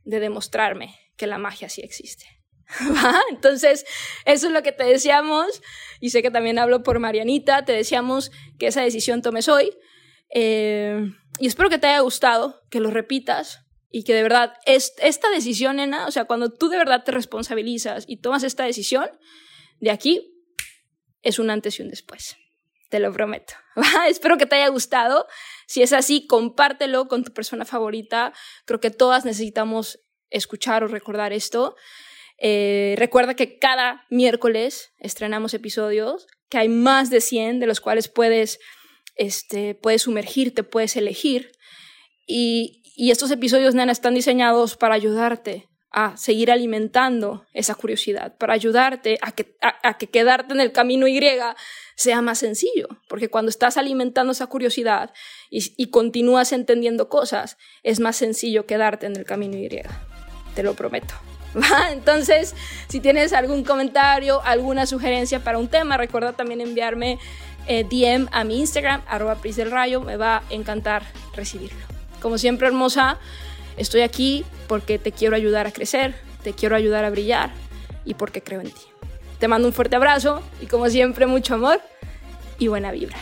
de 0.04 0.20
demostrarme 0.20 0.96
que 1.16 1.28
la 1.28 1.38
magia 1.38 1.70
sí 1.70 1.82
existe. 1.82 2.26
Entonces, 3.30 3.86
eso 4.26 4.48
es 4.48 4.54
lo 4.54 4.64
que 4.64 4.72
te 4.72 4.84
deseamos, 4.84 5.62
y 6.00 6.10
sé 6.10 6.22
que 6.22 6.32
también 6.32 6.60
hablo 6.60 6.84
por 6.84 7.00
Marianita, 7.00 7.66
te 7.66 7.74
deseamos 7.74 8.32
que 8.60 8.68
esa 8.68 8.82
decisión 8.82 9.22
tomes 9.22 9.48
hoy, 9.48 9.72
eh, 10.34 11.12
y 11.40 11.48
espero 11.48 11.70
que 11.70 11.78
te 11.78 11.88
haya 11.88 12.00
gustado, 12.00 12.62
que 12.70 12.80
lo 12.80 12.92
repitas, 12.92 13.60
y 13.90 14.04
que 14.04 14.16
de 14.16 14.24
verdad, 14.24 14.56
es, 14.66 14.94
esta 14.98 15.30
decisión, 15.30 15.76
nena, 15.76 16.08
o 16.08 16.12
sea, 16.12 16.26
cuando 16.26 16.52
tú 16.52 16.68
de 16.68 16.78
verdad 16.78 17.04
te 17.04 17.12
responsabilizas 17.12 18.06
y 18.08 18.18
tomas 18.18 18.44
esta 18.44 18.66
decisión, 18.66 19.08
de 19.80 19.92
aquí 19.92 20.33
es 21.24 21.40
un 21.40 21.50
antes 21.50 21.80
y 21.80 21.82
un 21.82 21.90
después. 21.90 22.38
Te 22.90 23.00
lo 23.00 23.12
prometo. 23.12 23.54
Espero 24.08 24.38
que 24.38 24.46
te 24.46 24.58
haya 24.58 24.68
gustado. 24.68 25.26
Si 25.66 25.82
es 25.82 25.94
así, 25.94 26.28
compártelo 26.28 27.08
con 27.08 27.24
tu 27.24 27.34
persona 27.34 27.66
favorita. 27.66 28.34
Creo 28.66 28.80
que 28.80 28.92
todas 28.92 29.26
necesitamos 29.26 30.00
escuchar 30.30 30.84
o 30.84 30.88
recordar 30.88 31.34
esto. 31.34 31.76
Eh, 32.38 32.96
recuerda 32.98 33.36
que 33.36 33.58
cada 33.58 34.06
miércoles 34.10 34.92
estrenamos 35.00 35.54
episodios, 35.54 36.28
que 36.50 36.58
hay 36.58 36.70
más 36.70 37.10
de 37.10 37.22
100 37.22 37.60
de 37.60 37.68
los 37.68 37.80
cuales 37.80 38.10
puedes, 38.10 38.60
este, 39.16 39.76
puedes 39.76 40.04
sumergirte, 40.04 40.64
puedes 40.64 40.96
elegir. 40.96 41.52
Y, 42.28 42.84
y 42.96 43.12
estos 43.12 43.32
episodios, 43.32 43.76
nena, 43.76 43.92
están 43.92 44.14
diseñados 44.14 44.76
para 44.76 44.96
ayudarte 44.96 45.68
a 45.94 46.18
seguir 46.18 46.52
alimentando 46.52 47.46
esa 47.54 47.76
curiosidad, 47.76 48.36
para 48.38 48.54
ayudarte 48.54 49.20
a 49.22 49.32
que, 49.32 49.56
a, 49.62 49.96
que 49.98 50.08
quedarte 50.08 50.54
en 50.54 50.60
el 50.60 50.72
camino 50.72 51.08
Y 51.08 51.22
sea 51.96 52.22
más 52.24 52.40
sencillo, 52.40 52.88
porque 53.08 53.30
cuando 53.30 53.50
estás 53.50 53.78
alimentando 53.78 54.32
esa 54.32 54.48
curiosidad 54.48 55.14
y, 55.52 55.88
continúas 55.92 56.52
entendiendo 56.52 57.10
cosas, 57.10 57.58
es 57.84 58.00
más 58.00 58.16
sencillo 58.16 58.66
quedarte 58.66 59.06
en 59.06 59.16
el 59.16 59.24
camino 59.24 59.56
Y, 59.56 59.70
te 60.56 60.64
lo 60.64 60.74
prometo. 60.74 61.14
Entonces, 61.92 62.56
si 62.90 63.00
tienes 63.00 63.32
algún 63.32 63.64
comentario, 63.64 64.42
alguna 64.44 64.88
sugerencia 64.88 65.44
para 65.44 65.60
un 65.60 65.68
tema, 65.68 65.98
recuerda 65.98 66.34
también 66.34 66.60
enviarme 66.60 67.20
eh, 67.68 67.84
DM 67.84 68.28
a 68.32 68.44
mi 68.44 68.60
Instagram, 68.60 69.04
arroba 69.08 69.38
del 69.44 69.70
Rayo, 69.70 70.02
me 70.02 70.18
va 70.18 70.38
a 70.38 70.44
encantar 70.50 71.04
recibirlo. 71.36 71.86
Como 72.20 72.40
siempre, 72.40 72.68
hermosa, 72.68 73.20
Estoy 73.78 74.02
aquí 74.02 74.46
porque 74.68 75.00
te 75.00 75.12
quiero 75.12 75.36
ayudar 75.36 75.68
a 75.68 75.72
crecer, 75.72 76.16
te 76.44 76.54
quiero 76.54 76.76
ayudar 76.76 77.06
a 77.06 77.10
brillar 77.10 77.52
y 78.06 78.14
porque 78.14 78.42
creo 78.42 78.62
en 78.62 78.72
ti. 78.72 78.82
Te 79.40 79.48
mando 79.48 79.68
un 79.68 79.74
fuerte 79.74 79.96
abrazo 79.96 80.42
y 80.62 80.68
como 80.68 80.90
siempre 80.90 81.26
mucho 81.26 81.56
amor 81.56 81.82
y 82.60 82.68
buena 82.68 82.92
vibra. 82.92 83.18